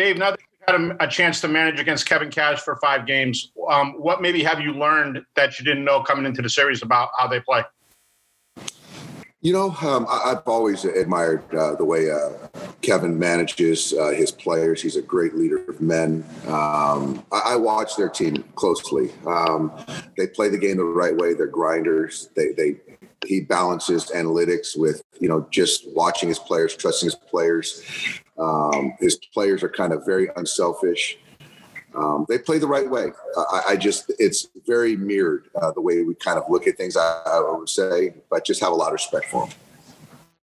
Dave, 0.00 0.16
now 0.16 0.30
that 0.30 0.40
you've 0.40 0.66
had 0.66 0.80
a, 0.80 1.04
a 1.04 1.06
chance 1.06 1.42
to 1.42 1.48
manage 1.48 1.78
against 1.78 2.06
Kevin 2.06 2.30
Cash 2.30 2.60
for 2.60 2.76
five 2.76 3.04
games, 3.04 3.52
um, 3.68 3.92
what 3.98 4.22
maybe 4.22 4.42
have 4.42 4.58
you 4.58 4.72
learned 4.72 5.22
that 5.36 5.58
you 5.58 5.64
didn't 5.64 5.84
know 5.84 6.02
coming 6.02 6.24
into 6.24 6.40
the 6.40 6.48
series 6.48 6.82
about 6.82 7.10
how 7.18 7.28
they 7.28 7.38
play? 7.38 7.62
You 9.42 9.52
know, 9.52 9.76
um, 9.82 10.06
I, 10.08 10.32
I've 10.32 10.42
always 10.46 10.86
admired 10.86 11.42
uh, 11.54 11.74
the 11.74 11.84
way 11.84 12.10
uh, 12.10 12.30
Kevin 12.80 13.18
manages 13.18 13.92
uh, 13.92 14.08
his 14.08 14.32
players. 14.32 14.80
He's 14.80 14.96
a 14.96 15.02
great 15.02 15.34
leader 15.34 15.62
of 15.68 15.82
men. 15.82 16.24
Um, 16.46 17.24
I, 17.30 17.42
I 17.52 17.56
watch 17.56 17.96
their 17.96 18.08
team 18.08 18.42
closely. 18.54 19.10
Um, 19.26 19.70
they 20.16 20.28
play 20.28 20.48
the 20.48 20.58
game 20.58 20.78
the 20.78 20.84
right 20.84 21.14
way. 21.14 21.34
They're 21.34 21.46
grinders. 21.46 22.30
They, 22.34 22.52
they 22.52 22.80
he 23.26 23.40
balances 23.40 24.10
analytics 24.14 24.78
with 24.78 25.02
you 25.20 25.28
know 25.28 25.46
just 25.50 25.86
watching 25.94 26.28
his 26.28 26.38
players, 26.38 26.74
trusting 26.74 27.06
his 27.06 27.14
players. 27.14 27.82
Um, 28.40 28.94
his 28.98 29.16
players 29.16 29.62
are 29.62 29.68
kind 29.68 29.92
of 29.92 30.04
very 30.06 30.28
unselfish. 30.36 31.18
Um, 31.94 32.24
they 32.28 32.38
play 32.38 32.58
the 32.58 32.66
right 32.66 32.88
way. 32.88 33.08
I, 33.36 33.62
I 33.70 33.76
just, 33.76 34.12
it's 34.18 34.48
very 34.66 34.96
mirrored 34.96 35.48
uh, 35.60 35.72
the 35.72 35.80
way 35.80 36.02
we 36.02 36.14
kind 36.14 36.38
of 36.38 36.44
look 36.48 36.66
at 36.66 36.76
things, 36.76 36.96
I, 36.96 37.22
I 37.26 37.56
would 37.56 37.68
say, 37.68 38.14
but 38.30 38.44
just 38.44 38.60
have 38.60 38.72
a 38.72 38.74
lot 38.74 38.88
of 38.88 38.94
respect 38.94 39.26
for 39.26 39.46
them. 39.46 39.56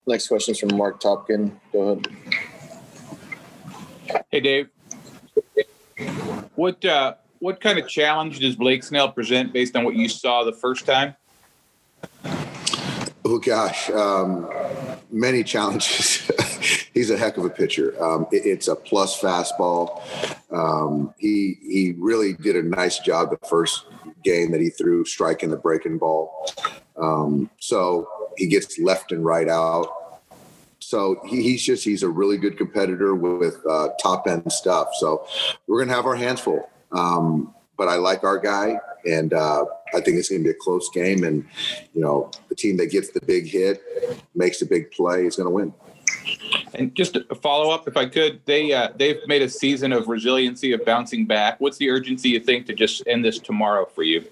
Next 0.07 0.27
question 0.27 0.53
is 0.53 0.59
from 0.59 0.75
Marc 0.77 1.01
Topkin. 1.01 1.51
Go 1.73 1.81
ahead. 1.81 2.07
Hey, 4.31 4.39
Dave. 4.39 4.69
What 6.55 6.83
uh, 6.83 7.15
what 7.39 7.61
kind 7.61 7.79
of 7.79 7.87
challenge 7.87 8.39
does 8.39 8.55
Blake 8.55 8.83
Snell 8.83 9.11
present 9.11 9.53
based 9.53 9.75
on 9.75 9.83
what 9.83 9.95
you 9.95 10.09
saw 10.09 10.43
the 10.43 10.53
first 10.53 10.85
time? 10.85 11.15
Oh 13.23 13.39
gosh, 13.39 13.89
um, 13.91 14.49
many 15.11 15.43
challenges. 15.43 16.29
He's 16.93 17.09
a 17.09 17.17
heck 17.17 17.37
of 17.37 17.45
a 17.45 17.49
pitcher. 17.49 17.95
Um, 18.03 18.27
it- 18.31 18.45
it's 18.45 18.67
a 18.67 18.75
plus 18.75 19.19
fastball. 19.19 20.01
Um, 20.51 21.13
he 21.17 21.57
he 21.61 21.95
really 21.97 22.33
did 22.33 22.55
a 22.57 22.63
nice 22.63 22.99
job 22.99 23.29
the 23.31 23.47
first 23.47 23.85
game 24.23 24.51
that 24.51 24.61
he 24.61 24.69
threw, 24.69 25.05
striking 25.05 25.49
the 25.49 25.57
breaking 25.57 25.97
ball. 25.97 26.47
Um, 26.97 27.49
so 27.59 28.07
he 28.37 28.47
gets 28.47 28.77
left 28.77 29.11
and 29.11 29.23
right 29.23 29.47
out. 29.47 29.87
So 30.79 31.21
he, 31.25 31.41
he's 31.41 31.63
just 31.63 31.83
he's 31.85 32.03
a 32.03 32.09
really 32.09 32.37
good 32.37 32.57
competitor 32.57 33.15
with 33.15 33.55
uh, 33.69 33.89
top 34.01 34.27
end 34.27 34.51
stuff. 34.51 34.89
So 34.99 35.25
we're 35.67 35.79
gonna 35.79 35.95
have 35.95 36.05
our 36.05 36.15
hands 36.15 36.41
full. 36.41 36.69
Um, 36.91 37.53
but 37.77 37.87
I 37.87 37.95
like 37.95 38.23
our 38.25 38.37
guy, 38.37 38.79
and 39.05 39.33
uh, 39.33 39.65
I 39.93 40.01
think 40.01 40.17
it's 40.17 40.29
gonna 40.29 40.43
be 40.43 40.49
a 40.49 40.53
close 40.53 40.89
game. 40.89 41.23
And 41.23 41.45
you 41.93 42.01
know, 42.01 42.29
the 42.49 42.55
team 42.55 42.75
that 42.77 42.87
gets 42.87 43.11
the 43.11 43.21
big 43.21 43.47
hit, 43.47 43.81
makes 44.35 44.59
the 44.59 44.65
big 44.65 44.91
play, 44.91 45.25
is 45.25 45.37
gonna 45.37 45.49
win. 45.49 45.73
And 46.73 46.95
just 46.95 47.15
a 47.15 47.35
follow 47.35 47.71
up, 47.71 47.87
if 47.87 47.97
I 47.97 48.05
could, 48.05 48.41
they 48.45 48.73
uh, 48.73 48.89
they've 48.95 49.19
made 49.27 49.41
a 49.41 49.49
season 49.49 49.91
of 49.91 50.07
resiliency 50.07 50.71
of 50.73 50.85
bouncing 50.85 51.25
back. 51.25 51.59
What's 51.59 51.77
the 51.77 51.89
urgency 51.89 52.29
you 52.29 52.39
think 52.39 52.65
to 52.67 52.73
just 52.73 53.03
end 53.07 53.25
this 53.25 53.39
tomorrow 53.39 53.85
for 53.85 54.03
you? 54.03 54.25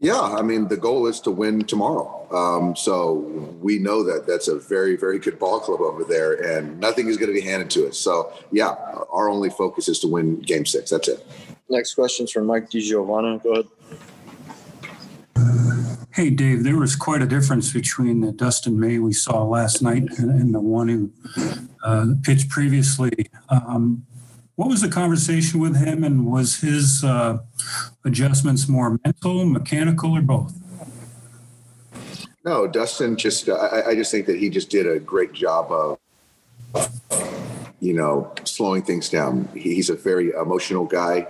Yeah, 0.00 0.20
I 0.20 0.42
mean 0.42 0.68
the 0.68 0.76
goal 0.76 1.06
is 1.08 1.20
to 1.22 1.30
win 1.32 1.64
tomorrow. 1.64 2.26
Um, 2.32 2.76
so 2.76 3.14
we 3.60 3.78
know 3.78 4.04
that 4.04 4.26
that's 4.26 4.46
a 4.46 4.56
very 4.56 4.96
very 4.96 5.18
good 5.18 5.38
ball 5.38 5.58
club 5.58 5.80
over 5.80 6.04
there, 6.04 6.34
and 6.34 6.78
nothing 6.78 7.08
is 7.08 7.16
going 7.16 7.28
to 7.28 7.34
be 7.34 7.40
handed 7.40 7.70
to 7.70 7.88
us. 7.88 7.98
So 7.98 8.32
yeah, 8.52 8.74
our 9.10 9.28
only 9.28 9.50
focus 9.50 9.88
is 9.88 9.98
to 10.00 10.08
win 10.08 10.40
Game 10.40 10.64
Six. 10.64 10.90
That's 10.90 11.08
it. 11.08 11.26
Next 11.68 11.94
question 11.94 12.24
is 12.24 12.30
from 12.30 12.46
Mike 12.46 12.70
DiGiovanna. 12.70 13.42
Go 13.42 13.52
ahead. 13.52 13.66
Hey, 16.18 16.30
Dave, 16.30 16.64
there 16.64 16.76
was 16.76 16.96
quite 16.96 17.22
a 17.22 17.26
difference 17.26 17.72
between 17.72 18.22
the 18.22 18.32
Dustin 18.32 18.80
May 18.80 18.98
we 18.98 19.12
saw 19.12 19.44
last 19.44 19.82
night 19.82 20.02
and, 20.18 20.32
and 20.32 20.52
the 20.52 20.58
one 20.58 20.88
who 20.88 21.12
uh, 21.84 22.06
pitched 22.24 22.48
previously. 22.48 23.12
Um, 23.48 24.04
what 24.56 24.68
was 24.68 24.80
the 24.80 24.88
conversation 24.88 25.60
with 25.60 25.76
him, 25.76 26.02
and 26.02 26.26
was 26.26 26.56
his 26.56 27.04
uh, 27.04 27.38
adjustments 28.04 28.68
more 28.68 28.98
mental, 29.04 29.44
mechanical, 29.44 30.16
or 30.16 30.20
both? 30.20 30.52
No, 32.44 32.66
Dustin 32.66 33.16
just 33.16 33.48
I, 33.48 33.82
I 33.86 33.94
just 33.94 34.10
think 34.10 34.26
that 34.26 34.40
he 34.40 34.50
just 34.50 34.70
did 34.70 34.88
a 34.88 34.98
great 34.98 35.32
job 35.34 35.70
of 35.70 35.98
you 37.78 37.92
know 37.92 38.32
slowing 38.42 38.82
things 38.82 39.08
down. 39.08 39.48
He, 39.54 39.76
he's 39.76 39.88
a 39.88 39.94
very 39.94 40.30
emotional 40.30 40.84
guy, 40.84 41.28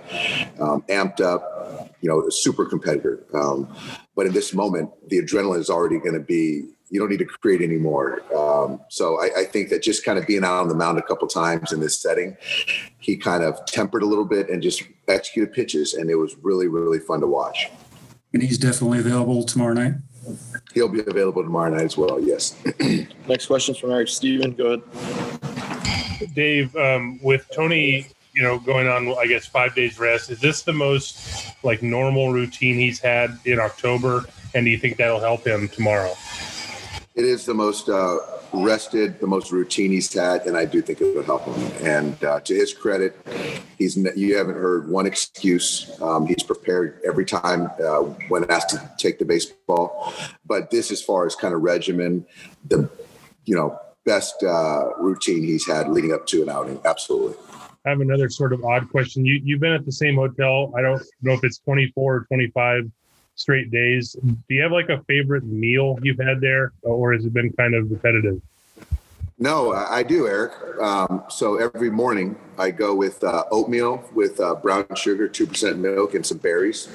um, 0.59 0.81
amped 0.89 1.21
up, 1.21 1.93
you 2.01 2.09
know, 2.09 2.25
a 2.25 2.31
super 2.31 2.65
competitor. 2.65 3.23
Um, 3.35 3.67
but 4.19 4.25
in 4.25 4.33
this 4.33 4.53
moment, 4.53 4.89
the 5.07 5.17
adrenaline 5.19 5.59
is 5.59 5.69
already 5.69 5.97
going 5.97 6.13
to 6.13 6.19
be. 6.19 6.65
You 6.89 6.99
don't 6.99 7.09
need 7.09 7.19
to 7.19 7.25
create 7.25 7.61
anymore. 7.61 8.21
Um, 8.35 8.81
so 8.89 9.17
I, 9.21 9.29
I 9.41 9.45
think 9.45 9.69
that 9.69 9.81
just 9.81 10.03
kind 10.03 10.19
of 10.19 10.27
being 10.27 10.43
out 10.43 10.59
on 10.59 10.67
the 10.67 10.75
mound 10.75 10.97
a 10.97 11.01
couple 11.01 11.25
times 11.29 11.71
in 11.71 11.79
this 11.79 11.97
setting, 11.97 12.35
he 12.97 13.15
kind 13.15 13.45
of 13.45 13.65
tempered 13.65 14.03
a 14.03 14.05
little 14.05 14.25
bit 14.25 14.49
and 14.49 14.61
just 14.61 14.83
executed 15.07 15.53
pitches, 15.53 15.93
and 15.93 16.09
it 16.09 16.15
was 16.15 16.35
really 16.41 16.67
really 16.67 16.99
fun 16.99 17.21
to 17.21 17.27
watch. 17.27 17.69
And 18.33 18.43
he's 18.43 18.57
definitely 18.57 18.99
available 18.99 19.45
tomorrow 19.45 19.71
night. 19.71 19.93
He'll 20.73 20.89
be 20.89 20.99
available 20.99 21.41
tomorrow 21.41 21.69
night 21.69 21.85
as 21.85 21.95
well. 21.95 22.19
Yes. 22.19 22.61
Next 23.25 23.45
question 23.45 23.73
is 23.73 23.79
from 23.79 23.91
Eric 23.91 24.09
Stephen. 24.09 24.51
Go 24.51 24.81
ahead. 24.83 26.33
Dave, 26.35 26.75
um, 26.75 27.21
with 27.23 27.49
Tony, 27.55 28.07
you 28.39 28.45
know, 28.45 28.57
going 28.57 28.87
on, 28.87 29.09
I 29.19 29.27
guess, 29.27 29.45
five 29.45 29.75
days 29.75 29.99
rest, 29.99 30.29
is 30.29 30.39
this 30.39 30.61
the 30.61 30.71
most 30.71 31.53
like 31.61 31.83
normal 31.83 32.31
routine 32.31 32.75
he's 32.75 32.97
had 32.97 33.37
in 33.43 33.59
October? 33.59 34.23
And 34.55 34.65
do 34.65 34.71
you 34.71 34.77
think 34.77 34.95
that'll 34.95 35.19
help 35.19 35.45
him 35.45 35.67
tomorrow? 35.67 36.13
It 37.15 37.25
is 37.25 37.45
the 37.45 37.53
most 37.53 37.89
uh, 37.89 38.19
rested, 38.53 39.19
the 39.19 39.27
most 39.27 39.51
routine 39.51 39.91
he's 39.91 40.13
had, 40.13 40.45
and 40.47 40.55
I 40.55 40.63
do 40.63 40.81
think 40.81 41.01
it 41.01 41.13
will 41.13 41.23
help 41.23 41.43
him. 41.43 41.85
And 41.85 42.23
uh, 42.23 42.39
to 42.39 42.55
his 42.55 42.73
credit, 42.73 43.13
he's 43.77 43.97
you 44.15 44.37
haven't 44.37 44.55
heard 44.55 44.87
one 44.87 45.05
excuse. 45.05 45.91
Um, 46.01 46.25
he's 46.25 46.41
prepared 46.41 47.01
every 47.05 47.25
time 47.25 47.69
uh, 47.83 48.03
when 48.29 48.49
asked 48.49 48.69
to 48.69 48.89
take 48.97 49.19
the 49.19 49.25
baseball. 49.25 50.13
But 50.45 50.71
this, 50.71 50.91
as 50.91 51.03
far 51.03 51.25
as 51.25 51.35
kind 51.35 51.53
of 51.53 51.61
regimen, 51.61 52.25
the 52.65 52.89
you 53.43 53.57
know 53.57 53.77
best 54.05 54.41
uh, 54.43 54.95
routine 54.97 55.43
he's 55.43 55.67
had 55.67 55.89
leading 55.89 56.13
up 56.13 56.25
to 56.27 56.41
an 56.41 56.47
outing. 56.47 56.79
Absolutely. 56.85 57.35
I 57.85 57.89
have 57.89 58.01
another 58.01 58.29
sort 58.29 58.53
of 58.53 58.63
odd 58.63 58.89
question. 58.89 59.25
You 59.25 59.39
you've 59.43 59.61
been 59.61 59.73
at 59.73 59.85
the 59.85 59.91
same 59.91 60.15
hotel. 60.15 60.73
I 60.77 60.81
don't 60.81 61.01
know 61.21 61.33
if 61.33 61.43
it's 61.43 61.59
24 61.59 62.15
or 62.15 62.25
25 62.25 62.91
straight 63.35 63.71
days. 63.71 64.15
Do 64.21 64.37
you 64.49 64.61
have 64.61 64.71
like 64.71 64.89
a 64.89 65.01
favorite 65.03 65.45
meal 65.45 65.97
you've 66.01 66.19
had 66.19 66.41
there, 66.41 66.73
or 66.81 67.13
has 67.13 67.25
it 67.25 67.33
been 67.33 67.51
kind 67.53 67.73
of 67.73 67.89
repetitive? 67.89 68.41
No, 69.41 69.71
I 69.71 70.03
do, 70.03 70.27
Eric. 70.27 70.51
Um, 70.81 71.23
so 71.29 71.55
every 71.55 71.89
morning 71.89 72.35
I 72.57 72.71
go 72.71 72.93
with 72.93 73.23
uh, 73.23 73.45
oatmeal 73.51 74.03
with 74.13 74.41
uh, 74.41 74.55
brown 74.55 74.87
sugar, 74.95 75.29
two 75.29 75.47
percent 75.47 75.79
milk, 75.79 76.13
and 76.13 76.25
some 76.25 76.39
berries. 76.39 76.89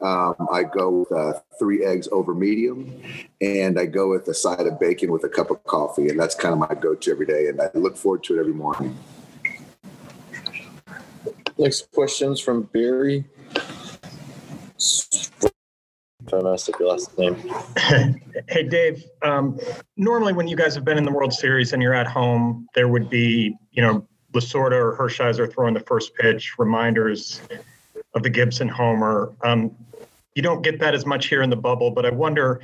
Um, 0.00 0.34
I 0.52 0.64
go 0.64 0.90
with 0.90 1.12
uh, 1.12 1.40
three 1.58 1.84
eggs 1.84 2.08
over 2.12 2.34
medium, 2.34 3.02
and 3.40 3.80
I 3.80 3.86
go 3.86 4.10
with 4.10 4.28
a 4.28 4.34
side 4.34 4.66
of 4.66 4.78
bacon 4.78 5.10
with 5.10 5.24
a 5.24 5.28
cup 5.28 5.50
of 5.50 5.64
coffee, 5.64 6.08
and 6.08 6.20
that's 6.20 6.34
kind 6.34 6.52
of 6.52 6.58
my 6.58 6.74
go-to 6.80 7.10
every 7.10 7.26
day. 7.26 7.48
And 7.48 7.60
I 7.60 7.70
look 7.74 7.96
forward 7.96 8.22
to 8.24 8.36
it 8.36 8.40
every 8.40 8.52
morning. 8.52 8.96
Next 11.56 11.90
question 11.92 12.32
is 12.32 12.40
from 12.40 12.62
Barry. 12.62 13.24
I 16.32 16.42
messed 16.42 16.68
up 16.68 16.80
your 16.80 16.88
last 16.88 17.16
name. 17.16 17.36
hey, 18.48 18.62
Dave. 18.68 19.04
Um, 19.22 19.58
normally, 19.96 20.32
when 20.32 20.48
you 20.48 20.56
guys 20.56 20.74
have 20.74 20.84
been 20.84 20.98
in 20.98 21.04
the 21.04 21.12
World 21.12 21.32
Series 21.32 21.72
and 21.72 21.82
you're 21.82 21.94
at 21.94 22.06
home, 22.08 22.66
there 22.74 22.88
would 22.88 23.08
be, 23.08 23.56
you 23.70 23.82
know, 23.82 24.06
Lasorda 24.32 24.72
or 24.72 24.96
Hershiser 24.96 25.52
throwing 25.52 25.74
the 25.74 25.80
first 25.80 26.14
pitch, 26.16 26.58
reminders 26.58 27.40
of 28.14 28.22
the 28.24 28.30
Gibson 28.30 28.68
homer. 28.68 29.32
Um, 29.42 29.70
you 30.34 30.42
don't 30.42 30.62
get 30.62 30.80
that 30.80 30.94
as 30.94 31.06
much 31.06 31.26
here 31.26 31.42
in 31.42 31.50
the 31.50 31.56
bubble, 31.56 31.92
but 31.92 32.04
I 32.04 32.10
wonder, 32.10 32.60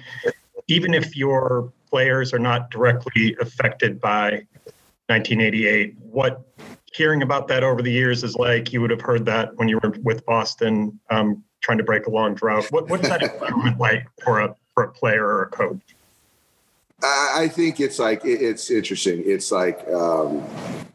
even 0.66 0.94
if 0.94 1.16
your 1.16 1.72
players 1.88 2.32
are 2.32 2.38
not 2.38 2.70
directly 2.70 3.36
affected 3.40 4.00
by 4.00 4.44
1988, 5.06 5.96
what 6.00 6.44
hearing 6.92 7.22
about 7.22 7.48
that 7.48 7.62
over 7.62 7.82
the 7.82 7.90
years 7.90 8.24
is 8.24 8.36
like. 8.36 8.72
You 8.72 8.80
would 8.80 8.90
have 8.90 9.00
heard 9.00 9.24
that 9.26 9.56
when 9.56 9.68
you 9.68 9.78
were 9.82 9.94
with 10.02 10.24
Boston, 10.26 10.98
um, 11.10 11.42
trying 11.60 11.78
to 11.78 11.84
break 11.84 12.06
a 12.06 12.10
long 12.10 12.34
drought. 12.34 12.66
What, 12.70 12.88
what's 12.88 13.08
that 13.08 13.22
environment 13.22 13.78
like 13.78 14.06
for 14.22 14.40
a 14.40 14.54
for 14.74 14.84
a 14.84 14.88
player 14.88 15.24
or 15.24 15.42
a 15.42 15.46
coach? 15.46 15.80
I 17.02 17.48
think 17.48 17.80
it's 17.80 17.98
like 17.98 18.22
it's 18.24 18.70
interesting. 18.70 19.22
It's 19.24 19.50
like 19.50 19.86
um, 19.88 20.44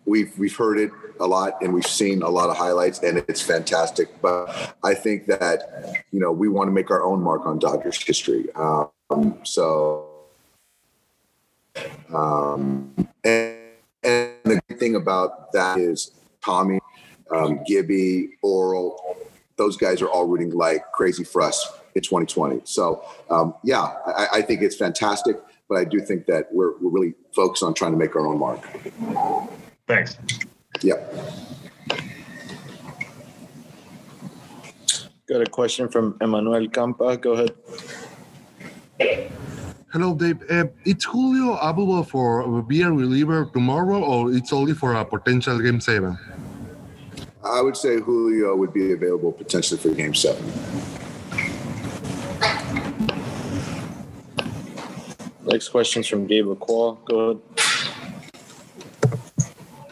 we've 0.05 0.37
we've 0.37 0.55
heard 0.55 0.77
it 0.77 0.91
a 1.19 1.25
lot 1.25 1.61
and 1.61 1.73
we've 1.73 1.87
seen 1.87 2.21
a 2.21 2.29
lot 2.29 2.49
of 2.49 2.57
highlights 2.57 2.99
and 2.99 3.17
it's 3.17 3.41
fantastic. 3.41 4.09
But 4.21 4.75
I 4.83 4.93
think 4.93 5.25
that 5.27 6.03
you 6.11 6.19
know 6.19 6.31
we 6.31 6.47
want 6.47 6.67
to 6.67 6.71
make 6.71 6.91
our 6.91 7.03
own 7.03 7.21
mark 7.21 7.45
on 7.45 7.57
Dodgers 7.57 8.01
history. 8.01 8.45
Um, 8.53 9.39
so 9.43 10.09
um, 12.13 12.93
and, 13.23 13.64
and 14.05 14.31
the 14.43 14.61
good 14.67 14.79
thing 14.79 14.95
about 14.95 15.51
that 15.53 15.77
is 15.77 16.11
Tommy, 16.43 16.79
um, 17.31 17.61
Gibby, 17.65 18.29
Orel, 18.43 18.97
those 19.57 19.77
guys 19.77 20.01
are 20.01 20.07
all 20.07 20.27
rooting 20.27 20.51
like 20.51 20.91
crazy 20.91 21.23
for 21.23 21.41
us 21.41 21.79
in 21.95 22.01
2020. 22.01 22.61
So 22.65 23.03
um, 23.29 23.55
yeah, 23.63 23.93
I, 24.05 24.27
I 24.33 24.41
think 24.41 24.61
it's 24.61 24.75
fantastic 24.75 25.37
but 25.67 25.77
I 25.77 25.83
do 25.83 25.99
think 25.99 26.25
that 26.27 26.51
we're, 26.51 26.77
we're 26.79 26.89
really 26.89 27.13
focused 27.33 27.63
on 27.63 27.73
trying 27.73 27.91
to 27.91 27.97
make 27.97 28.15
our 28.15 28.27
own 28.27 28.39
mark. 28.39 28.61
Thanks. 29.87 30.17
Yep. 30.81 31.13
Got 35.27 35.41
a 35.41 35.49
question 35.49 35.89
from 35.89 36.17
Emmanuel 36.21 36.67
Campa. 36.67 37.19
Go 37.19 37.33
ahead. 37.33 39.31
Hello, 39.95 40.13
Dave. 40.13 40.43
Uh, 40.51 40.65
it's 40.83 41.05
Julio 41.05 41.53
available 41.53 42.03
for 42.03 42.61
be 42.63 42.81
a 42.81 42.91
reliever 42.91 43.45
tomorrow, 43.53 44.03
or 44.03 44.33
it's 44.33 44.51
only 44.51 44.73
for 44.73 44.93
a 44.93 45.05
potential 45.05 45.57
game 45.57 45.79
seven? 45.79 46.17
I 47.41 47.61
would 47.61 47.77
say 47.77 48.01
Julio 48.01 48.57
would 48.57 48.73
be 48.73 48.91
available 48.91 49.31
potentially 49.31 49.79
for 49.79 49.91
game 49.91 50.13
seven. 50.13 50.43
Next 55.45 55.69
question's 55.69 56.07
from 56.07 56.27
Gabe 56.27 56.47
Lacques. 56.47 57.05
Go 57.05 57.19
ahead. 57.19 57.41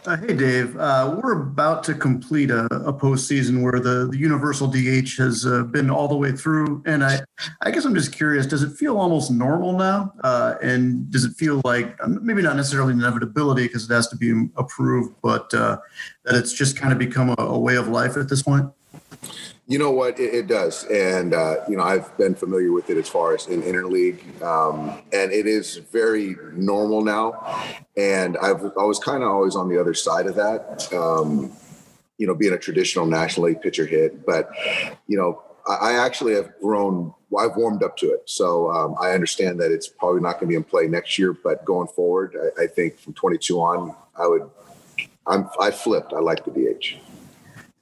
Uh, 0.06 0.18
hey, 0.18 0.34
Dave. 0.34 0.76
Uh, 0.76 1.18
we're 1.22 1.40
about 1.40 1.82
to 1.82 1.94
complete 1.94 2.50
a, 2.50 2.66
a 2.66 2.92
postseason 2.92 3.62
where 3.62 3.80
the, 3.80 4.06
the 4.10 4.18
universal 4.18 4.66
DH 4.66 5.16
has 5.16 5.46
uh, 5.46 5.62
been 5.62 5.88
all 5.88 6.08
the 6.08 6.16
way 6.16 6.30
through. 6.30 6.82
And 6.84 7.02
I, 7.02 7.20
I 7.62 7.70
guess 7.70 7.86
I'm 7.86 7.94
just 7.94 8.12
curious 8.12 8.44
does 8.44 8.62
it 8.62 8.76
feel 8.76 8.98
almost 8.98 9.30
normal 9.30 9.72
now? 9.78 10.12
Uh, 10.22 10.56
and 10.62 11.10
does 11.10 11.24
it 11.24 11.32
feel 11.36 11.62
like 11.64 11.96
maybe 12.06 12.42
not 12.42 12.54
necessarily 12.54 12.92
inevitability 12.92 13.66
because 13.66 13.90
it 13.90 13.94
has 13.94 14.06
to 14.08 14.16
be 14.16 14.48
approved, 14.56 15.14
but 15.22 15.52
uh, 15.54 15.78
that 16.26 16.34
it's 16.34 16.52
just 16.52 16.76
kind 16.76 16.92
of 16.92 16.98
become 16.98 17.30
a, 17.30 17.42
a 17.42 17.58
way 17.58 17.76
of 17.76 17.88
life 17.88 18.18
at 18.18 18.28
this 18.28 18.42
point? 18.42 18.70
You 19.66 19.78
know 19.78 19.90
what? 19.90 20.20
It, 20.20 20.34
it 20.34 20.46
does, 20.46 20.84
and 20.84 21.32
uh, 21.32 21.56
you 21.68 21.76
know 21.76 21.84
I've 21.84 22.14
been 22.18 22.34
familiar 22.34 22.70
with 22.70 22.90
it 22.90 22.98
as 22.98 23.08
far 23.08 23.34
as 23.34 23.46
in 23.46 23.62
interleague, 23.62 24.42
um, 24.42 25.00
and 25.10 25.32
it 25.32 25.46
is 25.46 25.76
very 25.76 26.36
normal 26.52 27.02
now. 27.02 27.64
And 27.96 28.36
I've 28.36 28.62
I 28.62 28.84
was 28.84 28.98
kind 28.98 29.22
of 29.22 29.30
always 29.30 29.56
on 29.56 29.70
the 29.70 29.80
other 29.80 29.94
side 29.94 30.26
of 30.26 30.34
that. 30.34 30.92
Um, 30.92 31.50
you 32.18 32.26
know, 32.26 32.34
being 32.34 32.52
a 32.52 32.58
traditional 32.58 33.06
National 33.06 33.46
League 33.46 33.62
pitcher 33.62 33.86
hit, 33.86 34.26
but 34.26 34.50
you 35.06 35.16
know 35.16 35.42
I, 35.66 35.92
I 35.92 36.04
actually 36.04 36.34
have 36.34 36.52
grown. 36.60 37.14
I've 37.36 37.56
warmed 37.56 37.82
up 37.82 37.96
to 37.96 38.06
it, 38.12 38.24
so 38.26 38.70
um, 38.70 38.96
I 39.00 39.12
understand 39.12 39.58
that 39.60 39.72
it's 39.72 39.88
probably 39.88 40.20
not 40.20 40.32
going 40.32 40.42
to 40.42 40.46
be 40.48 40.56
in 40.56 40.64
play 40.64 40.88
next 40.88 41.18
year. 41.18 41.32
But 41.32 41.64
going 41.64 41.88
forward, 41.88 42.36
I, 42.58 42.64
I 42.64 42.66
think 42.66 42.98
from 42.98 43.14
22 43.14 43.58
on, 43.58 43.96
I 44.14 44.26
would. 44.26 44.50
I'm 45.26 45.48
I 45.58 45.70
flipped. 45.70 46.12
I 46.12 46.20
like 46.20 46.44
the 46.44 46.50
DH. 46.50 46.98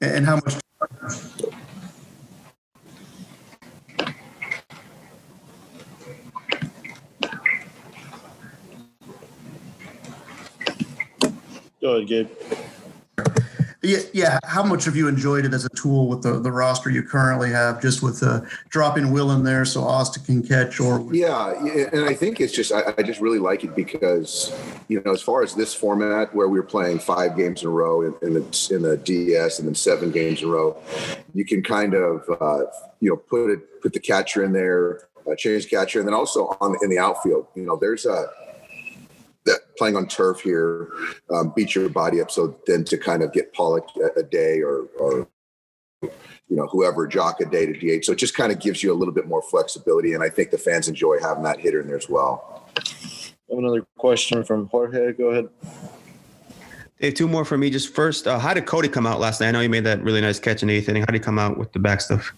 And 0.01 0.25
how 0.25 0.37
much? 0.37 0.63
Go 11.83 11.97
ahead, 11.97 12.09
Gabe. 12.09 12.29
Yeah, 13.83 13.99
yeah. 14.13 14.39
How 14.45 14.63
much 14.63 14.85
have 14.85 14.95
you 14.95 15.09
enjoyed 15.09 15.45
it 15.45 15.53
as 15.53 15.65
a 15.65 15.69
tool 15.71 16.07
with 16.07 16.23
the, 16.23 16.39
the 16.39 16.53
roster 16.53 16.89
you 16.89 17.03
currently 17.03 17.51
have, 17.51 17.83
just 17.83 18.01
with 18.01 18.23
uh, 18.23 18.43
dropping 18.69 19.11
Will 19.11 19.33
in 19.33 19.43
there 19.43 19.65
so 19.65 19.83
Austin 19.83 20.23
can 20.23 20.43
catch? 20.45 20.79
Or 20.79 21.05
yeah, 21.13 21.53
and 21.93 22.05
I 22.05 22.15
think 22.15 22.41
it's 22.41 22.53
just 22.53 22.71
I, 22.71 22.95
I, 22.97 23.03
just 23.03 23.21
really 23.21 23.41
like 23.41 23.65
it 23.65 23.75
because 23.75 24.57
you 24.87 25.03
know 25.05 25.11
as 25.11 25.21
far 25.21 25.43
as 25.43 25.57
this 25.57 25.75
format 25.75 26.33
where 26.33 26.47
we 26.47 26.61
are 26.61 26.63
playing 26.63 27.01
five 27.01 27.37
games 27.37 27.63
in 27.63 27.69
a 27.69 27.73
row 27.73 28.03
in, 28.03 28.15
in 28.23 28.35
the 28.35 28.69
in 28.71 28.83
the 28.83 28.97
DS 28.99 29.59
and 29.59 29.67
then 29.67 29.75
seven 29.75 30.13
games 30.13 30.43
in 30.43 30.49
a 30.49 30.53
row, 30.53 30.81
you 31.35 31.45
can 31.45 31.61
kind 31.61 31.95
of 31.95 32.23
uh, 32.41 32.67
you 33.01 33.11
know 33.11 33.17
put 33.17 33.51
it 33.51 33.83
put 33.83 33.93
the 33.93 34.01
catcher 34.01 34.45
in 34.45 34.53
there, 34.53 35.09
uh, 35.29 35.35
change 35.37 35.69
catcher, 35.69 35.99
and 35.99 36.07
then 36.07 36.15
also 36.15 36.57
on 36.61 36.77
in 36.83 36.91
the 36.91 37.01
outfield. 37.01 37.49
You 37.57 37.67
know, 37.67 37.77
there's 37.77 38.07
a 38.07 38.29
that 38.37 38.42
playing 39.83 39.97
on 39.97 40.07
turf 40.07 40.41
here 40.41 40.93
um, 41.35 41.53
your 41.57 41.89
body 41.89 42.21
up. 42.21 42.31
So 42.31 42.57
then 42.69 42.85
to 42.85 42.97
kind 42.97 43.21
of 43.21 43.33
get 43.33 43.53
Pollock 43.53 43.89
a, 43.97 44.21
a 44.21 44.23
day 44.23 44.61
or, 44.61 44.87
or 44.97 45.27
you 46.03 46.57
know 46.57 46.69
whoever 46.69 47.09
Joc 47.09 47.41
a 47.41 47.45
day 47.45 47.67
to 47.67 47.73
DH. 47.73 48.05
So 48.05 48.13
it 48.13 48.19
just 48.19 48.37
kind 48.37 48.53
of 48.53 48.61
gives 48.61 48.81
you 48.81 48.93
a 48.93 48.95
little 48.95 49.13
bit 49.13 49.27
more 49.27 49.43
flexibility, 49.43 50.13
and 50.13 50.23
I 50.23 50.29
think 50.29 50.53
the 50.53 50.59
fans 50.59 50.87
enjoy 50.87 51.19
having 51.21 51.43
that 51.43 51.59
hitter 51.59 51.81
in 51.81 51.89
there 51.89 51.97
as 51.97 52.09
well. 52.09 52.71
Another 53.49 53.85
question 53.99 54.45
from 54.45 54.69
Jorge. 54.69 55.15
Go 55.15 55.31
ahead. 55.31 55.49
Two 57.11 57.27
more 57.27 57.45
for 57.45 57.59
me. 57.59 57.69
Just 57.69 57.93
first, 57.93 58.29
uh, 58.29 58.39
how 58.39 58.55
did 58.55 58.65
Cody 58.67 58.89
come 58.89 59.07
out 59.07 59.19
last 59.19 59.41
night? 59.41 59.49
I 59.49 59.51
know 59.51 59.61
you 59.61 59.69
made 59.69 59.83
that 59.85 60.01
really 60.05 60.21
nice 60.21 60.39
catch 60.39 60.63
in 60.63 60.69
the 60.69 60.75
eighth 60.75 60.89
inning. 60.89 61.03
How 61.03 61.07
did 61.07 61.15
he 61.15 61.21
come 61.21 61.37
out 61.37 61.59
with 61.59 61.73
the 61.73 61.81
back 61.81 62.01
stuff? 62.01 62.33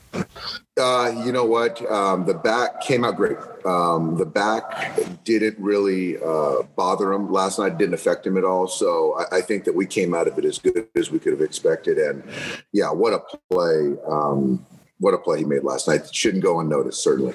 Uh, 0.80 1.22
you 1.24 1.32
know 1.32 1.44
what? 1.44 1.84
Um, 1.90 2.24
the 2.24 2.32
back 2.32 2.80
came 2.80 3.04
out 3.04 3.16
great. 3.16 3.36
Um, 3.66 4.16
the 4.16 4.24
back 4.24 4.98
didn't 5.24 5.58
really 5.58 6.16
uh, 6.16 6.62
bother 6.76 7.12
him 7.12 7.30
last 7.30 7.58
night. 7.58 7.76
Didn't 7.76 7.94
affect 7.94 8.26
him 8.26 8.38
at 8.38 8.44
all. 8.44 8.66
So 8.66 9.18
I, 9.18 9.36
I, 9.36 9.40
think 9.42 9.64
that 9.64 9.74
we 9.74 9.84
came 9.86 10.14
out 10.14 10.28
of 10.28 10.38
it 10.38 10.44
as 10.46 10.58
good 10.58 10.88
as 10.96 11.10
we 11.10 11.18
could 11.18 11.32
have 11.32 11.42
expected. 11.42 11.98
And 11.98 12.24
yeah, 12.72 12.90
what 12.90 13.12
a 13.12 13.20
play! 13.50 13.96
Um, 14.08 14.64
what 14.98 15.12
a 15.12 15.18
play 15.18 15.40
he 15.40 15.44
made 15.44 15.62
last 15.62 15.88
night. 15.88 16.14
Shouldn't 16.14 16.42
go 16.42 16.60
unnoticed, 16.60 17.02
certainly. 17.02 17.34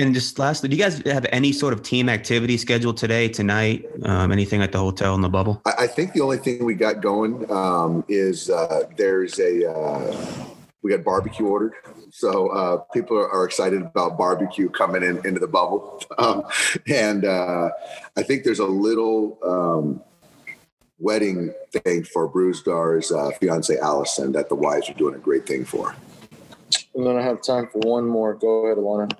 And 0.00 0.14
just 0.14 0.38
lastly, 0.38 0.70
do 0.70 0.76
you 0.76 0.82
guys 0.82 1.02
have 1.04 1.26
any 1.30 1.52
sort 1.52 1.74
of 1.74 1.82
team 1.82 2.08
activity 2.08 2.56
scheduled 2.56 2.96
today, 2.96 3.28
tonight? 3.28 3.84
Um, 4.04 4.32
anything 4.32 4.62
at 4.62 4.72
the 4.72 4.78
hotel 4.78 5.14
in 5.14 5.20
the 5.20 5.28
bubble? 5.28 5.60
I, 5.66 5.72
I 5.80 5.86
think 5.86 6.14
the 6.14 6.22
only 6.22 6.38
thing 6.38 6.64
we 6.64 6.74
got 6.74 7.02
going 7.02 7.50
um, 7.52 8.02
is 8.08 8.48
uh, 8.48 8.84
there's 8.96 9.38
a 9.38 9.70
uh, 9.70 10.46
we 10.82 10.90
got 10.90 11.04
barbecue 11.04 11.46
ordered, 11.46 11.74
so 12.10 12.48
uh, 12.48 12.78
people 12.94 13.18
are, 13.18 13.28
are, 13.28 13.44
excited 13.44 13.82
about 13.82 14.16
barbecue 14.16 14.70
coming 14.70 15.02
in 15.02 15.18
into 15.26 15.38
the 15.38 15.46
bubble, 15.46 16.02
um, 16.18 16.44
and 16.86 17.26
uh, 17.26 17.68
I 18.16 18.22
think 18.22 18.44
there's 18.44 18.58
a 18.58 18.66
little 18.66 19.38
um, 19.44 20.02
wedding 20.98 21.52
thing 21.72 22.04
for 22.04 22.26
Brusdar's 22.26 23.12
uh, 23.12 23.32
fiance 23.38 23.76
Allison 23.76 24.32
that 24.32 24.48
the 24.48 24.54
wives 24.54 24.88
are 24.88 24.94
doing 24.94 25.14
a 25.14 25.18
great 25.18 25.46
thing 25.46 25.66
for. 25.66 25.94
And 26.94 27.06
then 27.06 27.18
I 27.18 27.22
have 27.22 27.42
time 27.42 27.68
for 27.70 27.80
one 27.80 28.06
more. 28.06 28.32
Go 28.32 28.64
ahead, 28.64 28.78
Alana. 28.78 29.14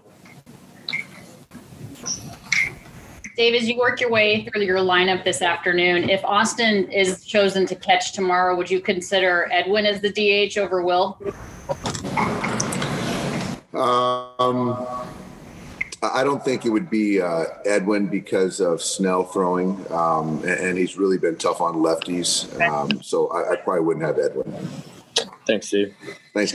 Dave, 3.41 3.55
as 3.55 3.67
you 3.67 3.79
work 3.79 4.03
your 4.03 4.11
way 4.11 4.45
through 4.45 4.65
your 4.65 4.81
lineup 4.81 5.25
this 5.25 5.41
afternoon, 5.41 6.11
if 6.11 6.23
Austin 6.27 6.93
is 6.93 7.25
chosen 7.25 7.65
to 7.69 7.75
catch 7.75 8.13
tomorrow, 8.13 8.55
would 8.55 8.71
you 8.71 8.83
consider 8.83 9.49
Edwin 9.51 9.87
as 9.87 10.03
the 10.03 10.11
DH 10.11 10.59
over 10.59 10.83
Will? 10.83 11.19
Um, 13.73 14.87
I 16.03 16.23
don't 16.23 16.45
think 16.45 16.67
it 16.67 16.69
would 16.69 16.91
be 16.91 17.23
uh, 17.23 17.45
Edwin 17.65 18.09
because 18.09 18.61
of 18.61 18.83
Snell 18.83 19.25
throwing, 19.25 19.91
um, 19.91 20.41
and, 20.41 20.61
and, 20.61 20.79
he's 20.79 20.99
really 20.99 21.17
been 21.17 21.37
tough 21.37 21.63
on 21.63 21.77
lefties. 21.77 22.61
Um, 22.61 23.03
so 23.03 23.29
I, 23.29 23.53
I, 23.53 23.57
probably 23.57 23.87
wouldn't 23.87 24.05
have 24.05 24.19
Edwin. 24.19 24.53
Thanks, 25.47 25.69
Steve. 25.69 25.95
Thanks. 26.35 26.55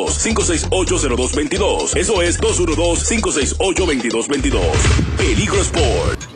212-568-0222. 0.07 1.95
Eso 1.97 2.21
es 2.21 2.37
212-568-2222. 2.39 5.17
Peligro 5.17 5.63
Sport. 5.63 6.27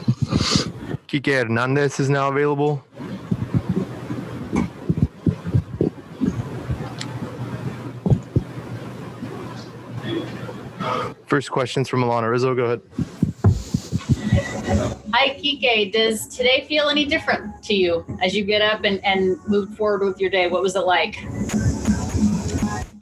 Kike 1.07 1.33
Hernandez 1.33 1.99
is 1.99 2.09
now 2.09 2.27
available. 2.29 2.81
First 11.27 11.51
questions 11.51 11.89
from 11.89 12.03
Alana 12.03 12.29
Rizzo. 12.29 12.53
Go 12.53 12.65
ahead. 12.65 12.81
Hi, 15.13 15.29
Kike. 15.35 15.91
Does 15.91 16.27
today 16.27 16.65
feel 16.67 16.89
any 16.89 17.05
different 17.05 17.63
to 17.63 17.73
you 17.73 18.05
as 18.21 18.35
you 18.35 18.43
get 18.43 18.61
up 18.61 18.83
and, 18.83 19.03
and 19.03 19.37
move 19.47 19.73
forward 19.75 20.05
with 20.05 20.19
your 20.19 20.29
day? 20.29 20.47
What 20.47 20.61
was 20.61 20.75
it 20.75 20.81
like? 20.81 21.15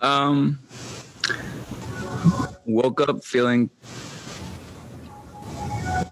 Um, 0.03 0.59
woke 2.65 2.99
up 3.01 3.23
feeling 3.23 3.69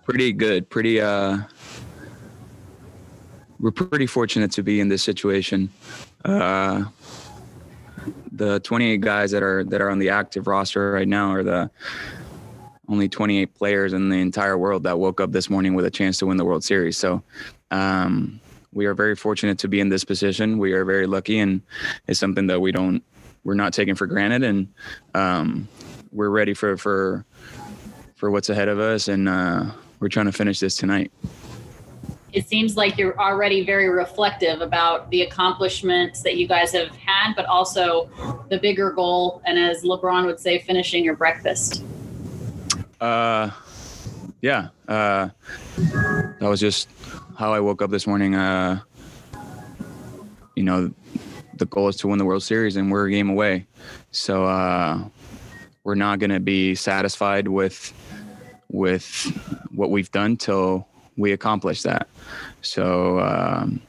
pretty 0.05 0.31
good. 0.31 0.69
Pretty 0.69 1.01
uh, 1.01 1.39
we're 3.59 3.71
pretty 3.71 4.07
fortunate 4.07 4.49
to 4.51 4.63
be 4.63 4.79
in 4.79 4.87
this 4.87 5.03
situation. 5.03 5.69
Uh, 6.23 6.85
the 8.31 8.61
28 8.61 9.01
guys 9.01 9.29
that 9.31 9.43
are 9.43 9.65
that 9.65 9.81
are 9.81 9.89
on 9.89 9.99
the 9.99 10.09
active 10.09 10.47
roster 10.47 10.91
right 10.91 11.07
now 11.07 11.31
are 11.31 11.43
the 11.43 11.69
only 12.87 13.09
28 13.09 13.53
players 13.53 13.91
in 13.91 14.07
the 14.07 14.17
entire 14.17 14.57
world 14.57 14.83
that 14.83 14.97
woke 14.99 15.19
up 15.19 15.33
this 15.33 15.49
morning 15.49 15.75
with 15.75 15.85
a 15.85 15.91
chance 15.91 16.17
to 16.17 16.25
win 16.25 16.37
the 16.37 16.45
World 16.45 16.63
Series. 16.63 16.97
So 16.97 17.23
um, 17.71 18.39
we 18.73 18.85
are 18.85 18.93
very 18.93 19.15
fortunate 19.15 19.59
to 19.59 19.67
be 19.67 19.81
in 19.81 19.89
this 19.89 20.05
position. 20.05 20.57
We 20.57 20.71
are 20.73 20.85
very 20.85 21.07
lucky, 21.07 21.39
and 21.39 21.61
it's 22.07 22.19
something 22.19 22.47
that 22.47 22.61
we 22.61 22.71
don't 22.71 23.03
we're 23.43 23.55
not 23.55 23.73
taking 23.73 23.95
for 23.95 24.07
granted, 24.07 24.43
and 24.43 24.67
um, 25.13 25.67
we're 26.11 26.29
ready 26.29 26.53
for 26.53 26.77
for 26.77 27.25
for 28.15 28.29
what's 28.29 28.49
ahead 28.49 28.67
of 28.67 28.79
us, 28.79 29.07
and 29.07 29.27
uh, 29.27 29.71
we're 29.99 30.09
trying 30.09 30.27
to 30.27 30.31
finish 30.31 30.59
this 30.59 30.75
tonight. 30.75 31.11
It 32.33 32.47
seems 32.47 32.77
like 32.77 32.97
you're 32.97 33.19
already 33.19 33.65
very 33.65 33.89
reflective 33.89 34.61
about 34.61 35.09
the 35.09 35.23
accomplishments 35.23 36.21
that 36.21 36.37
you 36.37 36.47
guys 36.47 36.71
have 36.71 36.95
had, 36.95 37.33
but 37.35 37.45
also 37.45 38.09
the 38.49 38.57
bigger 38.57 38.91
goal, 38.91 39.41
and 39.45 39.59
as 39.59 39.83
LeBron 39.83 40.25
would 40.25 40.39
say, 40.39 40.59
finishing 40.59 41.03
your 41.03 41.15
breakfast. 41.15 41.83
Uh, 43.01 43.49
yeah. 44.41 44.69
Uh, 44.87 45.29
that 45.75 46.47
was 46.47 46.59
just 46.59 46.87
how 47.37 47.53
I 47.53 47.59
woke 47.59 47.81
up 47.81 47.89
this 47.89 48.07
morning. 48.07 48.35
Uh, 48.35 48.79
you 50.55 50.63
know, 50.63 50.93
the 51.61 51.67
goal 51.67 51.87
is 51.87 51.95
to 51.97 52.07
win 52.07 52.17
the 52.17 52.25
World 52.25 52.41
Series, 52.43 52.75
and 52.75 52.91
we're 52.91 53.05
a 53.05 53.11
game 53.11 53.29
away. 53.29 53.67
So 54.09 54.45
uh, 54.45 55.05
we're 55.83 55.95
not 55.95 56.17
going 56.19 56.31
to 56.31 56.39
be 56.39 56.75
satisfied 56.75 57.47
with 57.47 57.93
with 58.69 59.05
what 59.73 59.91
we've 59.91 60.11
done 60.11 60.37
till 60.37 60.87
we 61.17 61.33
accomplish 61.33 61.83
that. 61.83 62.07
So 62.61 63.19
um, 63.19 63.79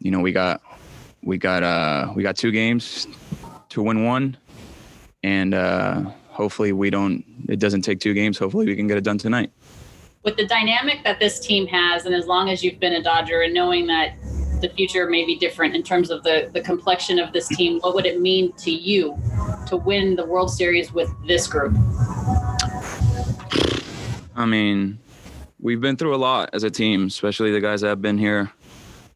you 0.00 0.10
know, 0.10 0.20
we 0.20 0.32
got 0.32 0.62
we 1.22 1.36
got 1.36 1.62
uh, 1.62 2.12
we 2.16 2.22
got 2.22 2.34
two 2.34 2.50
games 2.50 3.06
to 3.68 3.82
win 3.82 4.04
one, 4.04 4.36
and 5.22 5.52
uh, 5.52 6.00
hopefully 6.28 6.72
we 6.72 6.88
don't. 6.88 7.24
It 7.48 7.58
doesn't 7.58 7.82
take 7.82 8.00
two 8.00 8.14
games. 8.14 8.38
Hopefully 8.38 8.64
we 8.66 8.74
can 8.74 8.86
get 8.86 8.96
it 8.96 9.04
done 9.04 9.18
tonight. 9.18 9.52
With 10.22 10.36
the 10.36 10.46
dynamic 10.46 11.04
that 11.04 11.20
this 11.20 11.38
team 11.38 11.66
has, 11.66 12.06
and 12.06 12.14
as 12.14 12.26
long 12.26 12.48
as 12.48 12.64
you've 12.64 12.80
been 12.80 12.94
a 12.94 13.02
Dodger, 13.02 13.42
and 13.42 13.52
knowing 13.52 13.86
that 13.88 14.14
the 14.60 14.68
future 14.70 15.08
may 15.08 15.24
be 15.24 15.36
different 15.36 15.74
in 15.74 15.82
terms 15.82 16.10
of 16.10 16.22
the 16.22 16.50
the 16.52 16.60
complexion 16.60 17.18
of 17.18 17.32
this 17.32 17.48
team, 17.48 17.80
what 17.80 17.94
would 17.94 18.06
it 18.06 18.20
mean 18.20 18.52
to 18.54 18.70
you 18.70 19.16
to 19.66 19.76
win 19.76 20.16
the 20.16 20.24
World 20.24 20.50
Series 20.50 20.92
with 20.92 21.10
this 21.26 21.46
group? 21.46 21.76
I 24.34 24.44
mean, 24.44 24.98
we've 25.60 25.80
been 25.80 25.96
through 25.96 26.14
a 26.14 26.16
lot 26.16 26.50
as 26.52 26.62
a 26.62 26.70
team, 26.70 27.06
especially 27.06 27.52
the 27.52 27.60
guys 27.60 27.80
that 27.80 27.88
have 27.88 28.02
been 28.02 28.18
here 28.18 28.52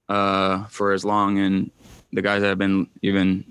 uh, 0.08 0.64
for 0.64 0.92
as 0.92 1.04
long, 1.04 1.38
and 1.38 1.70
the 2.12 2.22
guys 2.22 2.42
that 2.42 2.48
have 2.48 2.58
been 2.58 2.88
even 3.02 3.44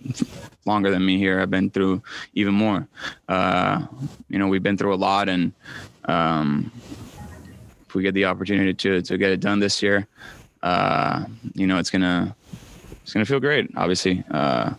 longer 0.66 0.92
than 0.92 1.06
me 1.06 1.18
here 1.18 1.40
have 1.40 1.50
been 1.50 1.70
through 1.70 2.04
even 2.34 2.54
more. 2.54 2.88
Uh, 3.28 3.86
you 4.30 4.38
know, 4.38 4.48
we've 4.48 4.64
been 4.64 4.78
through 4.78 4.94
a 4.94 4.98
lot, 4.98 5.30
and 5.30 5.54
um, 6.06 6.72
if 7.88 7.96
we 7.96 8.04
get 8.04 8.14
the 8.14 8.26
opportunity 8.26 8.74
to 8.74 9.02
to 9.02 9.18
get 9.18 9.32
it 9.32 9.40
done 9.40 9.60
this 9.60 9.82
year, 9.82 10.08
uh, 10.64 11.26
you 11.54 11.68
know, 11.68 11.78
it's 11.78 11.90
gonna 11.90 12.36
it's 13.04 13.14
gonna 13.14 13.26
feel 13.26 13.40
great. 13.40 13.70
Obviously, 13.76 14.24
uh, 14.32 14.74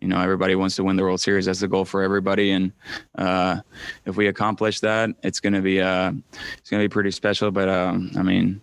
you 0.00 0.08
know, 0.08 0.20
everybody 0.20 0.54
wants 0.54 0.76
to 0.76 0.84
win 0.84 0.96
the 0.96 1.02
World 1.02 1.20
Series. 1.20 1.46
That's 1.46 1.60
the 1.60 1.68
goal 1.68 1.84
for 1.84 2.02
everybody, 2.02 2.52
and 2.52 2.72
uh, 3.16 3.60
if 4.06 4.16
we 4.16 4.28
accomplish 4.28 4.80
that, 4.80 5.10
it's 5.22 5.40
gonna 5.40 5.60
be 5.60 5.80
uh, 5.80 6.12
it's 6.58 6.70
gonna 6.70 6.84
be 6.84 6.88
pretty 6.88 7.10
special. 7.10 7.50
But 7.50 7.68
um, 7.68 8.10
I 8.16 8.22
mean, 8.22 8.60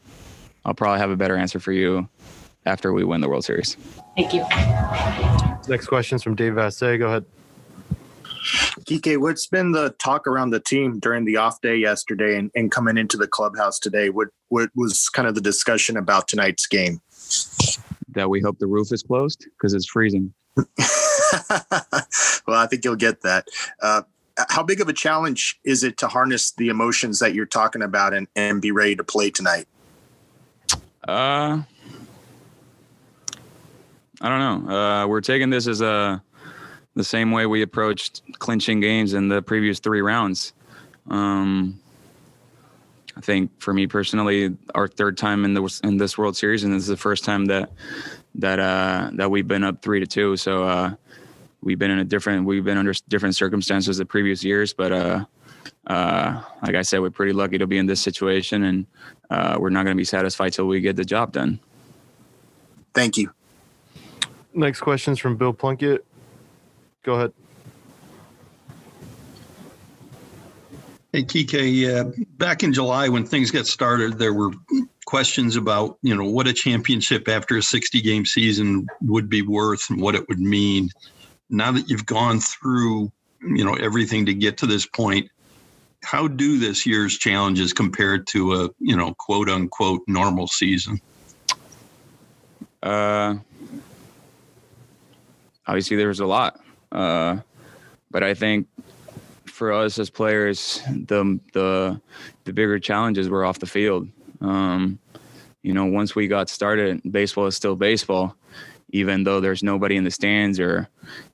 I'll 0.66 0.74
probably 0.74 1.00
have 1.00 1.12
a 1.12 1.18
better 1.18 1.38
answer 1.38 1.60
for 1.60 1.72
you 1.72 2.10
after 2.66 2.92
we 2.92 3.04
win 3.04 3.22
the 3.22 3.30
World 3.30 3.46
Series. 3.46 3.78
Thank 4.16 4.34
you. 4.34 4.46
Next 5.70 5.88
question's 5.88 6.24
from 6.24 6.36
Dave 6.36 6.54
Vassegh. 6.54 7.00
Go 7.00 7.08
ahead. 7.08 7.26
Kike, 8.86 9.18
what's 9.20 9.48
been 9.48 9.72
the 9.72 9.96
talk 10.02 10.28
around 10.28 10.52
the 10.52 10.60
team 10.60 11.00
during 11.00 11.26
the 11.26 11.38
off 11.38 11.60
day 11.62 11.76
yesterday 11.76 12.38
and, 12.38 12.52
and 12.56 12.72
coming 12.72 12.98
into 12.98 13.18
the 13.18 13.28
clubhouse 13.28 13.80
today? 13.80 14.10
What 14.10 14.30
what 14.50 14.70
was 14.76 15.10
kind 15.10 15.28
of 15.28 15.36
the 15.36 15.42
discussion 15.42 15.98
about 15.98 16.28
tonight's 16.28 16.68
game? 16.68 17.02
That 18.10 18.30
we 18.30 18.42
hope 18.42 18.60
the 18.60 18.68
roof 18.68 18.92
is 18.92 19.04
closed 19.04 19.46
because 19.58 19.74
it's 19.74 19.88
freezing. 19.88 20.34
well, 20.56 20.68
I 22.58 22.68
think 22.70 22.84
you'll 22.84 22.96
get 22.96 23.22
that. 23.22 23.48
Uh, 23.82 24.04
how 24.50 24.64
big 24.64 24.82
of 24.82 24.88
a 24.88 24.94
challenge 24.94 25.60
is 25.64 25.84
it 25.84 25.98
to 25.98 26.08
harness 26.08 26.52
the 26.52 26.70
emotions 26.70 27.20
that 27.20 27.34
you're 27.34 27.46
talking 27.46 27.82
about 27.82 28.14
and, 28.14 28.28
and 28.36 28.62
be 28.62 28.72
ready 28.72 28.96
to 28.96 29.04
play 29.04 29.30
tonight? 29.30 29.68
Uh, 31.08 31.62
I 34.22 34.30
don't 34.30 34.68
know. 34.68 34.76
Uh, 34.76 35.08
we're 35.08 35.22
taking 35.22 35.50
this 35.50 35.68
as 35.68 35.82
a 35.82 36.22
the 36.98 37.04
same 37.04 37.32
way 37.32 37.46
we 37.46 37.62
approached 37.62 38.24
clinching 38.40 38.80
games 38.80 39.14
in 39.14 39.30
the 39.30 39.42
previous 39.42 39.80
three 39.80 40.02
rounds. 40.02 40.54
Um, 41.10 41.80
I 43.16 43.22
think 43.22 43.52
for 43.60 43.74
me 43.74 43.88
personally, 43.88 44.58
our 44.76 44.88
third 44.88 45.18
time 45.18 45.46
in 45.46 45.54
the 45.54 45.80
in 45.84 45.98
this 45.98 46.18
World 46.18 46.36
Series, 46.36 46.64
and 46.64 46.74
this 46.74 46.84
is 46.84 46.88
the 46.88 46.98
first 46.98 47.24
time 47.24 47.46
that 47.46 47.72
that 48.36 48.60
uh, 48.60 49.12
that 49.14 49.32
we've 49.32 49.48
been 49.48 49.64
up 49.64 49.82
three 49.82 50.00
to 50.00 50.08
two. 50.08 50.38
So 50.38 50.64
uh, 50.64 50.96
we've 51.62 51.80
been 51.80 51.92
in 51.92 52.00
a 52.00 52.04
different 52.04 52.46
we've 52.46 52.64
been 52.66 52.78
under 52.78 52.94
different 53.08 53.36
circumstances 53.36 53.98
the 53.98 54.06
previous 54.06 54.44
years, 54.44 54.74
but 54.74 54.92
uh, 54.92 55.26
uh, 55.88 56.42
like 56.64 56.76
I 56.76 56.82
said, 56.82 57.00
we're 57.00 57.12
pretty 57.12 57.34
lucky 57.34 57.58
to 57.58 57.68
be 57.68 57.78
in 57.78 57.86
this 57.86 58.02
situation, 58.02 58.64
and 58.64 58.86
uh, 59.30 59.58
we're 59.60 59.70
not 59.70 59.84
going 59.84 59.96
to 59.96 60.00
be 60.00 60.06
satisfied 60.06 60.54
till 60.54 60.66
we 60.66 60.82
get 60.82 60.96
the 60.96 61.06
job 61.06 61.32
done. 61.32 61.60
Thank 62.94 63.18
you. 63.18 63.32
Next 64.54 64.82
question's 64.82 65.20
from 65.20 65.38
Bill 65.38 65.54
Plunkett. 65.54 66.06
Go 67.08 67.14
ahead. 67.14 67.32
Hey, 71.14 71.24
Kike, 71.24 71.96
uh, 71.96 72.12
back 72.38 72.64
in 72.64 72.74
July 72.74 73.08
when 73.08 73.26
things 73.26 73.50
got 73.50 73.66
started, 73.66 74.20
there 74.20 74.34
were 74.34 74.52
questions 75.06 75.56
about, 75.56 76.00
you 76.02 76.14
know, 76.14 76.26
what 76.26 76.50
a 76.50 76.54
championship 76.54 77.30
after 77.30 77.56
a 77.56 77.64
60 77.64 78.02
game 78.02 78.26
season 78.26 78.88
would 79.00 79.30
be 79.30 79.42
worth 79.42 79.90
and 79.90 80.02
what 80.02 80.16
it 80.16 80.28
would 80.28 80.42
mean. 80.42 80.90
Now 81.50 81.72
that 81.72 81.90
you've 81.90 82.06
gone 82.06 82.42
through, 82.42 83.10
you 83.42 83.64
know, 83.64 83.76
everything 83.76 84.26
to 84.26 84.34
get 84.34 84.58
to 84.58 84.66
this 84.66 84.86
point, 84.86 85.30
how 86.04 86.28
do 86.28 86.60
this 86.60 86.86
year's 86.86 87.18
challenges 87.18 87.72
compare 87.72 88.18
to 88.18 88.54
a, 88.54 88.70
you 88.80 88.98
know, 88.98 89.14
quote 89.14 89.48
unquote 89.48 90.02
normal 90.08 90.48
season? 90.48 91.00
Uh, 92.84 93.36
obviously, 95.66 95.96
there's 95.96 96.20
a 96.20 96.26
lot. 96.26 96.60
Uh, 96.98 97.38
but 98.10 98.24
I 98.24 98.34
think 98.34 98.68
for 99.46 99.72
us 99.72 100.00
as 100.00 100.10
players, 100.10 100.82
the 100.90 101.40
the 101.54 102.02
the 102.46 102.54
bigger 102.54 102.80
challenges 102.80 103.30
were 103.30 103.46
off 103.46 103.60
the 103.60 103.68
field. 103.68 104.08
Um, 104.42 104.98
you 105.62 105.74
know, 105.74 105.86
once 105.86 106.16
we 106.16 106.28
got 106.28 106.50
started, 106.50 107.02
baseball 107.12 107.46
is 107.46 107.56
still 107.56 107.76
baseball, 107.76 108.36
even 108.90 109.24
though 109.24 109.40
there's 109.40 109.62
nobody 109.62 109.96
in 109.96 110.06
the 110.06 110.12
stands 110.12 110.60
or 110.60 110.90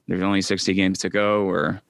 there's 0.07 0.21
only 0.21 0.41
60 0.41 0.73
games 0.73 0.99
to 0.99 1.09
go, 1.09 1.43
or 1.43 1.81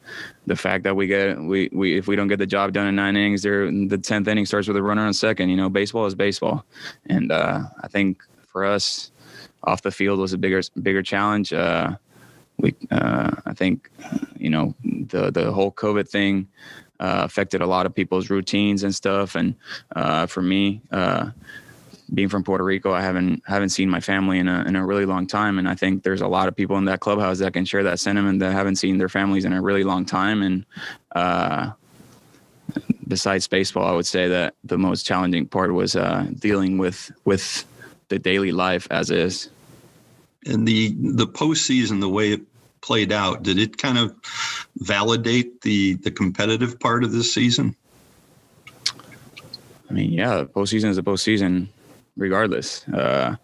the 0.46 0.56
fact 0.56 0.84
that 0.84 0.96
we 0.96 1.08
get 1.08 1.40
we 1.40 1.70
we 1.74 1.98
if 1.98 2.08
we 2.08 2.16
don't 2.16 2.28
get 2.28 2.38
the 2.38 2.46
job 2.46 2.74
done 2.74 2.86
in 2.86 2.96
nine 2.96 3.16
innings, 3.16 3.42
there 3.42 3.66
the 3.66 3.98
10th 3.98 4.28
inning 4.28 4.46
starts 4.46 4.68
with 4.68 4.78
a 4.78 4.84
runner 4.84 5.06
on 5.06 5.14
second. 5.14 5.50
You 5.50 5.58
know, 5.58 5.70
baseball 5.70 6.06
is 6.06 6.14
baseball, 6.14 6.64
and 7.08 7.32
uh, 7.32 7.62
I 7.82 7.88
think 7.88 8.22
for 8.46 8.66
us, 8.66 9.12
off 9.64 9.82
the 9.82 9.92
field 9.92 10.20
was 10.20 10.34
a 10.34 10.38
bigger 10.38 10.62
bigger 10.80 11.02
challenge. 11.02 11.54
Uh, 11.54 11.96
we 12.64 12.74
uh, 12.90 13.30
I 13.46 13.54
think 13.54 13.92
you 14.40 14.50
know 14.50 14.74
the 14.84 15.30
the 15.30 15.52
whole 15.52 15.72
COVID 15.72 16.10
thing 16.10 16.48
uh, 17.00 17.22
affected 17.26 17.62
a 17.62 17.68
lot 17.68 17.86
of 17.86 17.94
people's 17.94 18.30
routines 18.30 18.84
and 18.84 18.96
stuff. 18.96 19.36
And 19.36 19.56
uh, 19.96 20.26
for 20.26 20.42
me, 20.42 20.82
uh, 20.90 21.32
being 22.14 22.30
from 22.30 22.44
Puerto 22.44 22.64
Rico, 22.64 22.94
I 22.94 23.02
haven't 23.02 23.44
haven't 23.46 23.70
seen 23.70 23.90
my 23.90 24.00
family 24.00 24.40
in 24.40 24.48
a 24.48 24.64
in 24.64 24.76
a 24.76 24.86
really 24.86 25.06
long 25.06 25.28
time, 25.28 25.60
and 25.60 25.68
I 25.68 25.76
think 25.76 26.04
there's 26.04 26.22
a 26.22 26.28
lot 26.28 26.48
of 26.48 26.56
people 26.56 26.78
in 26.78 26.86
that 26.86 27.02
clubhouse 27.02 27.40
that 27.40 27.54
can 27.54 27.66
share 27.66 27.84
that 27.84 28.00
sentiment 28.00 28.40
that 28.40 28.54
haven't 28.54 28.78
seen 28.78 28.98
their 28.98 29.10
families 29.10 29.46
in 29.46 29.54
a 29.54 29.62
really 29.62 29.84
long 29.84 30.06
time. 30.06 30.42
And 30.42 30.66
uh, 31.14 31.72
besides 33.08 33.48
baseball, 33.48 33.86
I 33.86 33.92
would 33.92 34.06
say 34.06 34.30
that 34.30 34.56
the 34.64 34.78
most 34.78 35.06
challenging 35.06 35.48
part 35.48 35.74
was 35.74 35.96
uh, 35.98 36.28
dealing 36.40 36.78
with 36.78 37.12
with 37.26 37.66
the 38.08 38.20
daily 38.20 38.54
life 38.54 38.88
as 38.90 39.12
is. 39.12 39.50
And 40.46 40.68
the 40.68 40.96
the 40.98 41.28
postseason, 41.28 42.00
the 42.00 42.10
way 42.10 42.34
it 42.34 42.42
played 42.84 43.12
out, 43.12 43.42
did 43.42 43.58
it 43.58 43.78
kind 43.78 43.98
of 43.98 44.14
validate 44.78 45.62
the 45.62 45.96
the 45.96 46.12
competitive 46.12 46.80
part 46.80 47.04
of 47.04 47.12
this 47.12 47.34
season? 47.34 47.76
I 49.90 49.94
mean, 49.94 50.12
yeah, 50.12 50.44
postseason 50.44 50.90
is 50.90 50.98
a 50.98 51.04
postseason, 51.04 51.68
regardless. 52.18 52.88
Uh, 52.88 53.38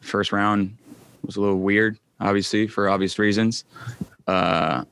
first 0.00 0.32
round 0.32 0.76
was 1.24 1.36
a 1.36 1.40
little 1.40 1.60
weird, 1.60 1.98
obviously 2.20 2.66
for 2.66 2.88
obvious 2.88 3.18
reasons. 3.18 3.64
Uh, 4.26 4.84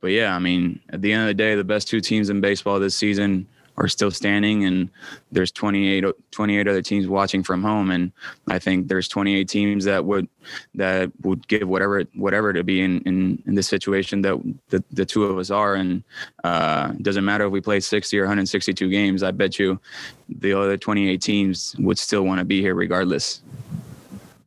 but 0.00 0.12
yeah, 0.12 0.34
I 0.34 0.38
mean, 0.38 0.80
at 0.90 1.02
the 1.02 1.12
end 1.12 1.22
of 1.22 1.28
the 1.28 1.34
day, 1.34 1.54
the 1.54 1.64
best 1.64 1.88
two 1.88 2.00
teams 2.00 2.30
in 2.30 2.40
baseball 2.40 2.80
this 2.80 2.96
season 2.96 3.46
are 3.80 3.88
still 3.88 4.10
standing 4.10 4.64
and 4.64 4.90
there's 5.32 5.50
28, 5.50 6.04
28 6.30 6.68
other 6.68 6.82
teams 6.82 7.08
watching 7.08 7.42
from 7.42 7.62
home 7.62 7.90
and 7.90 8.12
i 8.48 8.58
think 8.58 8.88
there's 8.88 9.08
28 9.08 9.48
teams 9.48 9.84
that 9.84 10.04
would 10.04 10.28
that 10.74 11.10
would 11.22 11.46
give 11.48 11.66
whatever 11.66 12.04
whatever 12.14 12.52
to 12.52 12.62
be 12.62 12.82
in 12.82 13.00
in, 13.02 13.42
in 13.46 13.54
this 13.54 13.66
situation 13.68 14.20
that 14.22 14.38
the, 14.68 14.84
the 14.92 15.04
two 15.04 15.24
of 15.24 15.38
us 15.38 15.50
are. 15.50 15.74
And 15.74 16.02
uh 16.44 16.88
doesn't 17.02 17.24
matter 17.24 17.46
if 17.46 17.52
we 17.52 17.60
play 17.60 17.80
60 17.80 18.18
or 18.18 18.22
162 18.22 18.88
games 18.90 19.22
i 19.22 19.30
bet 19.30 19.58
you 19.58 19.80
the 20.28 20.52
other 20.52 20.76
28 20.76 21.20
teams 21.20 21.74
would 21.78 21.98
still 21.98 22.22
want 22.22 22.38
to 22.38 22.44
be 22.44 22.60
here 22.60 22.74
regardless. 22.74 23.42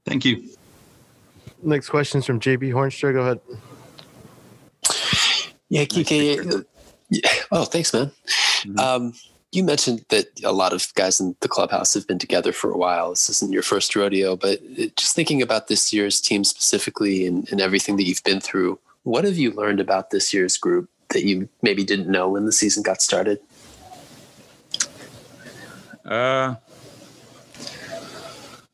Thank 0.06 0.26
you. 0.26 0.50
Next 1.62 1.90
question 1.90 2.20
is 2.20 2.26
from 2.26 2.40
J.P. 2.40 2.70
Hoornstra 2.72 3.14
go 3.14 3.22
ahead. 3.22 3.40
Yeah 5.70 5.86
kike 5.86 6.66
oh 7.52 7.66
thanks 7.66 7.94
man 7.94 8.12
Mm-hmm. 8.66 8.80
Um, 8.80 9.14
you 9.52 9.64
mentioned 9.64 10.04
that 10.10 10.26
a 10.44 10.52
lot 10.52 10.74
of 10.74 10.94
guys 10.96 11.20
in 11.20 11.36
the 11.42 11.48
clubhouse 11.48 11.94
have 11.94 12.08
been 12.08 12.18
together 12.18 12.52
for 12.52 12.72
a 12.72 12.78
while. 12.78 13.12
This 13.12 13.30
isn't 13.30 13.52
your 13.52 13.62
first 13.62 13.96
rodeo, 13.96 14.36
but 14.36 14.60
just 14.96 15.16
thinking 15.16 15.44
about 15.44 15.68
this 15.68 15.94
year's 15.94 16.20
team 16.20 16.44
specifically 16.44 17.28
and, 17.28 17.48
and 17.52 17.62
everything 17.62 17.96
that 17.98 18.04
you've 18.04 18.24
been 18.24 18.40
through, 18.40 18.80
what 19.04 19.26
have 19.26 19.38
you 19.38 19.52
learned 19.52 19.80
about 19.80 20.10
this 20.10 20.34
year's 20.34 20.58
group 20.58 20.90
that 21.10 21.24
you 21.24 21.48
maybe 21.62 21.84
didn't 21.84 22.10
know 22.10 22.30
when 22.30 22.46
the 22.46 22.52
season 22.52 22.82
got 22.82 23.02
started? 23.02 23.40
Uh, 26.04 26.56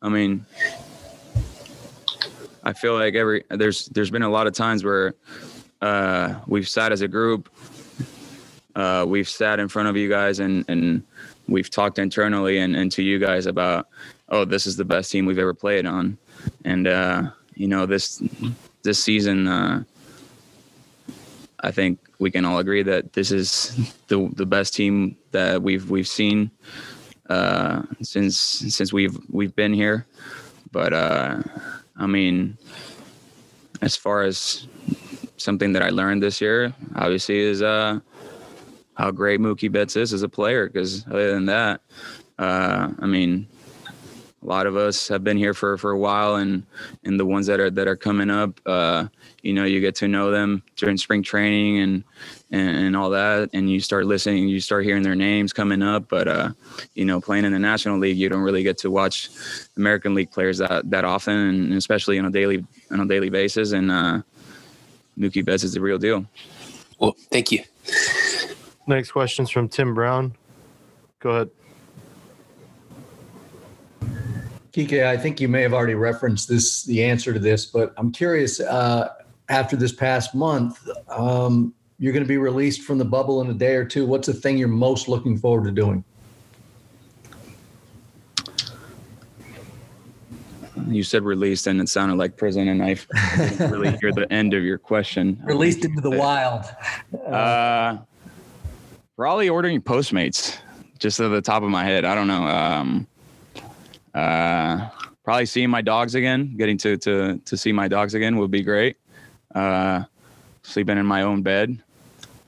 I 0.01 0.09
mean, 0.09 0.45
I 2.63 2.73
feel 2.73 2.93
like 2.93 3.15
every 3.15 3.43
there's 3.49 3.87
there's 3.87 4.09
been 4.09 4.23
a 4.23 4.29
lot 4.29 4.47
of 4.47 4.53
times 4.53 4.83
where 4.83 5.13
uh, 5.81 6.35
we've 6.47 6.67
sat 6.67 6.91
as 6.91 7.01
a 7.01 7.07
group 7.07 7.49
uh, 8.75 9.05
we've 9.07 9.29
sat 9.29 9.59
in 9.59 9.67
front 9.67 9.89
of 9.89 9.97
you 9.97 10.09
guys 10.09 10.39
and 10.39 10.65
and 10.67 11.03
we've 11.47 11.69
talked 11.69 11.99
internally 11.99 12.59
and, 12.59 12.75
and 12.75 12.91
to 12.91 13.03
you 13.03 13.19
guys 13.19 13.45
about 13.45 13.87
oh 14.29 14.45
this 14.45 14.67
is 14.67 14.77
the 14.77 14.85
best 14.85 15.11
team 15.11 15.25
we've 15.25 15.39
ever 15.39 15.53
played 15.53 15.85
on. 15.85 16.17
And 16.65 16.87
uh, 16.87 17.31
you 17.55 17.67
know 17.67 17.85
this 17.85 18.21
this 18.83 19.03
season 19.03 19.47
uh, 19.47 19.83
I 21.61 21.71
think 21.71 21.99
we 22.19 22.31
can 22.31 22.45
all 22.45 22.59
agree 22.59 22.83
that 22.83 23.13
this 23.13 23.31
is 23.31 23.93
the 24.07 24.29
the 24.35 24.45
best 24.45 24.73
team 24.75 25.17
that 25.31 25.61
we've 25.61 25.89
we've 25.89 26.07
seen 26.07 26.51
uh, 27.29 27.83
since 28.01 28.37
since 28.37 28.93
we've 28.93 29.17
we've 29.29 29.55
been 29.55 29.73
here. 29.73 30.05
But 30.71 30.93
uh, 30.93 31.41
I 31.97 32.05
mean 32.05 32.57
as 33.81 33.95
far 33.95 34.23
as 34.23 34.67
something 35.37 35.71
that 35.73 35.81
I 35.81 35.89
learned 35.89 36.21
this 36.21 36.41
year 36.41 36.73
obviously 36.95 37.39
is 37.39 37.61
uh 37.61 37.99
how 38.99 39.11
great 39.11 39.39
Mookie 39.39 39.71
Betts 39.71 39.95
is 39.95 40.11
as 40.11 40.23
a 40.23 40.29
player. 40.29 40.67
Because 40.67 41.07
other 41.07 41.31
than 41.31 41.45
that, 41.45 41.81
uh, 42.37 42.89
I 42.99 43.05
mean, 43.05 43.47
a 44.43 44.45
lot 44.45 44.67
of 44.67 44.75
us 44.75 45.07
have 45.07 45.23
been 45.23 45.37
here 45.37 45.53
for, 45.53 45.77
for 45.77 45.91
a 45.91 45.97
while, 45.97 46.35
and 46.35 46.63
and 47.03 47.19
the 47.19 47.25
ones 47.25 47.47
that 47.47 47.59
are 47.59 47.69
that 47.69 47.87
are 47.87 47.95
coming 47.95 48.29
up, 48.29 48.59
uh, 48.65 49.07
you 49.41 49.53
know, 49.53 49.63
you 49.63 49.79
get 49.79 49.95
to 49.95 50.07
know 50.07 50.31
them 50.31 50.63
during 50.75 50.97
spring 50.97 51.23
training 51.23 51.79
and, 51.79 52.03
and, 52.51 52.77
and 52.77 52.95
all 52.95 53.09
that, 53.09 53.49
and 53.53 53.69
you 53.69 53.79
start 53.79 54.05
listening, 54.05 54.47
you 54.47 54.59
start 54.59 54.85
hearing 54.85 55.03
their 55.03 55.15
names 55.15 55.51
coming 55.51 55.81
up. 55.81 56.07
But 56.09 56.27
uh, 56.27 56.51
you 56.93 57.05
know, 57.05 57.19
playing 57.19 57.45
in 57.45 57.53
the 57.53 57.59
National 57.59 57.99
League, 57.99 58.17
you 58.17 58.29
don't 58.29 58.41
really 58.41 58.63
get 58.63 58.77
to 58.79 58.91
watch 58.91 59.29
American 59.77 60.13
League 60.13 60.31
players 60.31 60.57
that 60.59 60.89
that 60.89 61.05
often, 61.05 61.35
and 61.35 61.73
especially 61.73 62.19
on 62.19 62.25
a 62.25 62.31
daily 62.31 62.65
on 62.91 62.99
a 62.99 63.05
daily 63.05 63.29
basis. 63.29 63.71
And 63.71 63.91
uh, 63.91 64.21
Mookie 65.17 65.43
Betts 65.43 65.63
is 65.63 65.73
the 65.73 65.81
real 65.81 65.97
deal. 65.97 66.25
Well, 66.97 67.15
thank 67.31 67.51
you. 67.51 67.63
Next 68.89 69.11
question 69.11 69.43
is 69.43 69.51
from 69.51 69.69
Tim 69.69 69.93
Brown. 69.93 70.35
Go 71.19 71.29
ahead. 71.29 71.49
Kike, 74.73 75.05
I 75.05 75.15
think 75.15 75.39
you 75.39 75.47
may 75.47 75.61
have 75.61 75.73
already 75.73 75.93
referenced 75.93 76.49
this, 76.49 76.85
the 76.85 77.03
answer 77.03 77.31
to 77.31 77.37
this, 77.37 77.67
but 77.67 77.93
I'm 77.97 78.11
curious. 78.11 78.59
Uh, 78.59 79.09
after 79.47 79.75
this 79.75 79.91
past 79.91 80.33
month, 80.33 80.89
um, 81.07 81.71
you're 81.99 82.13
going 82.13 82.23
to 82.23 82.27
be 82.27 82.37
released 82.37 82.81
from 82.81 82.97
the 82.97 83.05
bubble 83.05 83.41
in 83.41 83.51
a 83.51 83.53
day 83.53 83.75
or 83.75 83.85
two. 83.85 84.07
What's 84.07 84.25
the 84.25 84.33
thing 84.33 84.57
you're 84.57 84.67
most 84.67 85.07
looking 85.07 85.37
forward 85.37 85.65
to 85.65 85.71
doing? 85.71 86.03
You 90.87 91.03
said 91.03 91.21
released, 91.21 91.67
and 91.67 91.79
it 91.79 91.89
sounded 91.89 92.17
like 92.17 92.37
prison, 92.37 92.69
and 92.69 92.81
I 92.81 92.95
didn't 93.37 93.71
really 93.71 93.95
hear 93.97 94.11
the 94.11 94.31
end 94.33 94.55
of 94.55 94.63
your 94.63 94.79
question. 94.79 95.39
Released 95.43 95.85
into 95.85 96.01
the 96.01 96.09
wild. 96.09 96.65
Uh, 97.27 97.99
Probably 99.19 99.49
ordering 99.49 99.81
Postmates, 99.81 100.57
just 100.97 101.19
at 101.19 101.27
the 101.27 101.41
top 101.41 101.61
of 101.61 101.69
my 101.69 101.83
head. 101.83 102.05
I 102.05 102.15
don't 102.15 102.27
know. 102.27 102.43
Um, 102.47 103.05
uh, 104.15 104.87
probably 105.25 105.45
seeing 105.45 105.69
my 105.69 105.81
dogs 105.81 106.15
again. 106.15 106.55
Getting 106.55 106.77
to 106.77 106.95
to 106.95 107.37
to 107.37 107.57
see 107.57 107.73
my 107.73 107.89
dogs 107.89 108.13
again 108.13 108.37
would 108.37 108.49
be 108.49 108.63
great. 108.63 108.95
Uh, 109.53 110.05
sleeping 110.63 110.97
in 110.97 111.05
my 111.05 111.23
own 111.23 111.41
bed. 111.41 111.83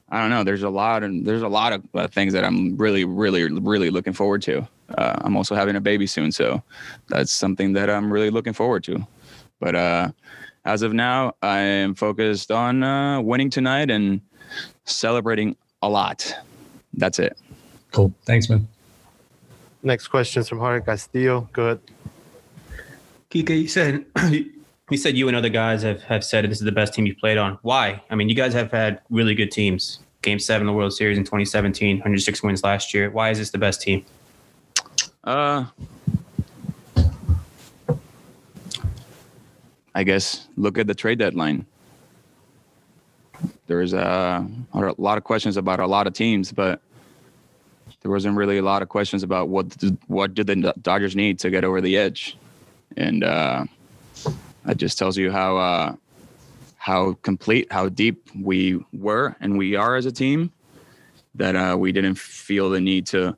I 0.07 0.21
don't 0.21 0.29
know. 0.29 0.45
There's 0.45 0.63
a 0.63 0.69
lot 0.69 1.03
of 1.03 1.25
there's 1.25 1.41
a 1.41 1.49
lot 1.49 1.73
of 1.73 1.83
uh, 1.93 2.07
things 2.07 2.31
that 2.31 2.45
I'm 2.45 2.77
really, 2.77 3.03
really, 3.03 3.51
really 3.51 3.89
looking 3.89 4.13
forward 4.13 4.41
to. 4.43 4.65
Uh, 4.97 5.15
I'm 5.25 5.35
also 5.35 5.55
having 5.55 5.75
a 5.75 5.81
baby 5.81 6.07
soon, 6.07 6.31
so 6.31 6.63
that's 7.09 7.33
something 7.33 7.73
that 7.73 7.89
I'm 7.89 8.09
really 8.13 8.29
looking 8.29 8.53
forward 8.53 8.85
to. 8.85 9.05
But 9.59 9.75
uh, 9.75 10.11
as 10.63 10.83
of 10.83 10.93
now, 10.93 11.33
I 11.41 11.57
am 11.57 11.95
focused 11.95 12.49
on 12.49 12.81
uh, 12.81 13.19
winning 13.19 13.49
tonight 13.49 13.91
and 13.91 14.21
celebrating 14.85 15.57
a 15.81 15.89
lot. 15.89 16.33
That's 16.93 17.19
it. 17.19 17.37
Cool. 17.91 18.13
Thanks, 18.25 18.49
man. 18.49 18.67
Next 19.83 20.07
question 20.07 20.41
is 20.41 20.49
from 20.49 20.59
Jorge 20.59 20.83
Castillo. 20.83 21.49
Go 21.53 21.63
ahead. 21.63 21.79
Kike, 23.29 23.61
you 23.61 23.67
said 23.67 24.05
you 24.89 24.97
said 24.97 25.17
you 25.17 25.27
and 25.27 25.37
other 25.37 25.49
guys 25.49 25.83
have, 25.83 26.03
have 26.03 26.23
said 26.23 26.49
this 26.49 26.59
is 26.59 26.65
the 26.65 26.71
best 26.71 26.93
team 26.93 27.05
you've 27.05 27.17
played 27.17 27.37
on. 27.37 27.57
Why? 27.61 28.03
I 28.09 28.15
mean, 28.15 28.29
you 28.29 28.35
guys 28.35 28.53
have 28.53 28.71
had 28.71 29.01
really 29.09 29.35
good 29.35 29.51
teams. 29.51 29.99
Game 30.21 30.37
seven 30.37 30.67
of 30.67 30.73
the 30.73 30.77
World 30.77 30.93
Series 30.93 31.17
in 31.17 31.23
2017, 31.23 31.97
106 31.97 32.43
wins 32.43 32.63
last 32.63 32.93
year. 32.93 33.09
Why 33.09 33.31
is 33.31 33.39
this 33.39 33.49
the 33.49 33.57
best 33.57 33.81
team? 33.81 34.05
Uh, 35.23 35.65
I 39.95 40.03
guess 40.03 40.47
look 40.57 40.77
at 40.77 40.87
the 40.87 40.95
trade 40.95 41.19
deadline 41.19 41.65
there 43.71 43.79
was 43.79 43.93
uh, 43.93 44.43
a 44.73 44.93
lot 44.97 45.17
of 45.17 45.23
questions 45.23 45.55
about 45.55 45.79
a 45.79 45.87
lot 45.87 46.05
of 46.05 46.11
teams, 46.11 46.51
but 46.51 46.81
there 48.01 48.11
wasn't 48.11 48.35
really 48.35 48.57
a 48.57 48.61
lot 48.61 48.81
of 48.81 48.89
questions 48.89 49.23
about 49.23 49.47
what 49.47 49.73
what 50.07 50.33
did 50.33 50.47
the 50.47 50.73
Dodgers 50.81 51.15
need 51.15 51.39
to 51.39 51.49
get 51.49 51.63
over 51.63 51.79
the 51.79 51.95
edge, 51.95 52.35
and 52.97 53.23
uh, 53.23 53.63
that 54.65 54.75
just 54.75 54.97
tells 54.97 55.15
you 55.15 55.31
how 55.31 55.55
uh, 55.55 55.95
how 56.75 57.13
complete, 57.21 57.71
how 57.71 57.87
deep 57.87 58.29
we 58.41 58.83
were 58.91 59.37
and 59.39 59.57
we 59.57 59.77
are 59.77 59.95
as 59.95 60.05
a 60.05 60.11
team. 60.11 60.51
That 61.35 61.55
uh, 61.55 61.77
we 61.79 61.93
didn't 61.93 62.17
feel 62.17 62.69
the 62.71 62.81
need 62.81 63.05
to 63.07 63.37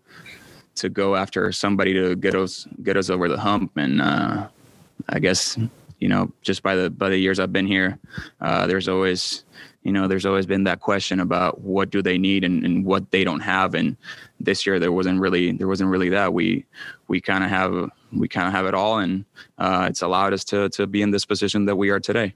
to 0.77 0.89
go 0.89 1.15
after 1.15 1.51
somebody 1.51 1.93
to 1.93 2.15
get 2.15 2.33
us 2.33 2.67
get 2.81 2.97
us 2.97 3.11
over 3.11 3.29
the 3.29 3.37
hump, 3.39 3.77
and 3.77 4.01
uh, 4.01 4.47
I 5.09 5.19
guess 5.19 5.59
you 6.03 6.09
know, 6.09 6.31
just 6.41 6.61
by 6.63 6.75
the 6.75 6.89
by 6.89 7.07
the 7.07 7.17
years 7.17 7.39
I've 7.39 7.53
been 7.53 7.65
here, 7.65 7.97
uh, 8.41 8.67
there's 8.67 8.89
always 8.89 9.45
you 9.83 9.93
know 9.93 10.05
there's 10.09 10.25
always 10.25 10.45
been 10.45 10.65
that 10.65 10.81
question 10.81 11.21
about 11.21 11.61
what 11.61 11.89
do 11.89 12.01
they 12.01 12.17
need 12.17 12.43
and, 12.43 12.65
and 12.65 12.85
what 12.85 13.09
they 13.11 13.23
don't 13.23 13.39
have 13.39 13.73
and 13.73 13.95
this 14.39 14.65
year 14.65 14.79
there 14.79 14.91
wasn't 14.91 15.19
really 15.19 15.51
there 15.53 15.67
wasn't 15.67 15.89
really 15.89 16.09
that 16.09 16.33
we 16.33 16.65
we 17.07 17.21
kind 17.21 17.43
of 17.43 17.49
have 17.49 17.89
we 18.11 18.27
kind 18.27 18.47
of 18.47 18.53
have 18.53 18.65
it 18.65 18.73
all 18.73 18.99
and 18.99 19.25
uh, 19.57 19.85
it's 19.89 20.01
allowed 20.01 20.33
us 20.33 20.43
to 20.43 20.69
to 20.69 20.87
be 20.87 21.01
in 21.01 21.11
this 21.11 21.25
position 21.25 21.65
that 21.65 21.75
we 21.75 21.89
are 21.89 21.99
today 21.99 22.33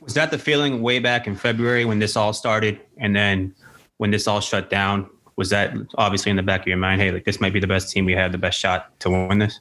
Was 0.00 0.14
that 0.14 0.30
the 0.30 0.38
feeling 0.38 0.82
way 0.82 0.98
back 0.98 1.26
in 1.26 1.36
February 1.36 1.84
when 1.84 1.98
this 1.98 2.16
all 2.16 2.32
started, 2.32 2.80
and 2.98 3.14
then 3.14 3.54
when 3.98 4.10
this 4.10 4.26
all 4.26 4.40
shut 4.40 4.68
down? 4.68 5.08
Was 5.36 5.50
that 5.50 5.74
obviously 5.96 6.30
in 6.30 6.36
the 6.36 6.42
back 6.42 6.62
of 6.62 6.66
your 6.66 6.78
mind? 6.78 7.00
Hey, 7.00 7.10
like 7.12 7.24
this 7.24 7.40
might 7.40 7.52
be 7.52 7.60
the 7.60 7.66
best 7.66 7.92
team 7.92 8.04
we 8.04 8.14
have, 8.14 8.32
the 8.32 8.38
best 8.38 8.58
shot 8.58 8.98
to 9.00 9.10
win 9.10 9.38
this. 9.38 9.60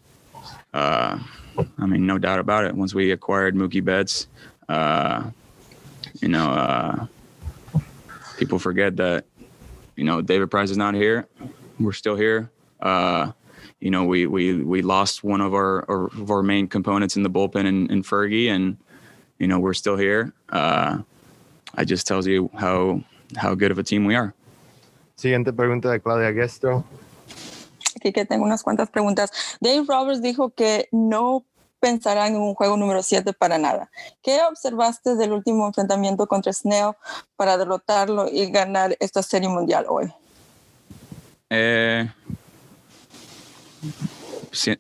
uh, 0.73 1.19
I 1.77 1.85
mean, 1.85 2.05
no 2.05 2.17
doubt 2.17 2.39
about 2.39 2.65
it. 2.65 2.75
Once 2.75 2.93
we 2.93 3.11
acquired 3.11 3.55
Mookie 3.55 3.83
Betts, 3.83 4.27
uh, 4.69 5.29
you 6.21 6.27
know, 6.27 6.49
uh, 6.49 7.07
people 8.37 8.59
forget 8.59 8.97
that, 8.97 9.25
you 9.95 10.03
know, 10.03 10.21
David 10.21 10.51
Price 10.51 10.69
is 10.69 10.77
not 10.77 10.93
here. 10.93 11.27
We're 11.79 11.93
still 11.93 12.15
here. 12.15 12.51
Uh, 12.81 13.31
you 13.79 13.91
know, 13.91 14.05
we 14.05 14.25
we 14.25 14.63
we 14.63 14.81
lost 14.81 15.23
one 15.23 15.41
of 15.41 15.53
our 15.53 15.79
of 15.89 16.31
our 16.31 16.43
main 16.43 16.67
components 16.67 17.15
in 17.15 17.23
the 17.23 17.29
bullpen 17.29 17.65
in, 17.65 17.91
in 17.91 18.03
Fergie, 18.03 18.49
and 18.49 18.77
you 19.39 19.47
know, 19.47 19.59
we're 19.59 19.73
still 19.73 19.97
here. 19.97 20.33
Uh, 20.49 20.99
it 21.77 21.85
just 21.85 22.07
tells 22.07 22.25
you 22.25 22.49
how 22.55 23.01
how 23.35 23.53
good 23.55 23.71
of 23.71 23.79
a 23.79 23.83
team 23.83 24.05
we 24.05 24.15
are. 24.15 24.33
Siguiente 25.17 25.51
pregunta 25.51 25.91
de 25.91 25.99
Claudia 25.99 26.31
Guestro. 26.31 26.83
Aquí 27.95 28.11
que 28.11 28.25
tengo 28.25 28.43
unas 28.43 28.63
cuantas 28.63 28.89
preguntas. 28.89 29.31
Dave 29.59 29.85
Roberts 29.87 30.21
dijo 30.21 30.49
que 30.49 30.87
no 30.91 31.45
pensarán 31.79 32.35
en 32.35 32.41
un 32.41 32.55
juego 32.55 32.77
número 32.77 33.03
7 33.03 33.33
para 33.33 33.57
nada. 33.57 33.91
¿Qué 34.23 34.39
observaste 34.49 35.15
del 35.15 35.33
último 35.33 35.67
enfrentamiento 35.67 36.25
contra 36.27 36.51
Snell 36.51 36.93
para 37.35 37.57
derrotarlo 37.57 38.27
y 38.27 38.49
ganar 38.49 38.97
esta 38.99 39.21
serie 39.21 39.49
mundial 39.49 39.85
hoy? 39.87 40.11
Eh, 41.49 42.09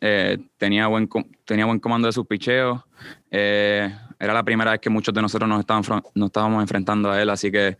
eh, 0.01 0.37
tenía, 0.57 0.87
buen, 0.87 1.07
tenía 1.45 1.65
buen 1.65 1.79
comando 1.79 2.07
de 2.07 2.11
sus 2.11 2.25
picheos. 2.25 2.81
Eh, 3.29 3.95
era 4.19 4.33
la 4.33 4.43
primera 4.43 4.71
vez 4.71 4.79
que 4.79 4.89
muchos 4.89 5.13
de 5.13 5.21
nosotros 5.21 5.47
nos, 5.47 5.59
estábamos 5.59 6.61
enfrentando 6.61 7.11
a 7.11 7.21
él, 7.21 7.29
así 7.29 7.51
que 7.51 7.77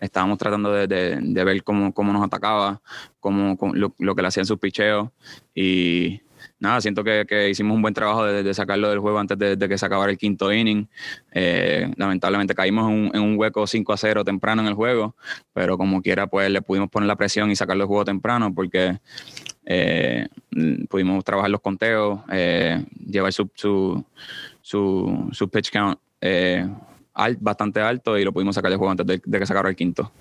estábamos 0.00 0.38
tratando 0.38 0.72
de, 0.72 0.86
de- 0.86 1.18
de 1.20 1.44
ver 1.44 1.62
cómo, 1.64 1.92
cómo 1.92 2.12
nos 2.12 2.24
atacaba, 2.24 2.80
cómo, 3.20 3.56
lo, 3.74 3.94
lo 3.98 4.14
que 4.14 4.22
le 4.22 4.28
hacían 4.28 4.46
sus 4.46 4.58
picheos. 4.58 5.08
Y 5.54 6.20
nada, 6.58 6.80
siento 6.80 7.02
que, 7.04 7.24
que 7.28 7.50
hicimos 7.50 7.74
un 7.74 7.82
buen 7.82 7.92
trabajo 7.94 8.24
de, 8.24 8.54
sacarlo 8.54 8.88
del 8.90 8.98
juego 9.00 9.18
antes 9.18 9.38
de, 9.38 9.68
que 9.68 9.78
se 9.78 9.86
acabara 9.86 10.10
el 10.12 10.18
quinto 10.18 10.52
inning. 10.52 10.86
Eh, 11.32 11.90
lamentablemente 11.96 12.54
caímos 12.54 12.90
en 12.90 12.94
un, 12.96 13.10
en 13.14 13.22
un 13.22 13.38
hueco 13.38 13.66
5 13.66 13.92
a 13.92 13.96
0 13.96 14.24
temprano 14.24 14.62
en 14.62 14.68
el 14.68 14.74
juego, 14.74 15.14
pero 15.52 15.76
como 15.76 16.00
quiera, 16.02 16.26
pues 16.26 16.50
le 16.50 16.62
pudimos 16.62 16.88
poner 16.90 17.06
la 17.06 17.16
presión 17.16 17.50
y 17.50 17.56
sacarlo 17.56 17.82
del 17.84 17.88
juego 17.88 18.04
temprano 18.04 18.54
porque 18.54 18.98
eh, 19.66 20.28
pudimos 20.88 21.24
trabajar 21.24 21.50
los 21.50 21.60
conteos, 21.60 22.20
eh, 22.30 22.84
llevar 23.06 23.32
su, 23.32 23.50
su, 23.54 24.04
su, 24.62 25.28
su 25.32 25.48
pitch 25.48 25.70
count 25.72 25.98
al- 27.16 27.36
bastante 27.40 27.80
alto 27.80 28.16
y 28.16 28.24
lo 28.24 28.32
pudimos 28.32 28.54
sacar 28.54 28.70
del 28.70 28.78
juego 28.78 28.92
antes 28.92 29.06
de, 29.06 29.20
de 29.24 29.38
que 29.38 29.46
se 29.46 29.52
acabara 29.52 29.70
el 29.70 29.76
quinto. 29.76 30.12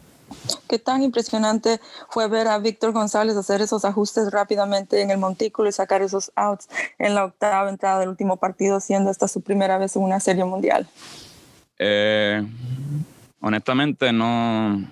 ¿Qué 0.68 0.80
tan 0.80 1.04
impresionante 1.04 1.80
fue 2.10 2.28
ver 2.28 2.48
a 2.48 2.58
Víctor 2.58 2.94
González 2.94 3.36
hacer 3.38 3.62
esos 3.62 3.86
ajustes 3.86 4.32
rápidamente 4.32 5.02
en 5.02 5.12
el 5.12 5.20
montículo 5.20 5.70
y 5.70 5.72
sacar 5.72 6.02
esos 6.02 6.32
outs 6.36 6.68
en 6.98 7.14
la 7.14 7.26
octava 7.26 7.70
entrada 7.70 8.00
del 8.00 8.10
último 8.10 8.38
partido, 8.38 8.80
siendo 8.80 9.12
esta 9.12 9.28
su 9.28 9.42
primera 9.42 9.78
vez 9.78 9.96
en 9.96 10.02
una 10.02 10.20
serie 10.20 10.44
mundial? 10.44 10.88
Eh, 11.78 12.44
honestamente, 13.40 14.12
no. 14.12 14.84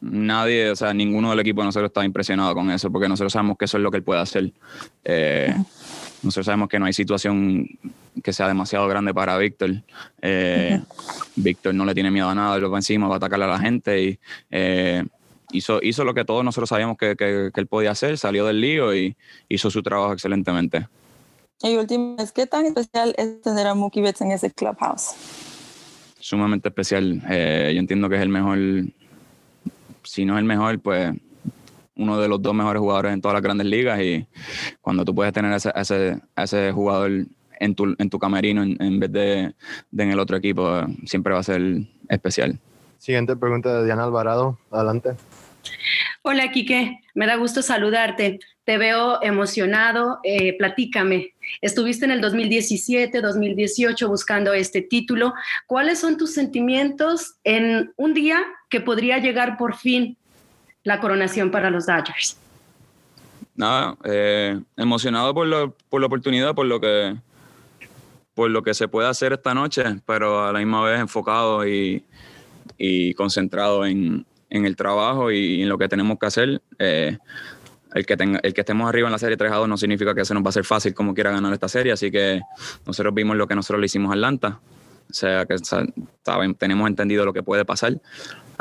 Nadie, 0.00 0.70
o 0.70 0.76
sea, 0.76 0.92
ninguno 0.92 1.30
del 1.30 1.40
equipo 1.40 1.60
de 1.60 1.66
nosotros 1.66 1.90
está 1.90 2.04
impresionado 2.04 2.54
con 2.54 2.70
eso, 2.70 2.90
porque 2.90 3.08
nosotros 3.08 3.32
sabemos 3.32 3.56
que 3.58 3.66
eso 3.66 3.76
es 3.76 3.82
lo 3.82 3.90
que 3.90 3.98
él 3.98 4.02
puede 4.02 4.20
hacer. 4.20 4.50
Eh, 5.04 5.54
nosotros 6.22 6.46
sabemos 6.46 6.68
que 6.68 6.78
no 6.78 6.86
hay 6.86 6.92
situación 6.92 7.66
que 8.22 8.32
sea 8.32 8.46
demasiado 8.48 8.86
grande 8.88 9.14
para 9.14 9.36
Víctor. 9.38 9.70
Eh, 10.20 10.80
Víctor 11.36 11.74
no 11.74 11.84
le 11.84 11.94
tiene 11.94 12.10
miedo 12.10 12.28
a 12.28 12.34
nada, 12.34 12.56
él 12.56 12.72
va 12.72 12.78
encima, 12.78 13.08
va 13.08 13.14
a 13.14 13.16
atacar 13.18 13.42
a 13.42 13.46
la 13.46 13.58
gente 13.58 14.02
y 14.02 14.18
eh, 14.50 15.04
hizo, 15.52 15.80
hizo 15.82 16.04
lo 16.04 16.12
que 16.14 16.24
todos 16.24 16.44
nosotros 16.44 16.68
sabíamos 16.68 16.96
que, 16.98 17.16
que- 17.16 17.50
que 17.54 17.60
él 17.60 17.66
podía 17.66 17.92
hacer, 17.92 18.18
salió 18.18 18.44
del 18.46 18.60
lío 18.60 18.94
y 18.94 19.16
hizo 19.48 19.70
su 19.70 19.82
trabajo 19.82 20.12
excelentemente. 20.12 20.86
Y 21.62 21.76
última 21.76 22.16
vez, 22.16 22.32
¿qué 22.32 22.46
tan 22.46 22.66
especial 22.66 23.14
es 23.18 23.40
tener 23.42 23.66
a 23.66 23.74
Mookie 23.74 24.00
Betts 24.00 24.20
en 24.22 24.32
ese 24.32 24.50
clubhouse? 24.50 25.10
sumamente 26.18 26.68
especial. 26.68 27.22
Eh, 27.30 27.70
yo 27.74 27.80
entiendo 27.80 28.08
que 28.10 28.16
es 28.16 28.20
el 28.22 28.28
mejor, 28.28 28.58
si 30.04 30.24
no 30.26 30.34
es 30.34 30.38
el 30.40 30.44
mejor, 30.44 30.78
pues 30.78 31.12
uno 31.96 32.20
de 32.20 32.28
los 32.28 32.40
dos 32.40 32.54
mejores 32.54 32.80
jugadores 32.80 33.12
en 33.12 33.20
todas 33.20 33.34
las 33.34 33.42
grandes 33.42 33.66
ligas 33.66 34.00
y 34.00 34.26
cuando 34.80 35.04
tú 35.04 35.14
puedes 35.14 35.32
tener 35.32 35.52
a 35.52 35.56
ese, 35.56 35.70
a 35.74 35.80
ese, 35.80 36.20
a 36.34 36.44
ese 36.44 36.72
jugador 36.72 37.10
en 37.58 37.74
tu, 37.74 37.94
en 37.98 38.10
tu 38.10 38.18
camerino 38.18 38.62
en, 38.62 38.80
en 38.80 38.98
vez 38.98 39.12
de, 39.12 39.54
de 39.90 40.02
en 40.02 40.10
el 40.10 40.18
otro 40.18 40.36
equipo, 40.36 40.78
eh, 40.78 40.86
siempre 41.04 41.32
va 41.32 41.40
a 41.40 41.44
ser 41.44 41.60
especial. 42.08 42.58
Siguiente 42.98 43.36
pregunta 43.36 43.78
de 43.78 43.84
Diana 43.84 44.04
Alvarado. 44.04 44.58
Adelante. 44.70 45.10
Hola, 46.22 46.50
Quique. 46.50 47.00
Me 47.14 47.26
da 47.26 47.36
gusto 47.36 47.62
saludarte. 47.62 48.40
Te 48.64 48.76
veo 48.76 49.22
emocionado. 49.22 50.20
Eh, 50.22 50.56
platícame. 50.58 51.34
Estuviste 51.62 52.04
en 52.04 52.10
el 52.10 52.20
2017, 52.20 53.22
2018 53.22 54.06
buscando 54.06 54.52
este 54.52 54.82
título. 54.82 55.32
¿Cuáles 55.66 55.98
son 55.98 56.18
tus 56.18 56.34
sentimientos 56.34 57.36
en 57.42 57.92
un 57.96 58.12
día 58.12 58.42
que 58.68 58.82
podría 58.82 59.18
llegar 59.18 59.56
por 59.56 59.76
fin 59.76 60.18
la 60.84 61.00
coronación 61.00 61.50
para 61.50 61.70
los 61.70 61.86
Dodgers? 61.86 62.38
Nada, 63.54 63.96
eh, 64.04 64.58
emocionado 64.76 65.34
por, 65.34 65.46
lo- 65.46 65.74
por 65.88 66.00
la 66.00 66.06
oportunidad, 66.06 66.54
por 66.54 66.66
lo 66.66 66.80
que 66.80 67.16
por 68.34 68.50
lo 68.50 68.62
que 68.62 68.72
se 68.72 68.88
puede 68.88 69.08
hacer 69.08 69.32
esta 69.34 69.52
noche, 69.52 69.82
pero 70.06 70.46
a 70.46 70.52
la 70.52 70.60
misma 70.60 70.82
vez 70.82 70.98
enfocado 71.00 71.66
y, 71.66 72.04
y 72.78 73.12
concentrado 73.14 73.84
en, 73.84 74.24
en 74.48 74.64
el 74.64 74.76
trabajo 74.76 75.30
y 75.30 75.60
en 75.62 75.68
lo 75.68 75.76
que 75.76 75.88
tenemos 75.88 76.18
que 76.18 76.26
hacer. 76.26 76.62
Eh, 76.78 77.18
el 77.92 78.06
que, 78.06 78.16
tenga, 78.16 78.38
el 78.42 78.54
que 78.54 78.60
estemos 78.62 78.88
arriba 78.88 79.08
en 79.08 79.12
la 79.12 79.18
serie 79.18 79.36
3 79.36 79.50
a 79.52 79.56
2 79.56 79.68
no 79.68 79.76
significa 79.76 80.14
que 80.14 80.24
se 80.24 80.32
nos 80.32 80.42
va 80.44 80.46
a 80.46 80.50
hacer 80.50 80.64
fácil 80.64 80.94
como 80.94 81.12
quiera 81.12 81.32
ganar 81.32 81.52
esta 81.52 81.68
serie, 81.68 81.92
así 81.92 82.10
que 82.10 82.40
nosotros 82.86 83.12
vimos 83.12 83.36
lo 83.36 83.46
que 83.48 83.56
nosotros 83.56 83.80
le 83.80 83.86
hicimos 83.86 84.10
a 84.10 84.14
Atlanta, 84.14 84.60
o 85.10 85.14
sea 85.14 85.44
que 85.46 85.58
sa- 85.58 85.86
saben, 86.24 86.54
tenemos 86.54 86.88
entendido 86.88 87.24
lo 87.24 87.32
que 87.32 87.42
puede 87.42 87.64
pasar, 87.64 88.00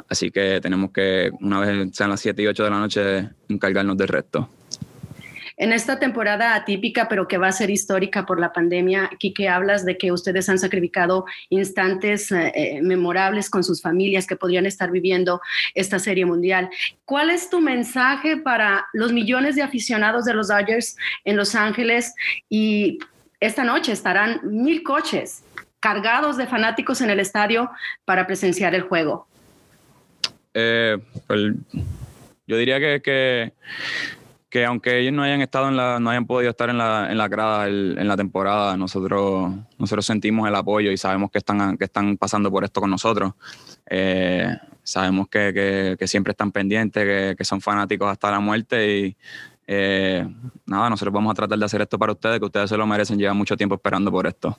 así 0.08 0.32
que 0.32 0.60
tenemos 0.62 0.92
que, 0.92 1.32
una 1.40 1.60
vez 1.60 1.90
sean 1.94 2.10
las 2.10 2.22
7 2.22 2.42
y 2.42 2.48
8 2.48 2.64
de 2.64 2.70
la 2.70 2.80
noche, 2.80 3.30
encargarnos 3.48 3.98
del 3.98 4.08
resto. 4.08 4.50
En 5.62 5.74
esta 5.74 6.00
temporada 6.00 6.56
atípica, 6.56 7.10
pero 7.10 7.28
que 7.28 7.38
va 7.38 7.50
a 7.50 7.52
ser 7.52 7.70
histórica 7.70 8.26
por 8.26 8.40
la 8.40 8.54
pandemia, 8.54 9.10
Quique, 9.20 9.50
hablas 9.50 9.84
de 9.84 9.98
que 9.98 10.14
ustedes 10.14 10.48
han 10.48 10.58
sacrificado 10.58 11.26
instantes 11.50 12.32
eh, 12.32 12.54
eh, 12.56 12.82
memorables 12.82 13.50
con 13.50 13.66
sus 13.66 13.82
familias 13.82 14.26
que 14.26 14.38
podrían 14.38 14.66
estar 14.66 14.90
viviendo 14.90 15.42
esta 15.76 16.00
serie 16.00 16.26
mundial. 16.26 16.70
¿Cuál 17.04 17.30
es 17.30 17.50
tu 17.50 17.60
mensaje 17.60 18.38
para 18.38 18.86
los 18.94 19.12
millones 19.12 19.58
de 19.58 19.62
aficionados 19.62 20.24
de 20.24 20.34
los 20.34 20.48
Dodgers 20.48 20.96
en 21.26 21.36
Los 21.36 21.54
Ángeles? 21.56 22.16
Y 22.48 23.00
esta 23.42 23.66
noche 23.66 23.92
estarán 23.92 24.40
mil 24.44 24.82
coches 24.82 25.44
cargados 25.80 26.38
de 26.38 26.48
fanáticos 26.48 27.02
en 27.02 27.10
el 27.10 27.20
estadio 27.20 27.70
para 28.06 28.26
presenciar 28.28 28.76
el 28.76 28.82
juego. 28.82 29.28
Eh, 30.54 30.98
pues, 31.28 31.54
yo 32.48 32.58
diría 32.58 32.80
que, 32.80 33.02
que, 33.02 33.54
que 34.50 34.66
aunque 34.66 35.00
ellos 35.00 35.14
no 35.14 35.22
hayan 35.24 35.42
estado 35.42 35.70
en 35.70 35.78
la, 35.78 36.00
no 36.00 36.10
hayan 36.10 36.26
podido 36.26 36.50
estar 36.50 36.70
en 36.70 36.78
la, 36.80 37.12
en 37.12 37.18
la 37.18 37.28
grada 37.28 37.68
el- 37.68 37.96
en 38.00 38.08
la 38.08 38.18
temporada, 38.18 38.76
nosotros, 38.76 39.52
nosotros 39.78 40.06
sentimos 40.06 40.48
el 40.48 40.56
apoyo 40.56 40.92
y 40.92 40.98
sabemos 40.98 41.30
que 41.32 41.38
están, 41.38 41.78
que 41.78 41.86
están 41.86 42.18
pasando 42.18 42.50
por 42.52 42.64
esto 42.64 42.82
con 42.82 42.90
nosotros. 42.90 43.34
Eh, 43.90 44.58
sabemos 44.84 45.28
que, 45.30 45.54
que- 45.54 45.96
que 46.00 46.08
siempre 46.08 46.32
están 46.32 46.52
pendientes, 46.52 47.04
que, 47.04 47.36
que 47.38 47.46
son 47.46 47.62
fanáticos 47.62 48.10
hasta 48.12 48.32
la 48.32 48.40
muerte 48.40 48.98
y 48.98 49.16
eh, 49.68 50.28
nada, 50.66 50.90
nosotros 50.90 51.14
vamos 51.14 51.32
a 51.32 51.36
tratar 51.36 51.60
de 51.60 51.66
hacer 51.66 51.82
esto 51.82 52.00
para 52.00 52.12
ustedes, 52.14 52.40
que 52.40 52.46
ustedes 52.46 52.70
se 52.72 52.76
lo 52.78 52.88
merecen, 52.88 53.20
llevan 53.20 53.38
mucho 53.38 53.56
tiempo 53.56 53.76
esperando 53.76 54.10
por 54.12 54.26
esto. 54.26 54.58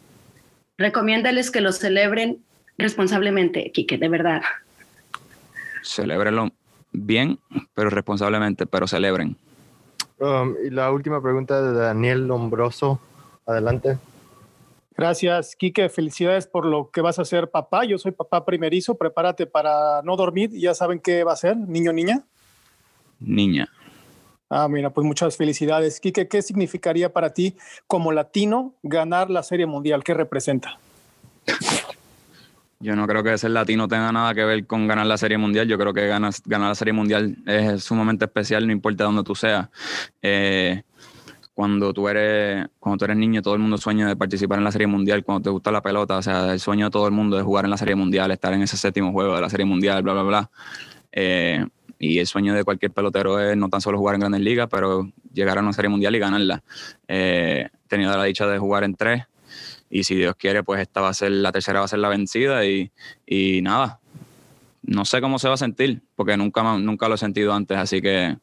Recomiéndales 0.79 1.51
que 1.51 1.61
lo 1.61 1.73
celebren 1.73 2.43
responsablemente, 2.79 3.71
Quique, 3.73 3.99
de 3.99 4.09
verdad. 4.09 4.43
Celébrenlo 5.83 6.51
bien, 6.93 7.39
pero 7.75 7.91
responsablemente, 7.91 8.67
pero 8.67 8.87
celebren. 8.87 9.37
Um, 10.19 10.55
y 10.65 10.71
la 10.71 10.91
última 10.91 11.23
pregunta 11.23 11.63
de 11.63 11.73
Daniel 11.73 12.27
Lombroso. 12.27 13.01
Adelante. 13.47 13.99
Gracias, 14.97 15.57
Quique. 15.57 15.89
Felicidades 15.89 16.47
por 16.47 16.67
lo 16.67 16.91
que 16.91 17.01
vas 17.01 17.19
a 17.19 17.25
ser 17.25 17.51
papá. 17.51 17.85
Yo 17.87 17.97
soy 17.97 18.13
papá 18.13 18.45
primerizo. 18.45 18.97
Prepárate 18.97 19.47
para 19.47 20.03
no 20.03 20.17
dormir. 20.17 20.51
Ya 20.53 20.75
saben 20.75 21.01
qué 21.01 21.25
va 21.25 21.33
a 21.33 21.37
ser, 21.37 21.57
niño 21.57 21.91
o 21.91 21.95
niña. 21.95 22.23
Niña. 23.19 23.71
Ah, 24.51 24.67
mira, 24.69 24.91
pues 24.91 25.07
muchas 25.07 25.37
felicidades. 25.37 26.01
Quique, 26.01 26.27
¿qué 26.27 26.43
significaría 26.43 27.13
para 27.13 27.33
ti 27.33 27.57
como 27.87 28.11
latino 28.11 28.75
ganar 28.83 29.31
la 29.31 29.45
Serie 29.45 29.67
Mundial? 29.67 30.03
¿Qué 30.03 30.13
representa? 30.13 30.77
Yo 32.81 32.97
no 32.97 33.07
creo 33.07 33.23
que 33.23 33.39
ser 33.39 33.53
latino 33.53 33.87
tenga 33.87 34.11
nada 34.11 34.35
que 34.35 34.45
ver 34.45 34.67
con 34.67 34.89
ganar 34.89 35.07
la 35.07 35.19
Serie 35.19 35.39
Mundial. 35.39 35.69
Yo 35.69 35.79
creo 35.79 35.95
que 35.95 36.09
ganar, 36.09 36.33
ganar 36.47 36.71
la 36.71 36.75
Serie 36.75 36.93
Mundial 36.93 37.37
es 37.47 37.85
sumamente 37.85 38.25
especial, 38.25 38.67
no 38.67 38.73
importa 38.73 39.05
dónde 39.05 39.23
tú 39.23 39.37
seas. 39.37 39.69
Eh, 40.21 40.83
cuando 41.55 41.93
tú 41.93 42.09
eres 42.09 42.67
cuando 42.81 42.97
tú 42.97 43.05
eres 43.05 43.19
niño, 43.19 43.43
todo 43.43 43.55
el 43.55 43.61
mundo 43.61 43.77
sueña 43.77 44.09
de 44.09 44.17
participar 44.17 44.59
en 44.59 44.65
la 44.65 44.73
Serie 44.73 44.87
Mundial, 44.89 45.23
cuando 45.23 45.43
te 45.43 45.51
gusta 45.51 45.71
la 45.71 45.83
pelota, 45.83 46.17
o 46.17 46.23
sea, 46.23 46.55
el 46.55 46.59
sueño 46.59 46.87
de 46.87 46.91
todo 46.91 47.07
el 47.07 47.13
mundo 47.13 47.39
es 47.39 47.45
jugar 47.45 47.67
en 47.67 47.71
la 47.71 47.77
Serie 47.77 47.95
Mundial, 47.95 48.31
estar 48.33 48.53
en 48.53 48.63
ese 48.63 48.77
séptimo 48.77 49.13
juego 49.13 49.37
de 49.37 49.43
la 49.43 49.51
Serie 49.51 49.67
Mundial, 49.67 50.03
bla, 50.03 50.15
bla, 50.15 50.23
bla. 50.23 50.51
Eh, 51.13 51.67
y 52.01 52.19
el 52.19 52.27
sueño 52.27 52.55
de 52.55 52.65
cualquier 52.65 52.91
pelotero 52.93 53.39
es 53.39 53.57
no 53.59 53.69
tan 53.69 53.83
solo 53.83 53.99
jugar 53.99 54.15
en 54.15 54.21
grandes 54.21 54.41
ligas, 54.41 54.69
pero 54.71 55.13
llegar 55.33 55.59
a 55.59 55.61
una 55.61 55.75
serie 55.75 55.91
mundial 55.91 56.17
y 56.17 56.19
ganarla. 56.19 56.65
Eh, 57.07 57.69
tenido 57.89 58.17
la 58.17 58.25
dicha 58.25 58.47
de 58.47 58.59
jugar 58.59 58.85
en 58.85 58.95
tres 58.95 59.25
y 59.91 60.05
si 60.05 60.15
Dios 60.15 60.35
quiere, 60.35 60.63
pues 60.63 60.81
esta 60.81 61.03
va 61.03 61.11
a 61.11 61.15
ser, 61.15 61.31
la 61.31 61.53
tercera 61.53 61.81
va 61.81 61.85
a 61.85 61.89
ser 61.89 61.99
la 61.99 62.09
vencida 62.09 62.65
y, 62.65 62.91
y 63.27 63.61
nada, 63.61 64.01
no 64.83 65.05
sé 65.05 65.21
cómo 65.21 65.39
se 65.39 65.49
va 65.49 65.55
a 65.55 65.59
sentir, 65.59 66.01
porque 66.17 66.39
nunca, 66.39 66.63
nunca 66.79 67.07
lo 67.07 67.17
he 67.17 67.19
sentido 67.19 67.53
antes, 67.53 67.77
así 67.77 68.01
que 68.01 68.35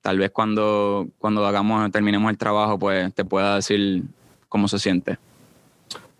tal 0.00 0.18
vez 0.18 0.30
cuando, 0.30 1.08
cuando 1.18 1.44
hagamos, 1.44 1.90
terminemos 1.90 2.30
el 2.30 2.38
trabajo, 2.38 2.78
pues 2.78 3.12
te 3.12 3.24
pueda 3.24 3.56
decir 3.56 4.04
cómo 4.48 4.68
se 4.68 4.78
siente. 4.78 5.18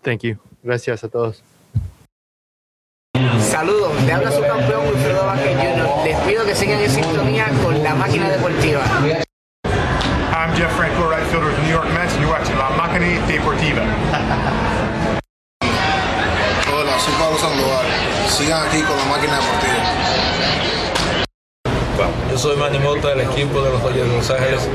Thank 0.01 0.23
you. 0.23 0.37
Gracias 0.61 1.05
a 1.05 1.07
todos. 1.07 1.41
Saludos, 3.53 3.91
le 4.05 4.11
habla 4.11 4.31
su 4.31 4.41
campeón 4.41 4.87
Wilfredo 4.87 5.25
Vázquez 5.25 5.55
Jr. 5.57 5.87
Les 6.03 6.17
pido 6.21 6.43
que 6.45 6.55
sigan 6.55 6.79
en 6.79 6.89
sintonía 6.89 7.45
con 7.63 7.83
la 7.83 7.93
máquina 7.93 8.27
deportiva. 8.29 8.81
I'm 10.33 10.55
Jeff 10.55 10.71
Franco, 10.75 11.07
right 11.07 11.23
fielder 11.27 11.49
of 11.49 11.55
the 11.55 11.61
New 11.61 11.71
York 11.71 11.87
Mets, 11.93 12.13
and 12.13 12.23
you're 12.23 12.31
watching 12.31 12.57
La 12.57 12.69
Máquina 12.71 13.05
Deportiva. 13.27 13.83
Hola, 16.71 16.99
soy 16.99 17.13
Pablo 17.19 17.37
Sandoval. 17.37 17.85
Sigan 18.27 18.67
aquí 18.67 18.81
con 18.81 18.97
la 18.97 19.05
máquina 19.05 19.35
deportiva. 19.35 19.83
Yo 22.31 22.37
soy 22.39 22.57
Manny 22.57 22.79
Mota 22.79 23.09
del 23.09 23.21
equipo 23.21 23.61
de 23.61 23.69
los 23.69 23.83
Dodgers 23.83 24.09
de 24.09 24.17
Los 24.17 24.29
Ángeles. 24.31 24.67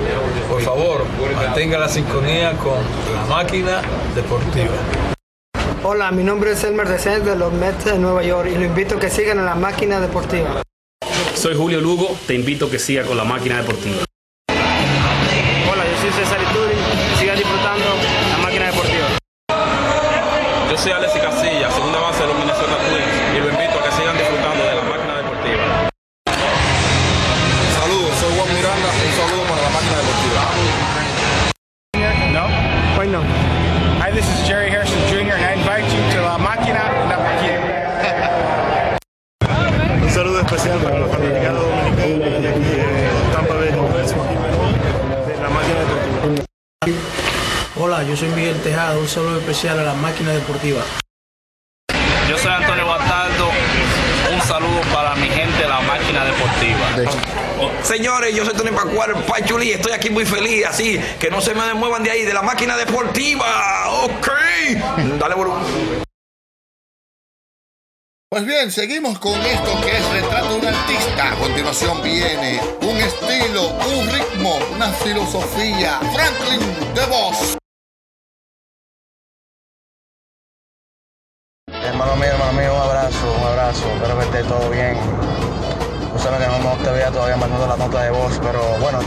Por 0.49 0.63
favor, 0.63 1.05
mantenga 1.35 1.79
la 1.79 1.89
sintonía 1.89 2.53
con 2.53 2.79
la 3.15 3.25
máquina 3.29 3.83
deportiva. 4.15 5.18
Hola, 5.85 6.11
mi 6.11 6.25
nombre 6.25 6.53
es 6.53 6.65
Elmer 6.65 6.89
Descent 6.89 7.25
de 7.25 7.37
los 7.37 7.53
Mets 7.53 7.85
de 7.85 7.99
Nueva 7.99 8.23
York 8.23 8.49
y 8.53 8.59
lo 8.59 8.65
invito 8.65 8.97
a 8.97 8.99
que 9.01 9.11
sigan 9.11 9.39
en 9.39 9.45
la 9.45 9.55
máquina 9.55 10.01
deportiva. 10.01 10.63
Soy 11.35 11.55
Julio 11.55 11.81
Lugo, 11.81 12.17
te 12.27 12.35
invito 12.35 12.67
a 12.67 12.71
que 12.71 12.79
siga 12.79 13.05
con 13.05 13.17
la 13.17 13.25
máquina 13.25 13.59
deportiva. 13.59 14.05
Hola, 14.51 15.85
yo 15.85 15.97
soy 16.01 16.11
César 16.11 16.41
Ituri, 16.43 16.75
sigan 17.19 17.37
disfrutando 17.37 17.85
la 18.31 18.39
máquina 18.39 18.67
deportiva. 18.67 19.07
Yo 20.71 20.77
soy 20.77 20.93
Alexis 20.93 21.23
Casilla, 21.23 21.71
segunda 21.71 22.01
base 22.01 22.23
de 22.23 22.27
los 22.29 22.39
Minnesota 22.39 22.77
Twins 22.89 23.37
y 23.37 23.39
lo 23.39 23.49
invito 23.49 23.79
a 23.79 23.83
que 23.85 23.93
sigan 23.93 24.19
disfrutando 24.19 24.65
de 24.65 24.75
la 24.75 24.83
máquina 24.83 25.17
deportiva. 25.17 25.91
Saludos, 27.79 28.13
soy 28.19 28.31
Juan 28.37 28.55
Miranda. 28.55 28.89
Un 28.89 29.13
saludo 29.15 29.43
para 29.49 29.63
la 29.63 29.71
máquina 29.71 29.97
deportiva. 30.03 30.43
No? 32.33 32.45
Why 32.99 33.07
no? 33.09 33.23
Hi, 34.01 34.11
this 34.13 34.27
is 34.27 34.47
Jerry 34.47 34.68
Hola, 47.77 48.03
yo 48.03 48.17
soy 48.17 48.29
Miguel 48.31 48.61
Tejada, 48.63 48.99
un 48.99 49.09
saludo 49.09 49.39
especial 49.39 49.79
a 49.79 49.83
la 49.83 49.95
máquina 49.95 50.33
deportiva. 50.33 50.83
Yo 52.29 52.39
soy 52.39 52.51
Antonio 52.51 52.87
Bastardo, 52.87 53.51
un 54.33 54.41
saludo 54.43 54.81
para 54.93 55.15
mi 55.17 55.29
gente 55.29 55.63
de 55.63 55.69
la 55.69 55.81
máquina 55.81 56.25
deportiva. 56.25 57.13
Señores, 57.83 58.35
yo 58.35 58.45
soy 58.45 58.55
Tony 58.55 58.71
Pacuar, 58.71 59.15
Pachuli, 59.27 59.73
estoy 59.73 59.93
aquí 59.93 60.11
muy 60.11 60.25
feliz, 60.25 60.67
así 60.67 61.01
que 61.19 61.31
no 61.31 61.41
se 61.41 61.55
me 61.55 61.75
muevan 61.75 62.03
de 62.03 62.11
ahí, 62.11 62.25
de 62.25 62.35
la 62.35 62.43
máquina 62.43 62.77
deportiva. 62.77 63.47
Ok, 63.91 64.29
dale 65.19 65.35
volumen. 65.35 66.08
Pues 68.31 68.45
bien, 68.45 68.71
seguimos 68.71 69.19
con 69.19 69.41
esto 69.41 69.81
que 69.81 69.97
es 69.97 70.11
retrato 70.11 70.51
de 70.51 70.59
un 70.59 70.67
artista. 70.67 71.33
A 71.33 71.37
continuación 71.37 72.03
viene 72.03 72.61
un 72.83 72.99
estilo, 72.99 73.69
un 73.71 74.07
ritmo, 74.07 74.59
una 74.75 74.89
filosofía. 74.89 75.99
Franklin 76.13 76.61
DeVos. 76.95 77.57
Hermano 81.69 82.17
mío, 82.17 82.27
hermano 82.27 82.53
mío, 82.53 82.75
un 82.75 82.83
abrazo, 82.83 83.35
un 83.35 83.47
abrazo. 83.47 83.87
Espero 83.95 84.19
que 84.19 84.25
esté 84.27 84.43
todo 84.45 84.69
bien. 84.69 84.99
Tú 86.13 86.19
sabes 86.19 86.39
que 86.39 86.47
no 86.49 86.77
te 86.85 86.91
veía 86.91 87.11
todavía 87.11 87.39
mandando 87.39 87.67
la 87.67 87.79
nota 87.79 88.03
de 88.03 88.11
voz, 88.11 88.39
pero 88.43 88.61
bueno, 88.79 89.01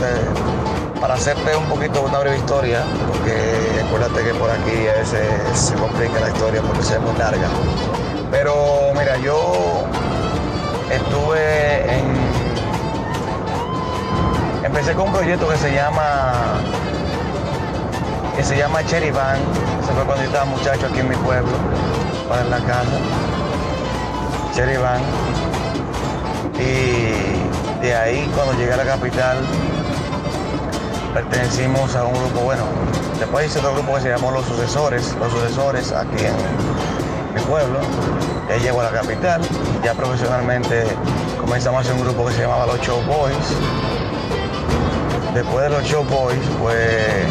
para 1.00 1.14
hacerte 1.14 1.54
un 1.54 1.66
poquito 1.66 2.02
una 2.02 2.18
breve 2.18 2.38
historia, 2.38 2.84
porque 3.06 3.84
acuérdate 3.86 4.24
que 4.24 4.34
por 4.34 4.50
aquí 4.50 4.88
a 4.88 4.94
veces 4.94 5.28
se 5.54 5.74
complica 5.74 6.18
la 6.18 6.28
historia 6.28 6.60
porque 6.60 6.82
se 6.82 6.94
es 6.94 7.00
muy 7.00 7.16
larga. 7.16 7.48
Pero 8.32 8.92
mira, 8.98 9.18
yo 9.18 9.84
estuve 10.90 11.98
en. 11.98 12.16
Empecé 14.64 14.94
con 14.94 15.08
un 15.08 15.12
proyecto 15.12 15.48
que 15.48 15.58
se 15.58 15.72
llama. 15.72 16.32
que 18.34 18.42
se 18.42 18.56
llama 18.56 18.82
Cherry 18.86 19.10
Van. 19.10 19.38
Ese 19.82 19.92
fue 19.92 20.04
cuando 20.04 20.24
yo 20.24 20.30
estaba 20.30 20.46
muchacho 20.46 20.86
aquí 20.86 21.00
en 21.00 21.10
mi 21.10 21.16
pueblo, 21.16 21.52
para 22.26 22.40
en 22.40 22.50
la 22.50 22.58
casa. 22.60 22.98
Cherry 24.54 24.78
Van. 24.78 25.02
Y 26.58 27.82
de 27.82 27.94
ahí, 27.94 28.30
cuando 28.34 28.54
llegué 28.54 28.72
a 28.72 28.78
la 28.78 28.84
capital, 28.84 29.36
pertenecimos 31.12 31.94
a 31.96 32.04
un 32.04 32.14
grupo, 32.14 32.40
bueno, 32.40 32.64
después 33.18 33.46
hice 33.46 33.58
otro 33.58 33.74
grupo 33.74 33.96
que 33.96 34.02
se 34.02 34.08
llamó 34.08 34.30
Los 34.30 34.46
Sucesores, 34.46 35.14
Los 35.20 35.32
Sucesores, 35.32 35.92
aquí 35.92 36.24
en 36.24 36.34
mi 37.34 37.40
pueblo. 37.42 37.80
Ya 38.48 38.56
llego 38.56 38.80
a 38.80 38.84
la 38.84 38.90
capital, 38.90 39.40
ya 39.82 39.94
profesionalmente 39.94 40.84
comenzamos 41.40 41.78
a 41.78 41.80
hacer 41.80 41.94
un 41.94 42.02
grupo 42.02 42.26
que 42.26 42.34
se 42.34 42.42
llamaba 42.42 42.66
Los 42.66 42.80
Show 42.80 43.02
Boys. 43.04 43.36
Después 45.34 45.64
de 45.64 45.70
los 45.70 45.84
Show 45.84 46.04
Boys, 46.04 46.40
pues. 46.60 47.26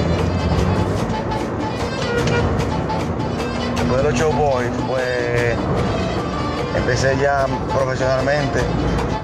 Después 3.75 3.97
de 3.97 4.09
los 4.09 4.19
Show 4.19 4.31
Boys, 4.33 4.71
pues. 4.87 5.55
Empecé 6.75 7.17
ya 7.21 7.45
profesionalmente 7.73 8.59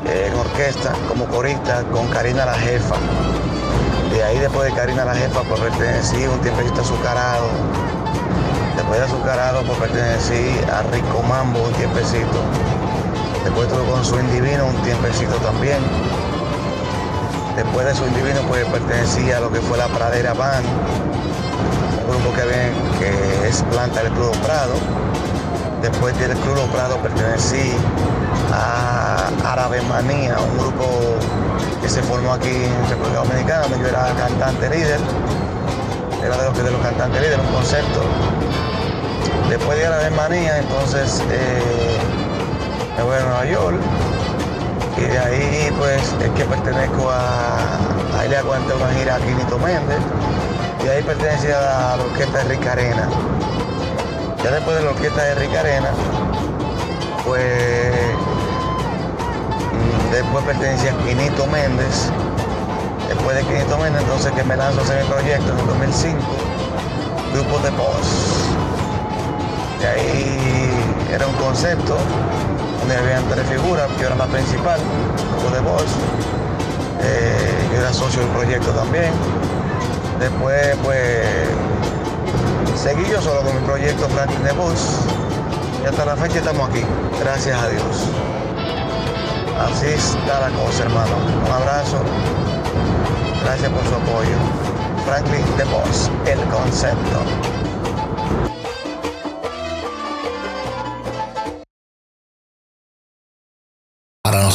eh, 0.06 0.30
en 0.32 0.40
orquesta, 0.40 0.94
como 1.08 1.26
corista, 1.26 1.84
con 1.92 2.08
Karina 2.10 2.46
la 2.46 2.54
Jefa. 2.54 2.96
De 4.12 4.24
ahí, 4.24 4.38
después 4.40 4.70
de 4.70 4.76
Karina 4.76 5.06
la 5.06 5.16
Jefa, 5.16 5.42
pues 5.42 5.60
pertenecí 5.60 6.28
un 6.28 6.40
tiempecito 6.42 6.82
azucarado. 6.82 7.48
Después 8.88 9.02
de 9.02 9.16
azucarado, 9.18 9.64
pues 9.64 9.80
pertenecí 9.80 10.62
a 10.72 10.82
Rico 10.94 11.22
Mambo 11.22 11.60
un 11.60 11.74
tiempecito. 11.74 12.40
Después 13.44 13.68
estuve 13.68 13.86
con 13.92 14.06
Swing 14.06 14.32
Divino 14.32 14.66
un 14.66 14.82
tiempecito 14.82 15.36
también. 15.40 15.80
Después 17.58 17.86
de 17.86 17.94
Swing 17.96 18.14
Divino, 18.14 18.40
pues 18.48 18.64
pertenecí 18.68 19.30
a 19.34 19.42
lo 19.42 19.52
que 19.52 19.60
fue 19.60 19.78
la 19.78 19.88
Pradera 19.90 20.34
Band, 20.34 20.66
un 22.00 22.08
grupo 22.08 22.34
que, 22.34 22.46
ven, 22.46 22.74
que 22.98 23.50
es 23.50 23.62
planta 23.64 24.04
del 24.04 24.14
Club 24.14 24.32
Prado. 24.38 24.76
Después 25.82 26.18
del 26.18 26.32
Club 26.38 26.72
Prado 26.72 26.96
pertenecí 27.00 27.74
a 28.54 29.52
Árabe 29.52 29.82
Manía, 29.82 30.38
un 30.40 30.58
grupo 30.60 30.88
que 31.82 31.90
se 31.90 32.02
formó 32.04 32.32
aquí 32.32 32.56
en 32.56 32.90
República 32.90 33.20
Dominicana, 33.20 33.68
yo 33.68 33.86
era 33.86 34.14
cantante 34.14 34.70
líder. 34.70 35.02
Era 36.24 36.38
de 36.38 36.46
los, 36.46 36.58
de 36.58 36.72
los 36.72 36.82
cantantes 36.82 37.22
líderes, 37.22 37.46
un 37.46 37.54
concepto. 37.54 38.37
Después 39.50 39.78
de 39.78 39.88
Árabe 39.88 40.10
Manía, 40.12 40.60
entonces 40.60 41.24
eh, 41.32 41.98
me 42.98 43.04
voy 43.04 43.16
a 43.16 43.20
Nueva 43.22 43.46
York. 43.46 43.78
Y 44.98 45.02
de 45.02 45.20
ahí 45.20 45.72
pues 45.78 46.02
es 46.22 46.30
que 46.32 46.44
pertenezco 46.44 47.10
a, 47.10 48.20
ahí 48.20 48.28
le 48.28 48.38
aguanté 48.38 48.74
una 48.74 48.90
gira 48.94 49.16
a 49.16 49.20
Quinito 49.20 49.58
Méndez. 49.60 50.00
Y 50.84 50.88
ahí 50.90 51.02
pertenecía 51.02 51.60
a 51.60 51.98
la 51.98 52.04
orquesta 52.04 52.40
de 52.40 52.44
Rica 52.46 52.74
Arena. 52.74 53.10
Ya 54.44 54.52
después 54.52 54.78
de 54.78 54.84
la 54.84 54.90
orquesta 54.92 55.24
de 55.24 55.36
Rica 55.36 55.60
Arena, 55.62 55.90
pues 57.26 57.94
mm, 59.72 60.12
después 60.12 60.46
pertenecía 60.46 60.92
a 60.92 60.98
Quinito 61.06 61.48
Méndez. 61.48 62.12
Después 63.08 63.38
de 63.38 63.44
Quinito 63.44 63.78
Méndez, 63.78 64.02
entonces 64.02 64.32
que 64.34 64.44
me 64.44 64.58
lanzo 64.58 64.82
a 64.82 64.84
hacer 64.84 65.04
mi 65.04 65.10
proyecto 65.10 65.54
en 65.54 65.60
el 65.60 65.68
2005, 65.68 66.18
Grupo 67.34 67.60
de 67.60 67.70
Voz. 67.72 68.57
Y 69.82 69.86
ahí 69.86 70.70
era 71.14 71.28
un 71.28 71.36
concepto 71.36 71.98
donde 72.80 72.96
habían 72.96 73.24
tres 73.30 73.46
figuras, 73.48 73.88
yo 74.00 74.08
era 74.08 74.16
la 74.16 74.26
principal, 74.28 74.80
Grupo 75.32 75.56
de 75.56 75.62
Voz. 75.62 75.86
Eh, 77.02 77.70
yo 77.72 77.82
era 77.82 77.94
socio 77.94 78.22
del 78.22 78.30
proyecto 78.30 78.72
también. 78.72 79.12
Después, 80.20 80.76
pues, 80.84 81.28
seguí 82.76 83.06
yo 83.10 83.22
solo 83.22 83.42
con 83.42 83.56
mi 83.56 83.62
proyecto 83.66 84.08
Franklin 84.10 84.44
de 84.44 84.52
Voz. 84.54 85.00
Y 85.84 85.88
hasta 85.88 86.06
la 86.06 86.16
fecha 86.16 86.40
estamos 86.40 86.70
aquí, 86.70 86.84
gracias 87.20 87.62
a 87.62 87.70
Dios. 87.70 88.04
Así 89.60 89.88
está 89.88 90.40
la 90.40 90.50
cosa, 90.56 90.84
hermano. 90.84 91.16
Un 91.46 91.52
abrazo. 91.52 91.98
Gracias 93.44 93.72
por 93.72 93.84
su 93.84 93.96
apoyo. 93.96 94.38
Franklin 95.06 95.58
de 95.58 95.64
Voz, 95.66 96.12
el 96.26 96.40
concepto. 96.50 97.57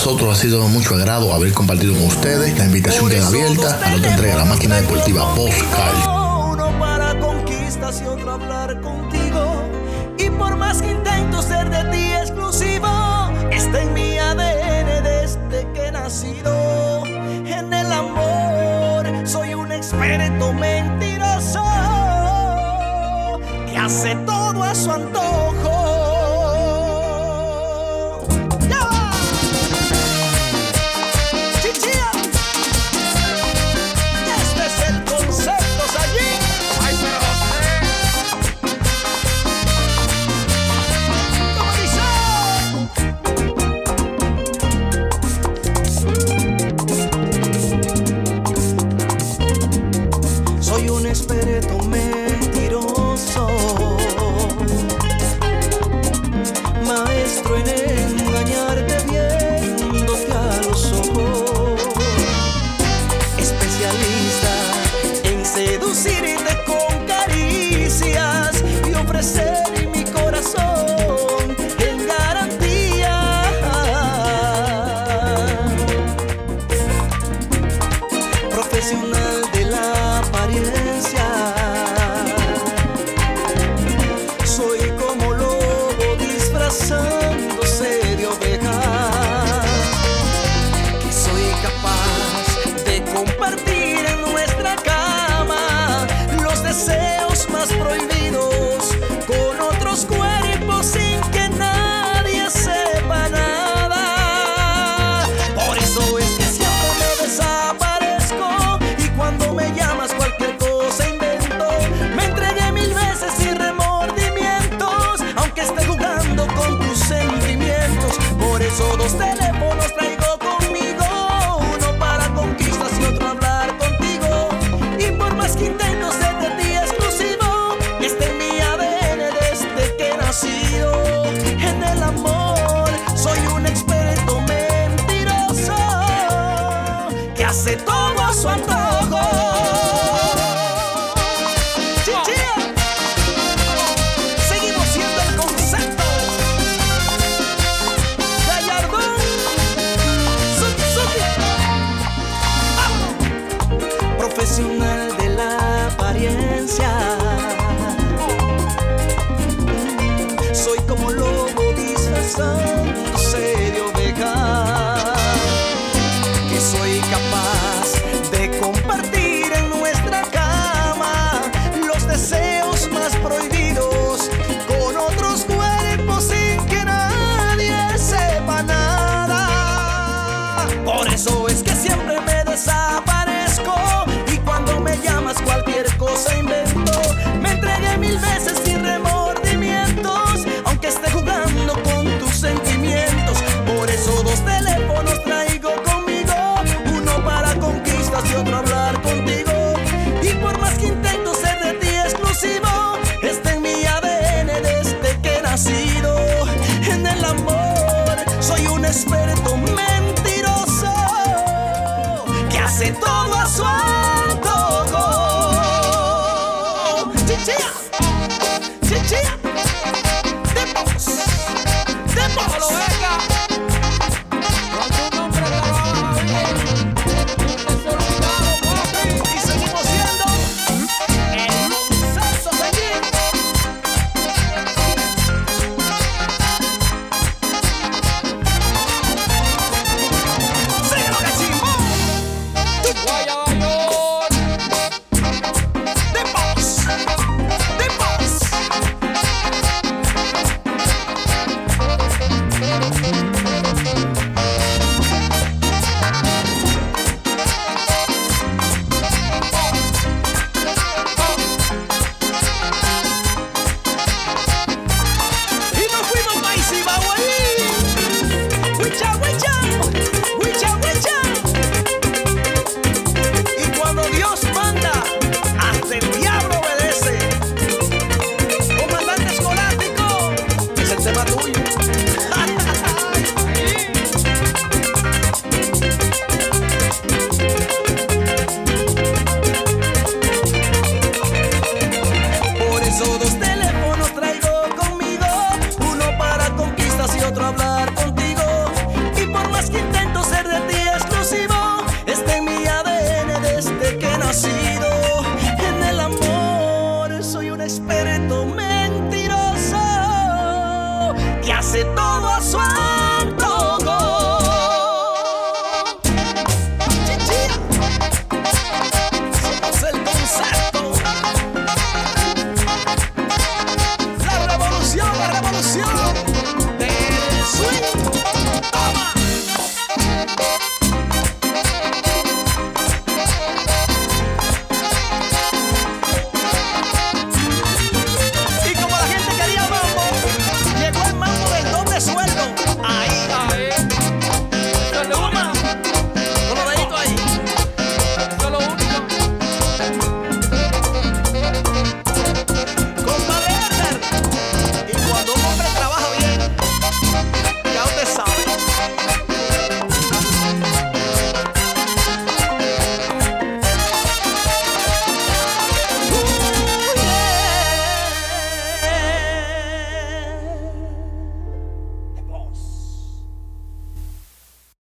Nosotros 0.04 0.36
ha 0.36 0.40
sido 0.42 0.60
de 0.64 0.68
mucho 0.68 0.96
agrado 0.96 1.32
haber 1.32 1.52
compartido 1.52 1.94
con 1.94 2.06
ustedes. 2.06 2.58
La 2.58 2.64
invitación 2.64 3.08
queda 3.08 3.28
abierta 3.28 3.78
a 3.84 3.90
la 3.90 3.96
otra 3.98 4.10
entrega 4.10 4.32
de 4.32 4.38
la 4.40 4.44
máquina 4.46 4.74
deportiva 4.80 5.32
Postcard. 5.36 6.50
Uno 6.50 6.76
para 6.80 7.20
conquistas 7.20 8.02
y 8.02 8.06
otro 8.06 8.32
hablar 8.32 8.80
contigo. 8.80 9.62
Y 10.18 10.28
por 10.30 10.56
más 10.56 10.82
que 10.82 10.90
intento 10.90 11.40
ser 11.40 11.70
de 11.70 11.84
ti 11.92 12.12
exclusivo, 12.14 12.88
está 13.52 13.80
en 13.80 13.94
mi 13.94 14.18
ADN 14.18 15.04
desde 15.04 15.72
que 15.72 15.86
he 15.86 15.92
nacido. 15.92 17.06
En 17.06 17.72
el 17.72 17.92
amor 17.92 19.06
soy 19.24 19.54
un 19.54 19.70
experto 19.70 20.52
mentiroso 20.52 21.62
que 23.70 23.78
hace 23.78 24.16
todo 24.26 24.64
a 24.64 24.74
su 24.74 24.90
antojo. 24.90 25.21